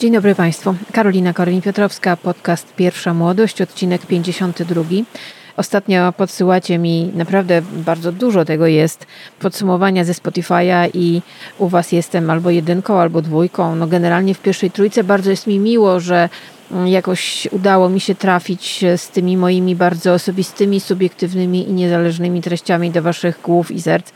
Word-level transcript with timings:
Dzień 0.00 0.12
dobry 0.12 0.34
Państwu. 0.34 0.74
Karolina 0.92 1.32
Korwin-Piotrowska, 1.32 2.16
podcast 2.16 2.74
Pierwsza 2.76 3.14
Młodość, 3.14 3.62
odcinek 3.62 4.06
52. 4.06 4.82
Ostatnio 5.56 6.12
podsyłacie 6.12 6.78
mi 6.78 7.10
naprawdę 7.14 7.62
bardzo 7.72 8.12
dużo 8.12 8.44
tego 8.44 8.66
jest, 8.66 9.06
podsumowania 9.40 10.04
ze 10.04 10.12
Spotify'a 10.12 10.90
i 10.94 11.22
u 11.58 11.68
Was 11.68 11.92
jestem 11.92 12.30
albo 12.30 12.50
jedynką, 12.50 13.00
albo 13.00 13.22
dwójką. 13.22 13.76
No 13.76 13.86
generalnie 13.86 14.34
w 14.34 14.40
pierwszej 14.40 14.70
trójce 14.70 15.04
bardzo 15.04 15.30
jest 15.30 15.46
mi 15.46 15.58
miło, 15.58 16.00
że 16.00 16.28
jakoś 16.86 17.48
udało 17.50 17.88
mi 17.88 18.00
się 18.00 18.14
trafić 18.14 18.84
z 18.96 19.08
tymi 19.08 19.36
moimi 19.36 19.76
bardzo 19.76 20.14
osobistymi, 20.14 20.80
subiektywnymi 20.80 21.68
i 21.68 21.72
niezależnymi 21.72 22.42
treściami 22.42 22.90
do 22.90 23.02
Waszych 23.02 23.40
głów 23.42 23.70
i 23.70 23.82
serc. 23.82 24.12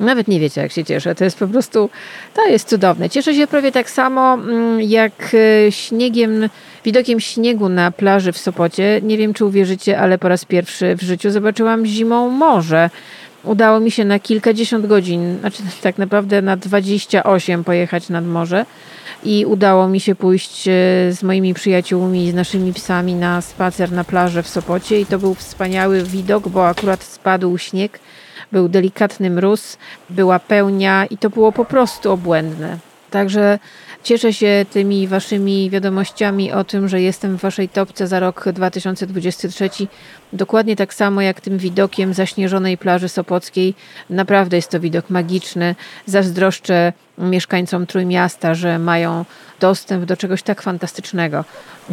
Nawet 0.00 0.28
nie 0.28 0.40
wiecie, 0.40 0.60
jak 0.60 0.72
się 0.72 0.84
cieszę. 0.84 1.14
To 1.14 1.24
jest 1.24 1.38
po 1.38 1.46
prostu, 1.46 1.90
to 2.34 2.46
jest 2.46 2.68
cudowne. 2.68 3.10
Cieszę 3.10 3.34
się 3.34 3.46
prawie 3.46 3.72
tak 3.72 3.90
samo 3.90 4.34
mm, 4.34 4.82
jak 4.82 5.34
e, 5.66 5.72
śniegiem, 5.72 6.48
widokiem 6.84 7.20
śniegu 7.20 7.68
na 7.68 7.90
plaży 7.90 8.32
w 8.32 8.38
Sopocie. 8.38 9.00
Nie 9.02 9.18
wiem, 9.18 9.34
czy 9.34 9.44
uwierzycie, 9.44 9.98
ale 9.98 10.18
po 10.18 10.28
raz 10.28 10.44
pierwszy 10.44 10.96
w 10.96 11.02
życiu 11.02 11.30
zobaczyłam 11.30 11.86
zimą 11.86 12.30
morze. 12.30 12.90
Udało 13.44 13.80
mi 13.80 13.90
się 13.90 14.04
na 14.04 14.18
kilkadziesiąt 14.18 14.86
godzin, 14.86 15.38
znaczy 15.40 15.62
tak 15.82 15.98
naprawdę 15.98 16.42
na 16.42 16.56
28 16.56 17.64
pojechać 17.64 18.08
nad 18.08 18.26
morze 18.26 18.66
i 19.24 19.46
udało 19.46 19.88
mi 19.88 20.00
się 20.00 20.14
pójść 20.14 20.68
e, 20.68 20.72
z 21.12 21.22
moimi 21.22 21.54
przyjaciółmi, 21.54 22.30
z 22.30 22.34
naszymi 22.34 22.72
psami 22.72 23.14
na 23.14 23.40
spacer 23.40 23.92
na 23.92 24.04
plażę 24.04 24.42
w 24.42 24.48
Sopocie 24.48 25.00
i 25.00 25.06
to 25.06 25.18
był 25.18 25.34
wspaniały 25.34 26.02
widok, 26.02 26.48
bo 26.48 26.68
akurat 26.68 27.02
spadł 27.02 27.58
śnieg 27.58 28.00
był 28.54 28.68
delikatny 28.68 29.30
mróz, 29.30 29.78
była 30.10 30.38
pełnia 30.38 31.06
i 31.06 31.18
to 31.18 31.30
było 31.30 31.52
po 31.52 31.64
prostu 31.64 32.12
obłędne. 32.12 32.78
Także 33.10 33.58
cieszę 34.02 34.32
się 34.32 34.66
tymi 34.70 35.08
waszymi 35.08 35.70
wiadomościami 35.70 36.52
o 36.52 36.64
tym, 36.64 36.88
że 36.88 37.00
jestem 37.00 37.38
w 37.38 37.40
waszej 37.40 37.68
topce 37.68 38.06
za 38.06 38.20
rok 38.20 38.44
2023. 38.52 39.70
Dokładnie 40.32 40.76
tak 40.76 40.94
samo 40.94 41.20
jak 41.20 41.40
tym 41.40 41.58
widokiem 41.58 42.14
zaśnieżonej 42.14 42.78
plaży 42.78 43.08
Sopockiej. 43.08 43.74
Naprawdę 44.10 44.56
jest 44.56 44.70
to 44.70 44.80
widok 44.80 45.10
magiczny. 45.10 45.74
Zazdroszczę 46.06 46.92
mieszkańcom 47.18 47.86
Trójmiasta, 47.86 48.54
że 48.54 48.78
mają 48.78 49.24
dostęp 49.68 50.04
do 50.04 50.16
czegoś 50.16 50.42
tak 50.42 50.62
fantastycznego. 50.62 51.44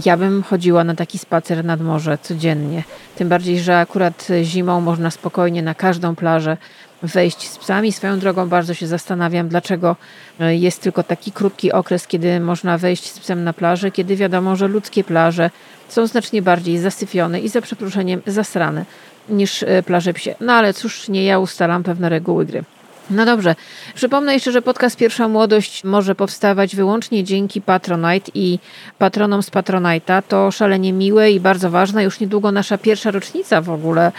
Ja 0.05 0.17
bym 0.17 0.43
chodziła 0.43 0.83
na 0.83 0.95
taki 0.95 1.17
spacer 1.17 1.65
nad 1.65 1.81
morze 1.81 2.17
codziennie. 2.21 2.83
Tym 3.15 3.29
bardziej, 3.29 3.59
że 3.59 3.79
akurat 3.79 4.27
zimą 4.43 4.81
można 4.81 5.11
spokojnie 5.11 5.61
na 5.63 5.75
każdą 5.75 6.15
plażę 6.15 6.57
wejść 7.03 7.49
z 7.49 7.57
psami. 7.57 7.91
Swoją 7.91 8.19
drogą 8.19 8.49
bardzo 8.49 8.73
się 8.73 8.87
zastanawiam, 8.87 9.47
dlaczego 9.47 9.95
jest 10.39 10.81
tylko 10.81 11.03
taki 11.03 11.31
krótki 11.31 11.71
okres, 11.71 12.07
kiedy 12.07 12.39
można 12.39 12.77
wejść 12.77 13.11
z 13.11 13.19
psem 13.19 13.43
na 13.43 13.53
plażę, 13.53 13.91
kiedy 13.91 14.15
wiadomo, 14.15 14.55
że 14.55 14.67
ludzkie 14.67 15.03
plaże 15.03 15.49
są 15.89 16.07
znacznie 16.07 16.41
bardziej 16.41 16.77
zasyfione 16.77 17.39
i 17.39 17.49
za 17.49 17.61
przeproszeniem 17.61 18.21
zasrane 18.27 18.85
niż 19.29 19.63
e, 19.63 19.83
plaże 19.83 20.13
psie. 20.13 20.35
No 20.39 20.53
ale 20.53 20.73
cóż, 20.73 21.09
nie 21.09 21.23
ja 21.25 21.39
ustalam 21.39 21.83
pewne 21.83 22.09
reguły 22.09 22.45
gry. 22.45 22.63
No 23.11 23.25
dobrze. 23.25 23.55
Przypomnę 23.95 24.33
jeszcze, 24.33 24.51
że 24.51 24.61
podcast 24.61 24.97
Pierwsza 24.97 25.27
Młodość 25.27 25.83
może 25.83 26.15
powstawać 26.15 26.75
wyłącznie 26.75 27.23
dzięki 27.23 27.61
Patronite 27.61 28.31
i 28.33 28.59
patronom 28.97 29.43
z 29.43 29.51
Patronite'a. 29.51 30.21
To 30.27 30.51
szalenie 30.51 30.93
miłe 30.93 31.31
i 31.31 31.39
bardzo 31.39 31.69
ważne. 31.69 32.03
Już 32.03 32.19
niedługo 32.19 32.51
nasza 32.51 32.77
pierwsza 32.77 33.11
rocznica 33.11 33.61
w 33.61 33.69
ogóle. 33.69 34.11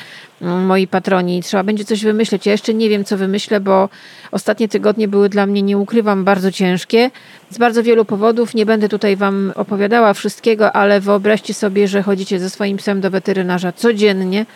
Moi 0.43 0.87
patroni, 0.87 1.43
trzeba 1.43 1.63
będzie 1.63 1.85
coś 1.85 2.05
wymyśleć. 2.05 2.47
Ja 2.47 2.53
jeszcze 2.53 2.75
nie 2.75 2.89
wiem, 2.89 3.05
co 3.05 3.17
wymyślę, 3.17 3.61
bo 3.61 3.89
ostatnie 4.31 4.69
tygodnie 4.69 5.09
były 5.09 5.29
dla 5.29 5.47
mnie, 5.47 5.63
nie 5.63 5.79
ukrywam, 5.79 6.25
bardzo 6.25 6.53
ciężkie. 6.53 7.11
Z 7.51 7.59
bardzo 7.59 7.83
wielu 7.83 8.05
powodów. 8.05 8.55
Nie 8.55 8.67
będę 8.67 8.89
tutaj 8.89 9.17
Wam 9.17 9.53
opowiadała 9.55 10.15
wszystkiego, 10.15 10.73
ale 10.73 11.01
wyobraźcie 11.01 11.55
sobie, 11.55 11.89
że 11.89 12.03
chodzicie 12.03 12.39
ze 12.39 12.51
swoim 12.51 12.77
psem 12.77 13.01
do 13.01 13.11
weterynarza 13.11 13.73
codziennie 13.73 14.47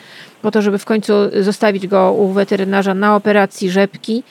po 0.43 0.51
to, 0.51 0.63
żeby 0.63 0.79
w 0.79 0.85
końcu 0.85 1.13
zostawić 1.41 1.87
go 1.87 2.13
u 2.13 2.33
weterynarza 2.33 2.95
na 2.95 3.17
operacji 3.17 3.71
rzepki. 3.71 4.23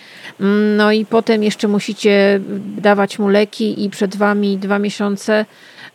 No 0.78 0.92
i 0.92 1.06
potem 1.06 1.44
jeszcze 1.44 1.68
musicie 1.68 2.40
dawać 2.78 3.20
mu 3.20 3.30
leki 3.30 3.84
i 3.84 3.90
przed 3.90 4.16
wami 4.16 4.58
dwa 4.58 4.80
miesiące 4.80 5.46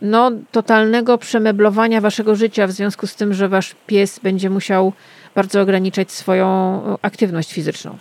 no, 0.03 0.31
totalnego 0.53 1.19
przemeblowania 1.19 2.00
waszego 2.00 2.34
życia 2.34 2.66
w 2.66 2.72
związku 2.72 3.06
z 3.06 3.15
tym, 3.15 3.34
że 3.34 3.49
wasz 3.49 3.75
pies 3.87 4.19
będzie 4.19 4.50
musiał 4.50 4.93
bardzo 5.34 5.60
ograniczać 5.60 6.12
swoją 6.12 6.80
aktywność 7.02 7.52
fizyczną. 7.52 7.98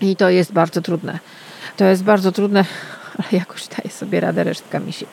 I 0.00 0.16
to 0.16 0.30
jest 0.30 0.52
bardzo 0.52 0.82
trudne. 0.82 1.18
To 1.76 1.84
jest 1.84 2.04
bardzo 2.04 2.32
trudne, 2.32 2.64
ale 3.18 3.38
jakoś 3.38 3.68
daje 3.68 3.90
sobie 3.90 4.20
radę 4.20 4.44
resztka 4.44 4.80
misi. 4.80 5.06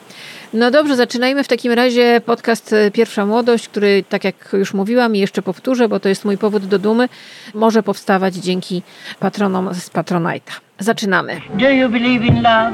No 0.53 0.71
dobrze, 0.71 0.95
zaczynajmy 0.95 1.43
w 1.43 1.47
takim 1.47 1.71
razie 1.71 2.21
podcast 2.25 2.73
e, 2.73 2.91
Pierwsza 2.91 3.25
Młodość, 3.25 3.67
który, 3.67 4.03
tak 4.09 4.23
jak 4.23 4.49
już 4.53 4.73
mówiłam 4.73 5.15
i 5.15 5.19
jeszcze 5.19 5.41
powtórzę, 5.41 5.89
bo 5.89 5.99
to 5.99 6.09
jest 6.09 6.25
mój 6.25 6.37
powód 6.37 6.65
do 6.65 6.79
dumy, 6.79 7.09
może 7.53 7.83
powstawać 7.83 8.35
dzięki 8.35 8.83
patronom 9.19 9.73
z 9.73 9.89
Patronite'a. 9.89 10.59
Zaczynamy. 10.79 11.41
Do 11.53 11.69
you 11.69 11.89
believe 11.89 12.25
in 12.25 12.35
love 12.35 12.73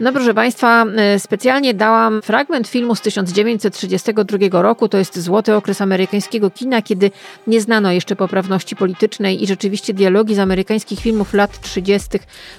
No 0.00 0.12
proszę 0.12 0.34
Państwa, 0.34 0.84
e, 0.84 1.18
specjalnie 1.18 1.74
dałam 1.74 2.22
fragment 2.22 2.68
filmu 2.68 2.94
z 2.94 3.00
1932 3.00 4.62
roku. 4.62 4.88
To 4.88 4.98
jest 4.98 5.18
złoty 5.18 5.54
okres 5.54 5.80
amerykańskiego 5.80 6.50
kina, 6.50 6.82
kiedy 6.82 7.10
nie 7.46 7.60
znano 7.60 7.92
jeszcze 7.92 8.16
poprawności 8.16 8.76
politycznej 8.76 9.42
i 9.42 9.46
rzeczywiście 9.46 9.94
dialogi 9.94 10.34
z 10.34 10.38
amerykańskich 10.38 11.00
filmów 11.00 11.34
lat 11.34 11.60
30. 11.60 12.08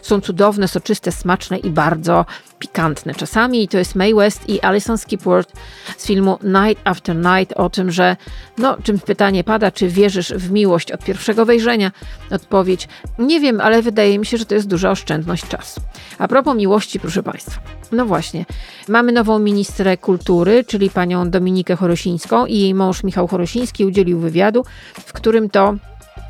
są 0.02 0.22
cudowne, 0.22 0.68
soczyste, 0.68 1.12
smaczne 1.12 1.58
i 1.58 1.70
bardzo 1.70 2.26
pikantne 2.64 3.16
czasami. 3.16 3.64
I 3.64 3.68
to 3.68 3.78
jest 3.78 3.96
Mae 3.96 4.16
West 4.16 4.50
i 4.50 4.62
Alison 4.62 4.98
Skipworth 4.98 5.54
z 5.98 6.06
filmu 6.06 6.40
Night 6.44 6.82
After 6.84 7.16
Night 7.16 7.54
o 7.58 7.70
tym, 7.70 7.92
że 7.92 8.16
no, 8.58 8.78
czym 8.84 9.00
pytanie 9.00 9.44
pada, 9.44 9.72
czy 9.72 9.88
wierzysz 9.88 10.34
w 10.34 10.52
miłość 10.52 10.92
od 10.92 11.04
pierwszego 11.04 11.46
wejrzenia? 11.46 11.92
Odpowiedź, 12.32 12.88
nie 13.20 13.40
wiem, 13.40 13.62
ale 13.62 13.82
wydaje 13.82 14.20
mi 14.20 14.26
się, 14.26 14.38
że 14.38 14.46
to 14.46 14.56
jest 14.56 14.68
duża 14.68 14.92
oszczędność 14.92 15.48
czasu. 15.48 15.82
A 16.18 16.28
propos 16.28 16.58
miłości, 16.58 17.00
proszę 17.00 17.24
Państwa. 17.24 17.62
No 17.92 18.06
właśnie, 18.06 18.46
mamy 18.88 19.12
nową 19.12 19.40
ministrę 19.40 19.98
kultury, 19.98 20.64
czyli 20.64 20.90
panią 20.90 21.30
Dominikę 21.30 21.76
Chorosińską 21.76 22.46
i 22.46 22.60
jej 22.60 22.74
mąż 22.74 23.04
Michał 23.04 23.28
Chorosiński 23.28 23.86
udzielił 23.86 24.20
wywiadu, 24.20 24.66
w 24.94 25.14
którym 25.14 25.50
to 25.50 25.76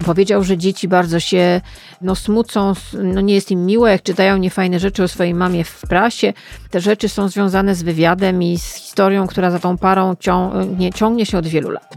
Powiedział, 0.04 0.44
że 0.44 0.58
dzieci 0.58 0.88
bardzo 0.88 1.20
się 1.20 1.62
no, 2.02 2.16
smucą, 2.16 2.74
no, 2.94 3.22
nie 3.22 3.36
jest 3.36 3.52
im 3.52 3.66
miło, 3.66 3.88
jak 3.88 4.04
czytają 4.04 4.38
niefajne 4.38 4.80
rzeczy 4.80 5.04
o 5.04 5.08
swojej 5.08 5.34
mamie 5.34 5.64
w 5.64 5.82
prasie. 5.82 6.34
Te 6.70 6.82
rzeczy 6.82 7.10
są 7.10 7.28
związane 7.28 7.76
z 7.76 7.84
wywiadem 7.84 8.44
i 8.44 8.58
z 8.58 8.74
historią, 8.76 9.28
która 9.28 9.52
za 9.52 9.60
tą 9.60 9.78
parą 9.78 10.16
ciągnie, 10.20 10.94
ciągnie 10.94 11.26
się 11.26 11.38
od 11.38 11.48
wielu 11.48 11.70
lat. 11.70 11.96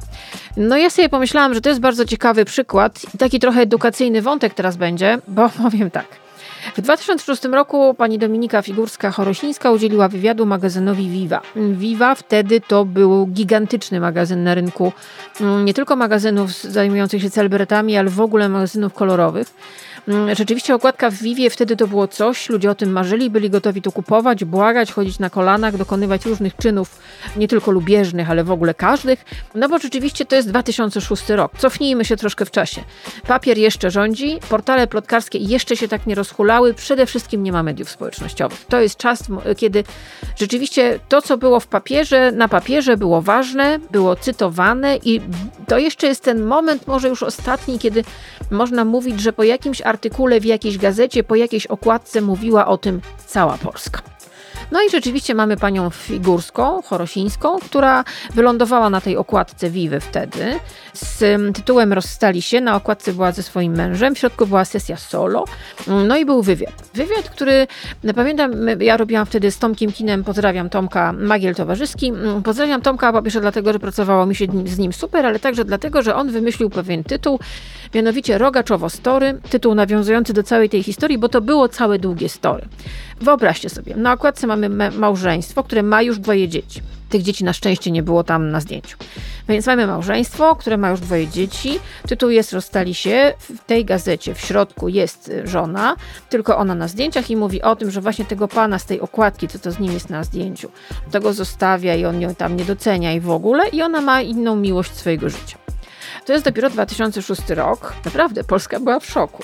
No 0.57 0.77
ja 0.77 0.91
sobie 0.91 1.09
pomyślałam, 1.09 1.55
że 1.55 1.61
to 1.61 1.69
jest 1.69 1.81
bardzo 1.81 2.05
ciekawy 2.05 2.45
przykład 2.45 3.15
i 3.15 3.19
taki 3.19 3.41
trochę 3.41 3.61
edukacyjny 3.61 4.23
wątek 4.23 4.55
teraz 4.55 4.77
będzie, 4.77 5.19
bo 5.29 5.49
powiem 5.63 5.91
tak. 5.91 6.26
W 6.75 6.81
2006 6.81 7.45
roku 7.45 7.95
pani 7.95 8.19
Dominika 8.19 8.63
Figurska-Chorosińska 8.63 9.75
udzieliła 9.75 10.09
wywiadu 10.09 10.47
magazynowi 10.47 11.09
Viva. 11.09 11.41
Viva 11.57 12.15
wtedy 12.15 12.61
to 12.61 12.85
był 12.85 13.27
gigantyczny 13.27 14.01
magazyn 14.01 14.45
na 14.45 14.55
rynku 14.55 14.93
mm, 15.41 15.65
nie 15.65 15.75
tylko 15.75 15.97
magazynów 15.97 16.51
zajmujących 16.51 17.23
się 17.23 17.31
celebrytami, 17.31 17.97
ale 17.97 18.11
w 18.11 18.21
ogóle 18.21 18.49
magazynów 18.49 18.95
kolorowych. 18.95 19.55
Mm, 20.09 20.35
rzeczywiście 20.35 20.75
okładka 20.75 21.11
w 21.11 21.15
Vivie 21.15 21.51
wtedy 21.51 21.77
to 21.77 21.87
było 21.87 22.09
coś, 22.09 22.49
ludzie 22.49 22.71
o 22.71 22.75
tym 22.75 22.93
marzyli, 22.93 23.31
byli 23.31 23.51
gotowi 23.51 23.83
to 23.83 23.93
kupować, 23.93 24.45
błagać, 24.45 24.93
chodzić 24.93 25.19
na 25.19 25.31
kolanach, 25.31 25.77
dokonywać 25.77 26.27
różnych 26.27 26.57
czynów, 26.57 26.99
nie 27.37 27.49
tylko 27.49 27.71
lubieżnych, 27.71 28.31
ale 28.31 28.45
w 28.45 28.51
ogóle 28.51 28.75
każdych. 28.75 29.25
No 29.55 29.69
bo 29.69 29.79
rzeczywiście 29.79 30.25
to 30.25 30.37
jest 30.37 30.49
2006 30.49 31.29
rok. 31.29 31.53
Cofnijmy 31.59 32.05
się 32.05 32.17
troszkę 32.17 32.45
w 32.45 32.51
czasie. 32.51 32.85
Papier 33.27 33.59
jeszcze 33.59 33.91
rządzi, 33.91 34.39
portale 34.49 34.87
plotkarskie 34.87 35.39
jeszcze 35.39 35.77
się 35.77 35.89
tak 35.89 36.07
nie 36.07 36.15
rozhulały, 36.15 36.75
przede 36.75 37.07
wszystkim 37.07 37.43
nie 37.43 37.53
ma 37.53 37.63
mediów 37.63 37.91
społecznościowych. 37.91 38.65
To 38.69 38.81
jest 38.81 38.97
czas, 38.97 39.23
kiedy 39.57 39.85
rzeczywiście 40.37 40.99
to, 41.09 41.23
co 41.23 41.39
było 41.39 41.61
w 41.61 41.67
papierze, 41.67 42.33
na 42.33 42.49
papierze 42.49 42.97
było 42.97 43.23
ważne, 43.23 43.79
było 43.91 44.17
cytowane 44.17 44.97
i 44.97 45.21
to 45.69 45.79
jeszcze 45.79 46.07
jest 46.07 46.23
ten 46.23 46.45
moment, 46.45 46.87
może 46.87 47.09
już 47.09 47.23
ostatni, 47.23 47.79
kiedy 47.79 48.05
można 48.51 48.85
mówić, 48.85 49.21
że 49.21 49.33
po 49.33 49.43
jakimś 49.43 49.81
artykule 49.81 49.96
w 50.41 50.45
jakiejś 50.45 50.79
gazecie, 50.79 51.25
po 51.25 51.35
jakiejś 51.35 51.67
okładce 51.67 52.21
mówiła 52.21 52.67
o 52.67 52.79
tym 52.79 53.01
cała 53.27 53.59
Polska. 53.59 54.16
No 54.73 54.83
i 54.83 54.91
rzeczywiście 54.91 55.35
mamy 55.35 55.57
panią 55.57 55.91
Figurską, 55.91 56.83
Chorosińską, 56.83 57.59
która 57.59 58.05
wylądowała 58.35 58.91
na 58.91 59.01
tej 59.01 59.17
okładce 59.17 59.71
Wiwy 59.71 60.01
wtedy 60.01 60.59
z 60.93 61.19
tytułem 61.55 61.93
Rozstali 61.93 62.43
się. 62.43 62.61
Na 62.61 62.77
okładce 62.77 63.13
była 63.13 63.33
ze 63.33 63.43
swoim 63.43 63.77
mężem, 63.77 64.15
w 64.15 64.19
środku 64.19 64.47
była 64.47 64.65
sesja 64.65 64.97
solo. 64.97 65.45
No 66.09 66.17
i 66.17 66.25
był 66.25 66.43
wywiad. 66.43 66.73
Wywiad, 66.95 67.31
który 67.31 67.67
pamiętam, 68.15 68.53
ja 68.81 68.97
robiłam 68.97 69.27
wtedy 69.27 69.51
z 69.51 69.59
Tomkiem 69.59 69.93
Kinem, 69.93 70.25
pozdrawiam 70.25 70.71
Tomka 70.71 71.13
Magiel 71.13 71.55
Towarzyski. 71.55 72.13
Pozdrawiam 72.45 72.83
Tomka 72.83 73.13
po 73.13 73.23
pierwsze 73.23 73.41
dlatego, 73.41 73.73
że 73.73 73.79
pracowało 73.79 74.27
mi 74.27 74.35
się 74.35 74.47
z 74.65 74.79
nim 74.79 74.93
super, 74.93 75.27
ale 75.27 75.39
także 75.39 75.65
dlatego, 75.65 76.03
że 76.03 76.15
on 76.15 76.31
wymyślił 76.31 76.71
pewien 76.71 77.05
tytuł, 77.05 77.39
mianowicie 77.95 78.39
Rogaczowo 78.39 78.91
Story, 78.91 79.41
tytuł 79.51 79.75
nawiązujący 79.75 80.33
do 80.33 80.43
całej 80.43 80.69
tej 80.69 80.83
historii, 80.83 81.19
bo 81.19 81.29
to 81.29 81.41
było 81.41 81.69
całe 81.69 81.99
długie 81.99 82.29
story. 82.29 82.69
Wyobraźcie 83.21 83.69
sobie, 83.69 83.97
na 83.97 84.13
okładce 84.13 84.47
mamy 84.47 84.91
małżeństwo, 84.91 85.63
które 85.63 85.83
ma 85.83 86.03
już 86.03 86.19
dwoje 86.19 86.49
dzieci. 86.49 86.81
Tych 87.09 87.23
dzieci 87.23 87.45
na 87.45 87.53
szczęście 87.53 87.91
nie 87.91 88.03
było 88.03 88.25
tam 88.25 88.51
na 88.51 88.61
zdjęciu. 88.61 88.97
Więc 89.49 89.67
mamy 89.67 89.87
małżeństwo, 89.87 90.57
które 90.57 90.77
ma 90.77 90.91
już 90.91 91.01
dwoje 91.01 91.29
dzieci. 91.29 91.79
Tytuł 92.09 92.31
jest 92.31 92.53
Rozstali 92.53 92.95
się. 92.95 93.35
W 93.39 93.65
tej 93.65 93.85
gazecie 93.85 94.35
w 94.35 94.41
środku 94.41 94.89
jest 94.89 95.33
żona, 95.45 95.97
tylko 96.29 96.57
ona 96.57 96.75
na 96.75 96.89
zdjęciach 96.89 97.31
i 97.31 97.37
mówi 97.37 97.63
o 97.63 97.77
tym, 97.77 97.91
że 97.91 98.01
właśnie 98.01 98.25
tego 98.25 98.49
pana 98.49 98.79
z 98.79 98.87
tej 98.87 99.01
okładki, 99.01 99.49
co 99.49 99.59
to 99.59 99.73
z 99.73 99.79
nim 99.79 99.93
jest 99.93 100.11
na 100.11 100.25
zdjęciu, 100.25 100.71
tego 101.11 101.33
zostawia 101.33 101.95
i 101.95 102.05
on 102.05 102.21
ją 102.21 102.35
tam 102.35 102.57
nie 102.57 102.65
docenia 102.65 103.13
i 103.13 103.21
w 103.21 103.31
ogóle. 103.31 103.69
I 103.69 103.83
ona 103.83 104.01
ma 104.01 104.23
inną 104.23 104.57
miłość 104.57 104.95
swojego 104.95 105.31
życia. 105.31 105.66
To 106.27 106.33
jest 106.33 106.45
dopiero 106.45 106.71
2006 106.71 107.51
rok. 107.51 107.95
Naprawdę, 108.05 108.45
Polska 108.45 108.81
była 108.81 109.01
w 109.01 109.07
szoku. 109.07 109.43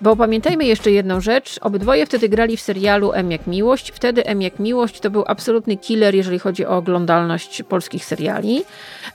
Bo 0.00 0.16
pamiętajmy 0.16 0.64
jeszcze 0.64 0.90
jedną 0.90 1.20
rzecz. 1.20 1.58
Obydwoje 1.62 2.06
wtedy 2.06 2.28
grali 2.28 2.56
w 2.56 2.60
serialu 2.60 3.12
M 3.12 3.30
jak 3.30 3.46
Miłość. 3.46 3.90
Wtedy 3.90 4.26
M 4.26 4.42
jak 4.42 4.58
Miłość 4.58 5.00
to 5.00 5.10
był 5.10 5.24
absolutny 5.26 5.76
killer, 5.76 6.14
jeżeli 6.14 6.38
chodzi 6.38 6.66
o 6.66 6.76
oglądalność 6.76 7.62
polskich 7.62 8.04
seriali. 8.04 8.64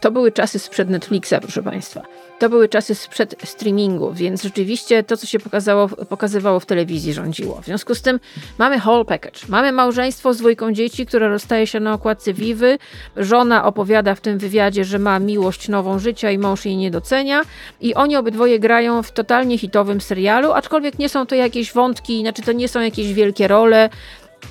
To 0.01 0.11
były 0.11 0.31
czasy 0.31 0.59
sprzed 0.59 0.89
Netflixa, 0.89 1.33
proszę 1.41 1.63
Państwa. 1.63 2.01
To 2.41 2.49
były 2.49 2.69
czasy 2.69 2.95
sprzed 2.95 3.35
streamingu, 3.43 4.13
więc 4.13 4.43
rzeczywiście 4.43 5.03
to, 5.03 5.17
co 5.17 5.27
się 5.27 5.39
pokazało, 5.39 5.87
pokazywało 5.87 6.59
w 6.59 6.65
telewizji, 6.65 7.13
rządziło. 7.13 7.61
W 7.61 7.65
związku 7.65 7.95
z 7.95 8.01
tym 8.01 8.19
mamy 8.57 8.79
whole 8.79 9.05
package. 9.05 9.39
Mamy 9.49 9.71
małżeństwo 9.71 10.33
z 10.33 10.37
dwójką 10.37 10.73
dzieci, 10.73 11.05
które 11.05 11.29
rozstaje 11.29 11.67
się 11.67 11.79
na 11.79 11.93
okładce 11.93 12.33
Vivy. 12.33 12.77
Żona 13.17 13.65
opowiada 13.65 14.15
w 14.15 14.21
tym 14.21 14.37
wywiadzie, 14.37 14.85
że 14.85 14.99
ma 14.99 15.19
miłość 15.19 15.69
nową 15.69 15.99
życia 15.99 16.31
i 16.31 16.37
mąż 16.37 16.65
jej 16.65 16.77
nie 16.77 16.91
docenia. 16.91 17.41
I 17.81 17.93
oni 17.93 18.15
obydwoje 18.15 18.59
grają 18.59 19.03
w 19.03 19.11
totalnie 19.11 19.57
hitowym 19.57 20.01
serialu, 20.01 20.51
aczkolwiek 20.51 20.99
nie 20.99 21.09
są 21.09 21.25
to 21.25 21.35
jakieś 21.35 21.73
wątki, 21.73 22.21
znaczy 22.21 22.41
to 22.41 22.51
nie 22.51 22.67
są 22.67 22.81
jakieś 22.81 23.13
wielkie 23.13 23.47
role, 23.47 23.89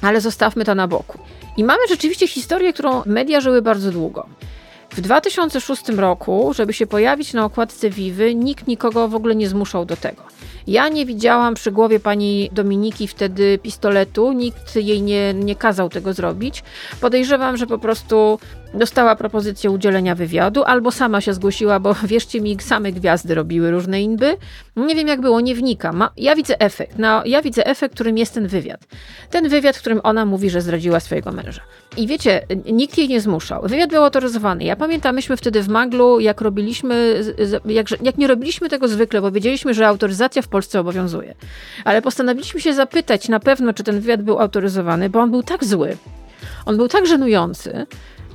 ale 0.03 0.21
zostawmy 0.21 0.65
to 0.65 0.75
na 0.75 0.89
boku. 0.89 1.19
I 1.57 1.65
mamy 1.65 1.81
rzeczywiście 1.89 2.29
historię, 2.29 2.73
którą 2.73 3.03
media 3.07 3.41
żyły 3.41 3.63
bardzo 3.63 3.93
długo. 3.93 4.27
W 4.91 5.01
2006 5.01 5.89
roku, 5.89 6.53
żeby 6.55 6.73
się 6.73 6.87
pojawić 6.87 7.33
na 7.33 7.45
okładce 7.45 7.91
Vivy, 7.91 8.35
nikt 8.35 8.67
nikogo 8.67 9.09
w 9.09 9.15
ogóle 9.15 9.35
nie 9.35 9.49
zmuszał 9.49 9.85
do 9.85 9.97
tego. 9.97 10.23
Ja 10.67 10.89
nie 10.89 11.07
widziałam 11.07 11.55
przy 11.55 11.73
głowie 11.73 12.01
pani 12.01 12.51
Dominiki 12.53 13.09
wtedy 13.09 13.59
pistoletu, 13.63 14.33
nikt 14.33 14.77
jej 14.77 15.03
nie, 15.03 15.35
nie 15.35 15.57
kazał 15.57 15.89
tego 15.89 16.13
zrobić. 16.13 16.63
Podejrzewam, 17.01 17.57
że 17.57 17.67
po 17.67 17.79
prostu 17.79 18.39
dostała 18.75 19.17
propozycję 19.17 19.71
udzielenia 19.71 20.15
wywiadu, 20.15 20.65
albo 20.65 20.91
sama 20.91 21.21
się 21.21 21.35
zgłosiła, 21.35 21.81
bo 21.81 21.95
wierzcie 22.05 22.41
mi, 22.41 22.57
same 22.61 22.93
gwiazdy 22.93 23.35
robiły 23.35 23.71
różne 23.71 24.03
inby. 24.03 24.37
Nie 24.77 24.95
wiem 24.95 25.09
jak 25.09 25.21
było, 25.21 25.41
nie 25.41 25.55
wnikam. 25.55 26.05
Ja 26.17 26.37
widzę 26.37 26.61
efekt. 26.61 26.99
No, 26.99 27.23
ja 27.25 27.43
widzę 27.43 27.67
efekt, 27.67 27.95
którym 27.95 28.19
jest 28.19 28.35
ten 28.35 28.47
wywiad. 28.47 28.81
Ten 29.31 29.49
wywiad, 29.49 29.77
w 29.77 29.81
którym 29.81 30.01
ona 30.03 30.27
mówi, 30.27 30.51
że 30.51 30.61
zdradziła 30.61 31.01
swojego 31.01 31.33
męża. 31.33 31.61
I 31.97 32.07
wiecie, 32.07 32.47
nikt 32.73 32.99
jej 32.99 33.09
nie 33.09 33.21
zmuszał. 33.21 33.63
Wywiad 33.63 33.91
był 33.91 34.05
autoryzowany. 34.05 34.65
Ja 34.65 34.77
pamiętam, 34.77 35.15
myśmy 35.15 35.37
wtedy 35.37 35.63
w 35.63 35.69
Maglu, 35.69 36.21
jak 36.21 36.41
robiliśmy, 36.41 37.23
jak, 37.65 37.87
jak 38.03 38.19
nie 38.19 38.27
robiliśmy 38.27 38.69
tego 38.69 38.89
zwykle, 38.89 39.21
bo 39.21 39.31
wiedzieliśmy, 39.31 39.75
że 39.75 39.87
autoryzacja 39.87 40.43
w 40.43 40.49
Polsce 40.49 40.81
obowiązuje. 40.81 41.35
Ale 41.85 42.03
postanowiliśmy 42.03 42.61
się 42.61 42.75
zapytać 42.75 43.29
na 43.29 43.41
pewno, 43.41 43.73
czy 43.73 43.85
ten 43.85 44.01
wywiad 44.01 44.23
był 44.23 44.39
autoryzowany, 44.39 45.11
bo 45.11 45.21
on 45.21 45.31
był 45.31 45.43
tak 45.43 45.65
zły. 45.65 45.97
On 46.67 46.77
był 46.77 46.89
tak 46.89 47.07
żenujący, 47.07 47.87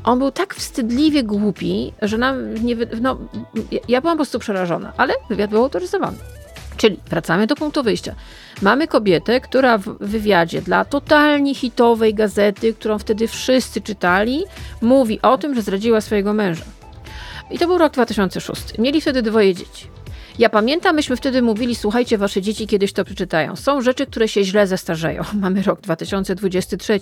on 0.06 0.19
był 0.19 0.31
tak 0.31 0.56
wstydliwie 0.56 1.24
głupi, 1.24 1.94
że 2.02 2.18
nam 2.18 2.54
nie. 2.63 2.75
No, 3.02 3.18
ja 3.88 4.02
byłam 4.02 4.18
po 4.18 4.18
prostu 4.18 4.40
przerażona, 4.40 4.94
ale 4.98 5.13
wywiad 5.30 5.50
był 5.50 5.63
autoryzowany. 5.63 6.18
Czyli 6.78 7.00
wracamy 7.10 7.48
do 7.48 7.56
punktu 7.56 7.84
wyjścia. 7.84 8.16
Mamy 8.62 8.88
kobietę, 8.88 9.42
która 9.42 9.78
w 9.78 9.98
wywiadzie 10.00 10.62
dla 10.62 10.86
totalnie 10.86 11.56
hitowej 11.56 12.13
gazety, 12.13 12.74
którą 12.74 13.00
wtedy 13.00 13.28
wszyscy 13.28 13.81
czytali, 13.81 14.44
mówi 14.81 15.22
o 15.22 15.38
tym, 15.38 15.56
że 15.56 15.62
zdradziła 15.62 16.02
swojego 16.02 16.34
męża. 16.34 16.66
I 17.52 17.60
to 17.60 17.68
był 17.68 17.78
rok 17.78 17.94
2006. 17.94 18.78
Mieli 18.78 19.02
wtedy 19.02 19.22
dwoje 19.22 19.56
dzieci. 19.56 19.94
Ja 20.40 20.50
pamiętam, 20.50 20.96
myśmy 20.96 21.16
wtedy 21.16 21.42
mówili, 21.42 21.76
słuchajcie, 21.76 22.18
wasze 22.18 22.42
dzieci 22.42 22.68
kiedyś 22.68 22.94
to 22.94 23.06
przeczytają. 23.06 23.56
Są 23.56 23.82
rzeczy, 23.82 24.06
które 24.06 24.28
się 24.28 24.44
źle 24.44 24.68
zestarzeją. 24.68 25.24
Mamy 25.42 25.64
rok 25.64 25.82
2023. 25.82 27.00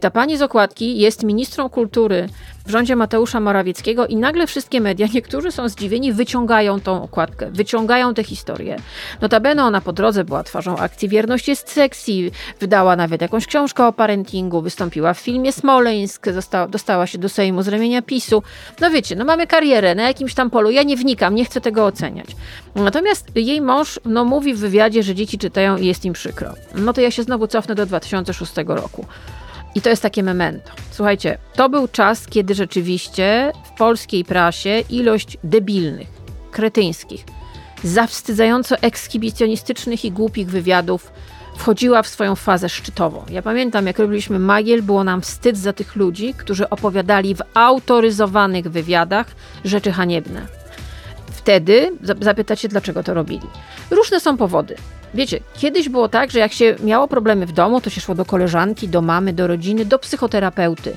Ta 0.00 0.10
pani 0.10 0.36
z 0.36 0.42
okładki 0.42 0.98
jest 0.98 1.22
ministrą 1.22 1.68
kultury 1.68 2.28
w 2.66 2.70
rządzie 2.70 2.96
Mateusza 2.96 3.40
Morawieckiego 3.40 4.06
i 4.06 4.16
nagle 4.16 4.46
wszystkie 4.46 4.80
media, 4.80 5.06
niektórzy 5.14 5.52
są 5.52 5.68
zdziwieni, 5.68 6.12
wyciągają 6.12 6.80
tą 6.80 7.02
okładkę, 7.02 7.50
wyciągają 7.50 8.14
tę 8.14 8.24
historię. 8.24 8.76
Notabene 9.20 9.64
ona 9.64 9.80
po 9.80 9.92
drodze 9.92 10.24
była 10.24 10.42
twarzą 10.42 10.76
akcji 10.78 11.08
Wierność 11.08 11.48
jest 11.48 11.70
sexy, 11.70 12.12
wydała 12.60 12.96
nawet 12.96 13.20
jakąś 13.22 13.46
książkę 13.46 13.86
o 13.86 13.92
parentingu, 13.92 14.62
wystąpiła 14.62 15.14
w 15.14 15.18
filmie 15.18 15.52
Smoleńsk, 15.52 16.26
została, 16.32 16.68
dostała 16.68 17.06
się 17.06 17.18
do 17.18 17.28
Sejmu 17.28 17.62
z 17.62 17.68
ramienia 17.68 18.02
PiSu. 18.02 18.42
No 18.80 18.90
wiecie, 18.90 19.16
no 19.16 19.24
mamy 19.24 19.46
karierę 19.46 19.94
na 19.94 20.02
jakimś 20.02 20.34
tam 20.34 20.50
polu, 20.50 20.70
ja 20.70 20.82
nie 20.82 20.96
wnikam, 20.96 21.34
nie 21.34 21.44
chcę 21.44 21.60
tego 21.60 21.86
oceniać. 21.86 22.26
Natomiast 22.74 23.36
jej 23.36 23.60
mąż 23.60 24.00
no, 24.04 24.24
mówi 24.24 24.54
w 24.54 24.58
wywiadzie, 24.58 25.02
że 25.02 25.14
dzieci 25.14 25.38
czytają 25.38 25.76
i 25.76 25.86
jest 25.86 26.04
im 26.04 26.12
przykro. 26.12 26.54
No 26.74 26.92
to 26.92 27.00
ja 27.00 27.10
się 27.10 27.22
znowu 27.22 27.46
cofnę 27.46 27.74
do 27.74 27.86
2006 27.86 28.52
roku. 28.66 29.06
I 29.76 29.80
to 29.80 29.90
jest 29.90 30.02
takie 30.02 30.22
memento. 30.22 30.72
Słuchajcie, 30.90 31.38
to 31.54 31.68
był 31.68 31.88
czas, 31.88 32.26
kiedy 32.26 32.54
rzeczywiście 32.54 33.52
w 33.64 33.78
polskiej 33.78 34.24
prasie 34.24 34.82
ilość 34.90 35.38
debilnych, 35.44 36.08
kretyńskich, 36.50 37.24
zawstydzająco 37.84 38.76
ekshibicjonistycznych 38.76 40.04
i 40.04 40.12
głupich 40.12 40.48
wywiadów 40.48 41.12
wchodziła 41.56 42.02
w 42.02 42.08
swoją 42.08 42.34
fazę 42.36 42.68
szczytową. 42.68 43.24
Ja 43.30 43.42
pamiętam, 43.42 43.86
jak 43.86 43.98
robiliśmy 43.98 44.38
Magiel, 44.38 44.82
było 44.82 45.04
nam 45.04 45.20
wstyd 45.20 45.58
za 45.58 45.72
tych 45.72 45.96
ludzi, 45.96 46.34
którzy 46.34 46.70
opowiadali 46.70 47.34
w 47.34 47.42
autoryzowanych 47.54 48.70
wywiadach 48.70 49.26
rzeczy 49.64 49.92
haniebne. 49.92 50.46
Wtedy 51.32 51.92
zapytacie, 52.20 52.68
dlaczego 52.68 53.02
to 53.02 53.14
robili. 53.14 53.46
Różne 53.90 54.20
są 54.20 54.36
powody. 54.36 54.76
Wiecie, 55.16 55.40
kiedyś 55.54 55.88
było 55.88 56.08
tak, 56.08 56.30
że 56.30 56.38
jak 56.38 56.52
się 56.52 56.76
miało 56.84 57.08
problemy 57.08 57.46
w 57.46 57.52
domu, 57.52 57.80
to 57.80 57.90
się 57.90 58.00
szło 58.00 58.14
do 58.14 58.24
koleżanki, 58.24 58.88
do 58.88 59.02
mamy, 59.02 59.32
do 59.32 59.46
rodziny, 59.46 59.84
do 59.84 59.98
psychoterapeuty. 59.98 60.96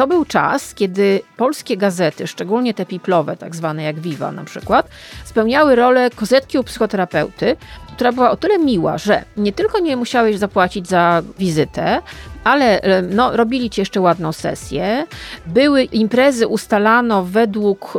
To 0.00 0.06
był 0.06 0.24
czas, 0.24 0.74
kiedy 0.74 1.20
polskie 1.36 1.76
gazety, 1.76 2.26
szczególnie 2.26 2.74
te 2.74 2.86
piplowe, 2.86 3.36
tak 3.36 3.56
zwane 3.56 3.82
jak 3.82 4.00
Viva 4.00 4.32
na 4.32 4.44
przykład, 4.44 4.88
spełniały 5.24 5.76
rolę 5.76 6.10
kozetki 6.10 6.58
u 6.58 6.64
psychoterapeuty, 6.64 7.56
która 7.94 8.12
była 8.12 8.30
o 8.30 8.36
tyle 8.36 8.58
miła, 8.58 8.98
że 8.98 9.24
nie 9.36 9.52
tylko 9.52 9.78
nie 9.78 9.96
musiałeś 9.96 10.38
zapłacić 10.38 10.88
za 10.88 11.22
wizytę, 11.38 12.02
ale 12.44 12.80
e, 12.80 13.02
no, 13.02 13.36
robili 13.36 13.70
ci 13.70 13.80
jeszcze 13.80 14.00
ładną 14.00 14.32
sesję. 14.32 15.06
Były 15.46 15.82
imprezy, 15.82 16.48
ustalano 16.48 17.24
według, 17.24 17.98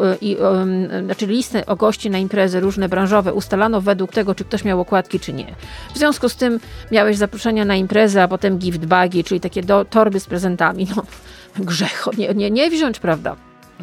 e, 1.01 1.03
znaczy 1.05 1.25
listy 1.25 1.65
o 1.65 1.75
gości 1.75 2.09
na 2.09 2.17
imprezy 2.17 2.59
różne 2.59 2.89
branżowe 2.89 3.33
ustalano 3.33 3.81
według 3.81 4.11
tego, 4.11 4.35
czy 4.35 4.45
ktoś 4.45 4.63
miał 4.63 4.81
okładki, 4.81 5.19
czy 5.19 5.33
nie. 5.33 5.55
W 5.93 5.97
związku 5.97 6.29
z 6.29 6.35
tym 6.35 6.59
miałeś 6.91 7.17
zaproszenia 7.17 7.65
na 7.65 7.75
imprezę, 7.75 8.23
a 8.23 8.27
potem 8.27 8.57
gift 8.57 8.85
bagi, 8.85 9.23
czyli 9.23 9.39
takie 9.39 9.63
do, 9.63 9.85
torby 9.85 10.19
z 10.19 10.25
prezentami. 10.25 10.87
No, 10.95 11.03
grzech 11.59 12.07
nie, 12.17 12.33
nie, 12.33 12.51
nie 12.51 12.69
wziąć, 12.69 12.99
prawda? 12.99 13.35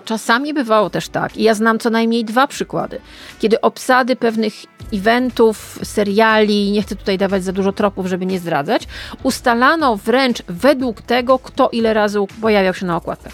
Czasami 0.04 0.54
bywało 0.54 0.90
też 0.90 1.08
tak, 1.08 1.37
i 1.37 1.42
ja 1.42 1.54
znam 1.54 1.78
co 1.78 1.90
najmniej 1.90 2.25
dwa 2.25 2.46
przykłady, 2.46 3.00
kiedy 3.38 3.60
obsady 3.60 4.16
pewnych 4.16 4.54
eventów, 4.92 5.78
seriali, 5.82 6.70
nie 6.70 6.82
chcę 6.82 6.96
tutaj 6.96 7.18
dawać 7.18 7.44
za 7.44 7.52
dużo 7.52 7.72
tropów, 7.72 8.06
żeby 8.06 8.26
nie 8.26 8.38
zdradzać, 8.38 8.82
ustalano 9.22 9.96
wręcz 9.96 10.42
według 10.48 11.02
tego, 11.02 11.38
kto 11.38 11.68
ile 11.68 11.94
razy 11.94 12.18
pojawiał 12.40 12.75
się 12.75 12.87
na 12.87 12.96
okładkach. 12.96 13.32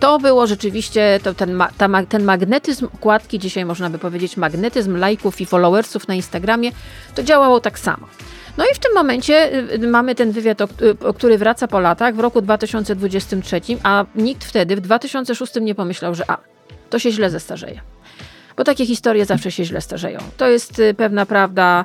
To 0.00 0.18
było 0.18 0.46
rzeczywiście 0.46 1.20
to 1.22 1.34
ten, 1.34 1.62
ta, 1.78 1.88
ten 2.08 2.24
magnetyzm 2.24 2.88
okładki, 2.94 3.38
dzisiaj 3.38 3.64
można 3.64 3.90
by 3.90 3.98
powiedzieć 3.98 4.36
magnetyzm 4.36 4.96
lajków 4.96 5.40
i 5.40 5.46
followersów 5.46 6.08
na 6.08 6.14
Instagramie, 6.14 6.70
to 7.14 7.22
działało 7.22 7.60
tak 7.60 7.78
samo. 7.78 8.06
No 8.58 8.64
i 8.64 8.74
w 8.74 8.78
tym 8.78 8.94
momencie 8.94 9.54
y, 9.54 9.74
y, 9.74 9.88
mamy 9.88 10.14
ten 10.14 10.32
wywiad, 10.32 10.60
y, 10.60 10.66
który 11.16 11.38
wraca 11.38 11.68
po 11.68 11.80
latach 11.80 12.14
w 12.14 12.20
roku 12.20 12.42
2023, 12.42 13.60
a 13.82 14.04
nikt 14.14 14.44
wtedy 14.44 14.76
w 14.76 14.80
2006 14.80 15.54
nie 15.60 15.74
pomyślał, 15.74 16.14
że 16.14 16.30
a, 16.30 16.38
to 16.90 16.98
się 16.98 17.12
źle 17.12 17.30
zestarzeje. 17.30 17.80
Bo 18.56 18.64
takie 18.64 18.86
historie 18.86 19.24
zawsze 19.24 19.50
się 19.50 19.64
źle 19.64 19.80
starzeją. 19.80 20.18
To 20.36 20.48
jest 20.48 20.82
pewna 20.96 21.26
prawda 21.26 21.84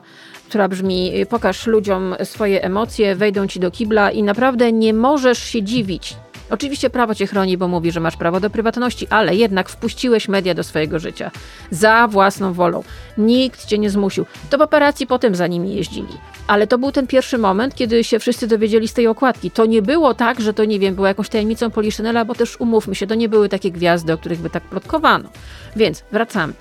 która 0.50 0.68
brzmi: 0.68 1.14
pokaż 1.30 1.68
ludziom 1.68 2.16
swoje 2.24 2.64
emocje, 2.64 3.16
wejdą 3.16 3.48
ci 3.48 3.60
do 3.60 3.72
kibla 3.72 4.12
i 4.12 4.24
naprawdę 4.24 4.72
nie 4.72 4.94
możesz 4.94 5.44
się 5.44 5.64
dziwić. 5.64 6.16
Oczywiście 6.54 6.90
prawo 6.90 7.16
cię 7.16 7.28
chroni, 7.28 7.58
bo 7.58 7.68
mówi, 7.68 7.92
że 7.92 8.00
masz 8.00 8.18
prawo 8.18 8.40
do 8.40 8.50
prywatności, 8.50 9.08
ale 9.10 9.36
jednak 9.36 9.70
wpuściłeś 9.70 10.28
media 10.28 10.54
do 10.54 10.64
swojego 10.64 11.00
życia 11.00 11.32
za 11.72 12.08
własną 12.08 12.54
wolą. 12.54 12.84
Nikt 13.18 13.66
cię 13.66 13.78
nie 13.78 13.90
zmusił. 13.90 14.26
To 14.50 14.58
paparazzi 14.58 15.08
potem 15.08 15.36
za 15.36 15.48
nimi 15.48 15.76
jeździli. 15.76 16.18
Ale 16.48 16.68
to 16.68 16.78
był 16.78 16.92
ten 16.92 17.08
pierwszy 17.08 17.38
moment, 17.38 17.76
kiedy 17.76 18.04
się 18.04 18.20
wszyscy 18.20 18.48
dowiedzieli 18.48 18.88
z 18.88 18.94
tej 18.94 19.08
okładki. 19.08 19.52
To 19.52 19.66
nie 19.66 19.82
było 19.82 20.14
tak, 20.14 20.42
że 20.42 20.54
to 20.54 20.66
nie 20.66 20.80
wiem, 20.80 20.96
było 20.96 21.08
jakąś 21.08 21.30
tajemnicą 21.30 21.72
Poliszynela, 21.72 22.26
bo 22.26 22.36
też 22.36 22.60
umówmy 22.60 22.96
się, 22.96 23.08
to 23.08 23.16
nie 23.16 23.30
były 23.30 23.50
takie 23.50 23.72
gwiazdy, 23.72 24.14
o 24.14 24.18
których 24.18 24.40
by 24.40 24.50
tak 24.50 24.64
plotkowano. 24.64 25.30
Więc 25.76 26.04
wracamy. 26.12 26.54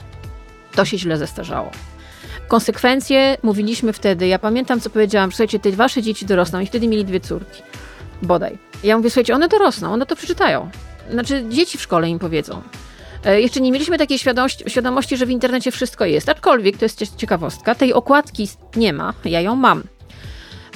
To 0.74 0.84
się 0.84 0.98
źle 0.98 1.18
zestarzało. 1.18 1.70
Konsekwencje 2.48 3.36
mówiliśmy 3.42 3.92
wtedy. 3.92 4.26
Ja 4.26 4.38
pamiętam, 4.38 4.80
co 4.80 4.90
powiedziałam. 4.90 5.32
Słuchajcie, 5.32 5.58
te 5.58 5.72
wasze 5.72 6.02
dzieci 6.02 6.26
dorosną 6.26 6.60
i 6.60 6.66
wtedy 6.66 6.88
mieli 6.88 7.04
dwie 7.04 7.20
córki. 7.20 7.62
Bodaj. 8.22 8.71
Ja 8.82 8.96
mówię, 8.96 9.10
słuchajcie, 9.10 9.34
one 9.34 9.48
dorosną, 9.48 9.92
one 9.92 10.06
to 10.06 10.16
przeczytają. 10.16 10.70
Znaczy, 11.10 11.44
dzieci 11.48 11.78
w 11.78 11.82
szkole 11.82 12.08
im 12.08 12.18
powiedzą. 12.18 12.62
E, 13.24 13.40
jeszcze 13.40 13.60
nie 13.60 13.72
mieliśmy 13.72 13.98
takiej 13.98 14.18
świadomości, 14.18 14.64
świadomości, 14.68 15.16
że 15.16 15.26
w 15.26 15.30
internecie 15.30 15.70
wszystko 15.70 16.04
jest. 16.04 16.28
Aczkolwiek, 16.28 16.76
to 16.76 16.84
jest 16.84 17.16
ciekawostka, 17.16 17.74
tej 17.74 17.92
okładki 17.92 18.48
nie 18.76 18.92
ma, 18.92 19.14
ja 19.24 19.40
ją 19.40 19.56
mam. 19.56 19.82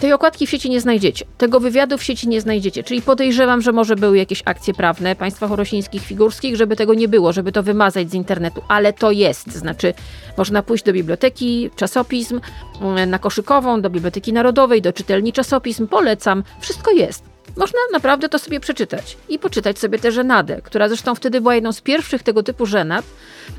Tej 0.01 0.13
okładki 0.13 0.47
w 0.47 0.51
sieci 0.51 0.71
nie 0.71 0.81
znajdziecie, 0.81 1.25
tego 1.39 1.61
wywiadu 1.61 1.99
w 1.99 2.03
sieci 2.03 2.29
nie 2.29 2.41
znajdziecie, 2.41 2.85
czyli 2.85 3.03
podejrzewam, 3.03 3.63
że 3.63 3.73
może 3.73 3.97
były 3.97 4.19
jakieś 4.19 4.43
akcje 4.45 4.75
prawne 4.75 5.17
państwa 5.17 5.49
chorosińskich, 5.49 6.03
figurskich, 6.03 6.57
żeby 6.57 6.77
tego 6.77 6.95
nie 6.95 7.09
było, 7.09 7.33
żeby 7.33 7.53
to 7.53 7.63
wymazać 7.63 8.11
z 8.11 8.15
internetu, 8.15 8.63
ale 8.69 8.93
to 8.93 9.11
jest, 9.11 9.53
znaczy 9.53 9.95
można 10.37 10.63
pójść 10.63 10.85
do 10.85 10.93
biblioteki 10.93 11.71
czasopism, 11.77 12.41
mm, 12.81 13.11
na 13.11 13.19
koszykową, 13.19 13.81
do 13.81 13.91
Biblioteki 13.91 14.33
Narodowej, 14.33 14.83
do 14.83 14.93
czytelni 14.93 15.33
czasopism, 15.33 15.87
polecam, 15.87 16.43
wszystko 16.61 16.91
jest. 16.91 17.36
Można 17.57 17.79
naprawdę 17.93 18.29
to 18.29 18.39
sobie 18.39 18.61
przeczytać 18.61 19.17
i 19.29 19.39
poczytać 19.39 19.79
sobie 19.79 19.99
tę 19.99 20.13
żenadę, 20.13 20.61
która 20.63 20.89
zresztą 20.89 21.15
wtedy 21.15 21.41
była 21.41 21.55
jedną 21.55 21.73
z 21.73 21.81
pierwszych 21.81 22.23
tego 22.23 22.43
typu 22.43 22.67
żenad, 22.67 23.05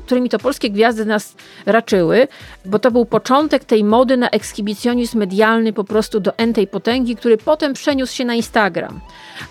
którymi 0.06 0.28
to 0.28 0.38
polskie 0.38 0.70
gwiazdy 0.70 1.04
nas 1.04 1.34
raczyły, 1.66 2.28
bo 2.64 2.78
to 2.78 2.90
był 2.90 3.04
początek 3.04 3.64
tej 3.64 3.84
mody 3.84 4.16
na 4.16 4.30
ekshibicjonizm 4.30 5.18
medialny 5.18 5.72
po 5.72 5.84
prostu 5.84 6.20
do 6.20 6.38
entej 6.38 6.66
potęgi, 6.66 7.16
który 7.16 7.36
potem 7.36 7.72
przeniósł 7.72 8.14
się 8.14 8.24
na 8.24 8.34
Instagram. 8.34 9.00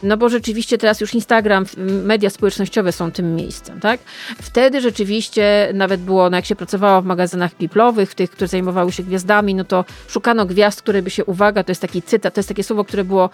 No 0.03 0.17
bo 0.17 0.29
rzeczywiście 0.29 0.77
teraz 0.77 1.01
już 1.01 1.13
Instagram, 1.13 1.65
media 2.03 2.29
społecznościowe 2.29 2.91
są 2.91 3.11
tym 3.11 3.35
miejscem, 3.35 3.79
tak? 3.79 3.99
Wtedy 4.41 4.81
rzeczywiście 4.81 5.71
nawet 5.73 6.01
było, 6.01 6.29
no 6.29 6.37
jak 6.37 6.45
się 6.45 6.55
pracowało 6.55 7.01
w 7.01 7.05
magazynach 7.05 7.55
piplowych, 7.55 8.11
w 8.11 8.15
tych, 8.15 8.31
które 8.31 8.47
zajmowały 8.47 8.91
się 8.91 9.03
gwiazdami, 9.03 9.55
no 9.55 9.63
to 9.63 9.85
szukano 10.07 10.45
gwiazd, 10.45 10.81
które 10.81 11.01
by 11.01 11.09
się, 11.09 11.25
uwaga, 11.25 11.63
to 11.63 11.71
jest 11.71 11.81
taki 11.81 12.01
cytat, 12.01 12.33
to 12.33 12.39
jest 12.39 12.49
takie 12.49 12.63
słowo, 12.63 12.85
które 12.85 13.03
było 13.03 13.29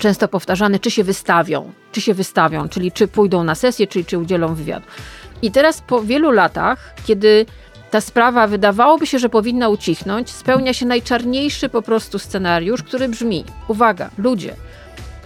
często 0.00 0.28
powtarzane, 0.28 0.78
czy 0.78 0.90
się 0.90 1.04
wystawią, 1.04 1.72
czy 1.92 2.00
się 2.00 2.14
wystawią, 2.14 2.68
czyli 2.68 2.92
czy 2.92 3.08
pójdą 3.08 3.44
na 3.44 3.54
sesję, 3.54 3.86
czyli 3.86 4.04
czy 4.04 4.18
udzielą 4.18 4.54
wywiadu. 4.54 4.86
I 5.42 5.50
teraz 5.50 5.80
po 5.80 6.02
wielu 6.02 6.30
latach, 6.30 6.94
kiedy 7.04 7.46
ta 7.90 8.00
sprawa 8.00 8.46
wydawałoby 8.46 9.06
się, 9.06 9.18
że 9.18 9.28
powinna 9.28 9.68
ucichnąć, 9.68 10.30
spełnia 10.30 10.72
się 10.72 10.86
najczarniejszy 10.86 11.68
po 11.68 11.82
prostu 11.82 12.18
scenariusz, 12.18 12.82
który 12.82 13.08
brzmi: 13.08 13.44
uwaga, 13.68 14.10
ludzie, 14.18 14.54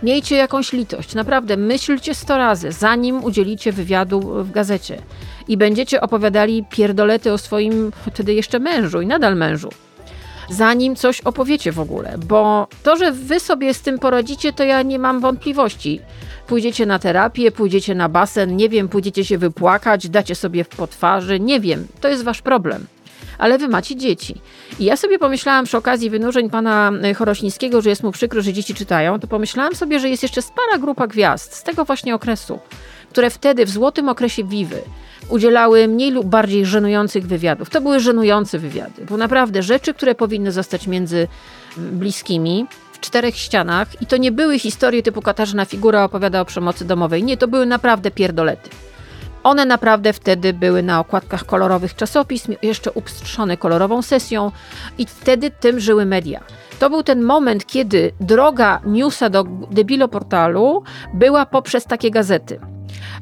miejcie 0.02 0.36
jakąś 0.36 0.72
litość, 0.72 1.14
naprawdę 1.14 1.56
myślcie 1.56 2.14
sto 2.14 2.38
razy, 2.38 2.72
zanim 2.72 3.24
udzielicie 3.24 3.72
wywiadu 3.72 4.20
w 4.20 4.50
gazecie 4.50 5.02
i 5.48 5.56
będziecie 5.56 6.00
opowiadali 6.00 6.64
pierdolety 6.70 7.32
o 7.32 7.38
swoim 7.38 7.92
wtedy 8.12 8.34
jeszcze 8.34 8.58
mężu 8.58 9.00
i 9.00 9.06
nadal 9.06 9.36
mężu 9.36 9.68
zanim 10.50 10.96
coś 10.96 11.20
opowiecie 11.20 11.72
w 11.72 11.80
ogóle. 11.80 12.18
Bo 12.26 12.68
to, 12.82 12.96
że 12.96 13.12
wy 13.12 13.40
sobie 13.40 13.74
z 13.74 13.80
tym 13.80 13.98
poradzicie, 13.98 14.52
to 14.52 14.64
ja 14.64 14.82
nie 14.82 14.98
mam 14.98 15.20
wątpliwości. 15.20 16.00
Pójdziecie 16.46 16.86
na 16.86 16.98
terapię, 16.98 17.50
pójdziecie 17.50 17.94
na 17.94 18.08
basen, 18.08 18.56
nie 18.56 18.68
wiem, 18.68 18.88
pójdziecie 18.88 19.24
się 19.24 19.38
wypłakać, 19.38 20.08
dacie 20.08 20.34
sobie 20.34 20.64
po 20.64 20.86
twarzy, 20.86 21.40
nie 21.40 21.60
wiem, 21.60 21.86
to 22.00 22.08
jest 22.08 22.24
wasz 22.24 22.42
problem 22.42 22.86
ale 23.40 23.58
wy 23.58 23.68
macie 23.68 23.96
dzieci. 23.96 24.40
I 24.78 24.84
ja 24.84 24.96
sobie 24.96 25.18
pomyślałam 25.18 25.64
przy 25.64 25.76
okazji 25.76 26.10
wynurzeń 26.10 26.50
pana 26.50 26.92
e, 27.02 27.14
Chorosińskiego, 27.14 27.82
że 27.82 27.90
jest 27.90 28.02
mu 28.02 28.12
przykro, 28.12 28.42
że 28.42 28.52
dzieci 28.52 28.74
czytają, 28.74 29.20
to 29.20 29.26
pomyślałam 29.26 29.74
sobie, 29.74 30.00
że 30.00 30.08
jest 30.08 30.22
jeszcze 30.22 30.42
spara 30.42 30.78
grupa 30.78 31.06
gwiazd 31.06 31.54
z 31.54 31.62
tego 31.62 31.84
właśnie 31.84 32.14
okresu, 32.14 32.58
które 33.10 33.30
wtedy 33.30 33.64
w 33.66 33.70
złotym 33.70 34.08
okresie 34.08 34.44
Wiwy 34.44 34.82
udzielały 35.30 35.88
mniej 35.88 36.10
lub 36.10 36.26
bardziej 36.26 36.66
żenujących 36.66 37.26
wywiadów. 37.26 37.70
To 37.70 37.80
były 37.80 38.00
żenujące 38.00 38.58
wywiady, 38.58 39.04
bo 39.10 39.16
naprawdę 39.16 39.62
rzeczy, 39.62 39.94
które 39.94 40.14
powinny 40.14 40.52
zostać 40.52 40.86
między 40.86 41.28
bliskimi, 41.76 42.66
w 42.92 43.00
czterech 43.00 43.36
ścianach 43.36 44.02
i 44.02 44.06
to 44.06 44.16
nie 44.16 44.32
były 44.32 44.58
historie 44.58 45.02
typu 45.02 45.22
Katarzyna 45.22 45.64
Figura 45.64 46.04
opowiada 46.04 46.40
o 46.40 46.44
przemocy 46.44 46.84
domowej. 46.84 47.22
Nie, 47.22 47.36
to 47.36 47.48
były 47.48 47.66
naprawdę 47.66 48.10
pierdolety. 48.10 48.70
One 49.42 49.66
naprawdę 49.66 50.12
wtedy 50.12 50.52
były 50.52 50.82
na 50.82 51.00
okładkach 51.00 51.46
kolorowych 51.46 51.94
czasopism, 51.94 52.54
jeszcze 52.62 52.92
upstrzone 52.92 53.56
kolorową 53.56 54.02
sesją 54.02 54.52
i 54.98 55.06
wtedy 55.06 55.50
tym 55.50 55.80
żyły 55.80 56.06
media. 56.06 56.40
To 56.78 56.90
był 56.90 57.02
ten 57.02 57.22
moment, 57.22 57.66
kiedy 57.66 58.12
droga 58.20 58.80
newsa 58.86 59.30
do 59.30 59.44
debilo 59.70 60.08
portalu 60.08 60.82
była 61.14 61.46
poprzez 61.46 61.84
takie 61.84 62.10
gazety. 62.10 62.60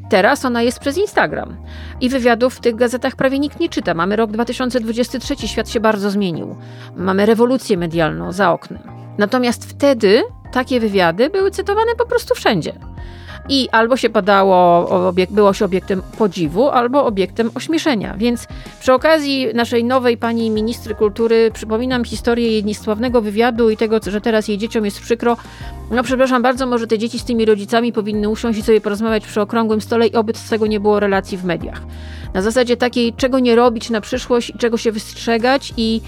Teraz 0.09 0.45
ona 0.45 0.62
jest 0.62 0.79
przez 0.79 0.99
Instagram. 0.99 1.57
I 2.00 2.09
wywiadów 2.09 2.55
w 2.55 2.61
tych 2.61 2.77
gazetach 2.77 3.17
prawie 3.17 3.38
nikt 3.38 3.61
nie 3.61 3.69
czyta. 3.69 3.95
Mamy 3.95 4.17
rok 4.17 4.31
2023, 4.31 5.49
świat 5.49 5.71
się 5.71 5.81
bardzo 5.81 6.11
zmienił. 6.11 6.57
Mamy 6.97 7.27
rewolucję 7.27 7.77
medialną 7.77 8.33
za 8.33 8.53
oknem. 8.53 8.83
Natomiast 9.19 9.71
wtedy 9.71 10.23
takie 10.53 10.81
wywiady 10.81 11.31
były 11.31 11.50
cytowane 11.50 11.95
po 11.99 12.07
prostu 12.07 12.35
wszędzie 12.35 12.73
i 13.49 13.69
albo 13.73 13.97
się 13.97 14.11
padało, 14.11 14.88
obiekt, 15.09 15.33
było 15.33 15.52
się 15.52 15.64
obiektem 15.64 16.02
podziwu, 16.19 16.69
albo 16.69 17.05
obiektem 17.05 17.50
ośmieszenia. 17.55 18.14
Więc 18.17 18.47
przy 18.81 18.93
okazji 18.93 19.47
naszej 19.55 19.85
nowej 19.85 20.17
pani 20.17 20.50
ministry 20.50 20.95
kultury 20.95 21.50
przypominam 21.55 22.05
historię 22.05 22.52
jej 22.52 22.64
niesławnego 22.64 23.23
wywiadu 23.23 23.71
i 23.71 23.76
tego, 23.76 24.00
że 24.07 24.21
teraz 24.21 24.49
jej 24.49 24.59
dzieciom 24.59 24.85
jest 24.85 25.00
przykro. 25.00 25.37
No 25.90 26.02
przepraszam 26.02 26.43
bardzo, 26.43 26.67
może 26.67 26.87
te 26.87 26.99
dzieci 26.99 27.19
z 27.19 27.25
tymi 27.25 27.45
rodzicami 27.45 27.93
powinny 27.93 28.28
usiąść 28.28 28.59
i 28.59 28.62
sobie 28.62 28.81
porozmawiać 28.81 29.26
przy 29.26 29.40
okrągłym 29.40 29.81
stole 29.81 30.07
i 30.07 30.14
oby 30.14 30.33
z 30.35 30.49
tego 30.49 30.67
nie 30.67 30.81
było 30.81 31.00
relacji 31.00 31.38
w 31.38 31.45
mediach. 31.45 31.83
Na 32.35 32.43
zasadzie 32.43 32.76
takiej, 32.76 33.12
czego 33.12 33.38
nie 33.38 33.57
robić 33.57 33.90
na 33.90 34.00
przyszłość, 34.00 34.52
czego 34.59 34.76
się 34.76 34.93
wystrzegać 34.93 35.73
i 35.76 36.00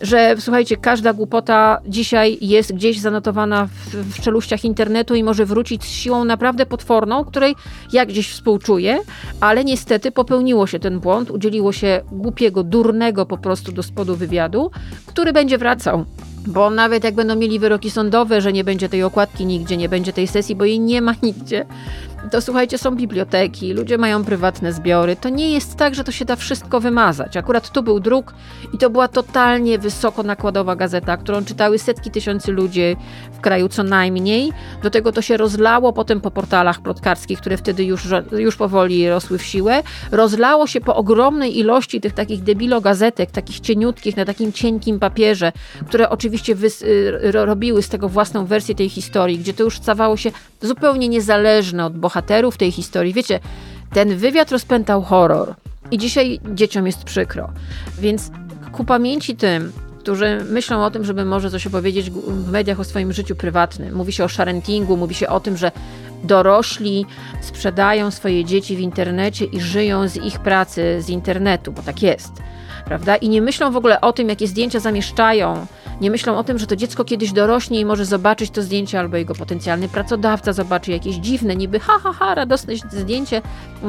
że 0.00 0.34
słuchajcie, 0.38 0.76
każda 0.76 1.12
głupota 1.12 1.80
dzisiaj 1.86 2.38
jest 2.40 2.74
gdzieś 2.74 2.98
zanotowana 2.98 3.66
w, 3.66 4.14
w 4.14 4.20
czeluściach 4.20 4.64
internetu 4.64 5.14
i 5.14 5.24
może 5.24 5.46
wrócić 5.46 5.84
z 5.84 5.88
siłą 5.88 6.24
naprawdę 6.24 6.66
potworną, 6.66 7.24
której 7.24 7.56
ja 7.92 8.06
gdzieś 8.06 8.30
współczuję, 8.32 8.98
ale 9.40 9.64
niestety 9.64 10.12
popełniło 10.12 10.66
się 10.66 10.78
ten 10.78 11.00
błąd, 11.00 11.30
udzieliło 11.30 11.72
się 11.72 12.00
głupiego, 12.12 12.62
durnego 12.62 13.26
po 13.26 13.38
prostu 13.38 13.72
do 13.72 13.82
spodu 13.82 14.16
wywiadu, 14.16 14.70
który 15.06 15.32
będzie 15.32 15.58
wracał. 15.58 16.04
Bo 16.46 16.70
nawet 16.70 17.04
jak 17.04 17.14
będą 17.14 17.36
mieli 17.36 17.58
wyroki 17.58 17.90
sądowe, 17.90 18.40
że 18.40 18.52
nie 18.52 18.64
będzie 18.64 18.88
tej 18.88 19.02
okładki 19.02 19.46
nigdzie, 19.46 19.76
nie 19.76 19.88
będzie 19.88 20.12
tej 20.12 20.26
sesji, 20.26 20.56
bo 20.56 20.64
jej 20.64 20.80
nie 20.80 21.02
ma 21.02 21.14
nigdzie, 21.22 21.66
to 22.30 22.40
słuchajcie, 22.40 22.78
są 22.78 22.96
biblioteki, 22.96 23.72
ludzie 23.72 23.98
mają 23.98 24.24
prywatne 24.24 24.72
zbiory. 24.72 25.16
To 25.16 25.28
nie 25.28 25.52
jest 25.52 25.76
tak, 25.76 25.94
że 25.94 26.04
to 26.04 26.12
się 26.12 26.24
da 26.24 26.36
wszystko 26.36 26.80
wymazać. 26.80 27.36
Akurat 27.36 27.70
tu 27.70 27.82
był 27.82 28.00
druk 28.00 28.34
i 28.72 28.78
to 28.78 28.90
była 28.90 29.08
totalnie 29.08 29.78
wysoko 29.78 30.22
nakładowa 30.22 30.76
gazeta, 30.76 31.16
którą 31.16 31.44
czytały 31.44 31.78
setki 31.78 32.10
tysięcy 32.10 32.52
ludzi 32.52 32.96
w 33.32 33.40
kraju 33.40 33.68
co 33.68 33.82
najmniej. 33.82 34.52
Do 34.82 34.90
tego 34.90 35.12
to 35.12 35.22
się 35.22 35.36
rozlało 35.36 35.92
potem 35.92 36.20
po 36.20 36.30
portalach 36.30 36.82
plotkarskich, 36.82 37.40
które 37.40 37.56
wtedy 37.56 37.84
już, 37.84 38.08
już 38.38 38.56
powoli 38.56 39.08
rosły 39.08 39.38
w 39.38 39.42
siłę. 39.42 39.82
Rozlało 40.12 40.66
się 40.66 40.80
po 40.80 40.96
ogromnej 40.96 41.58
ilości 41.58 42.00
tych 42.00 42.12
takich 42.12 42.42
debilo 42.42 42.80
gazetek, 42.80 43.30
takich 43.30 43.60
cieniutkich, 43.60 44.16
na 44.16 44.24
takim 44.24 44.52
cienkim 44.52 44.98
papierze, 44.98 45.52
które 45.88 46.10
oczywiście 46.10 46.56
y, 46.82 47.32
robiły 47.32 47.82
z 47.82 47.88
tego 47.88 48.08
własną 48.08 48.46
wersję 48.46 48.74
tej 48.74 48.88
historii, 48.88 49.38
gdzie 49.38 49.54
to 49.54 49.62
już 49.62 49.76
stawało 49.76 50.16
się 50.16 50.30
zupełnie 50.62 51.08
niezależne 51.08 51.86
od 51.86 51.98
bohaterów 51.98 52.09
bohaterów 52.10 52.56
tej 52.56 52.72
historii. 52.72 53.14
Wiecie, 53.14 53.40
ten 53.92 54.16
wywiad 54.16 54.52
rozpętał 54.52 55.02
horror 55.02 55.54
i 55.90 55.98
dzisiaj 55.98 56.40
dzieciom 56.54 56.86
jest 56.86 57.04
przykro. 57.04 57.50
Więc 57.98 58.30
ku 58.72 58.84
pamięci 58.84 59.36
tym, 59.36 59.72
którzy 59.98 60.44
myślą 60.48 60.84
o 60.84 60.90
tym, 60.90 61.04
żeby 61.04 61.24
może 61.24 61.50
coś 61.50 61.66
opowiedzieć 61.66 62.10
w 62.10 62.50
mediach 62.50 62.80
o 62.80 62.84
swoim 62.84 63.12
życiu 63.12 63.36
prywatnym. 63.36 63.94
Mówi 63.94 64.12
się 64.12 64.24
o 64.24 64.28
sharentingu, 64.28 64.96
mówi 64.96 65.14
się 65.14 65.28
o 65.28 65.40
tym, 65.40 65.56
że 65.56 65.72
dorośli 66.24 67.06
sprzedają 67.40 68.10
swoje 68.10 68.44
dzieci 68.44 68.76
w 68.76 68.80
internecie 68.80 69.44
i 69.44 69.60
żyją 69.60 70.08
z 70.08 70.16
ich 70.16 70.38
pracy 70.38 71.02
z 71.02 71.08
internetu, 71.08 71.72
bo 71.72 71.82
tak 71.82 72.02
jest 72.02 72.32
prawda? 72.90 73.16
I 73.16 73.28
nie 73.28 73.42
myślą 73.42 73.70
w 73.70 73.76
ogóle 73.76 74.00
o 74.00 74.12
tym, 74.12 74.28
jakie 74.28 74.46
zdjęcia 74.46 74.80
zamieszczają. 74.80 75.66
Nie 76.00 76.10
myślą 76.10 76.38
o 76.38 76.44
tym, 76.44 76.58
że 76.58 76.66
to 76.66 76.76
dziecko 76.76 77.04
kiedyś 77.04 77.32
dorośnie 77.32 77.80
i 77.80 77.84
może 77.84 78.04
zobaczyć 78.04 78.50
to 78.50 78.62
zdjęcie, 78.62 79.00
albo 79.00 79.16
jego 79.16 79.34
potencjalny 79.34 79.88
pracodawca 79.88 80.52
zobaczy 80.52 80.90
jakieś 80.90 81.16
dziwne, 81.16 81.56
niby 81.56 81.80
ha, 81.80 81.92
ha, 82.02 82.12
ha, 82.12 82.34
radosne 82.34 82.74
zdjęcie 82.76 83.42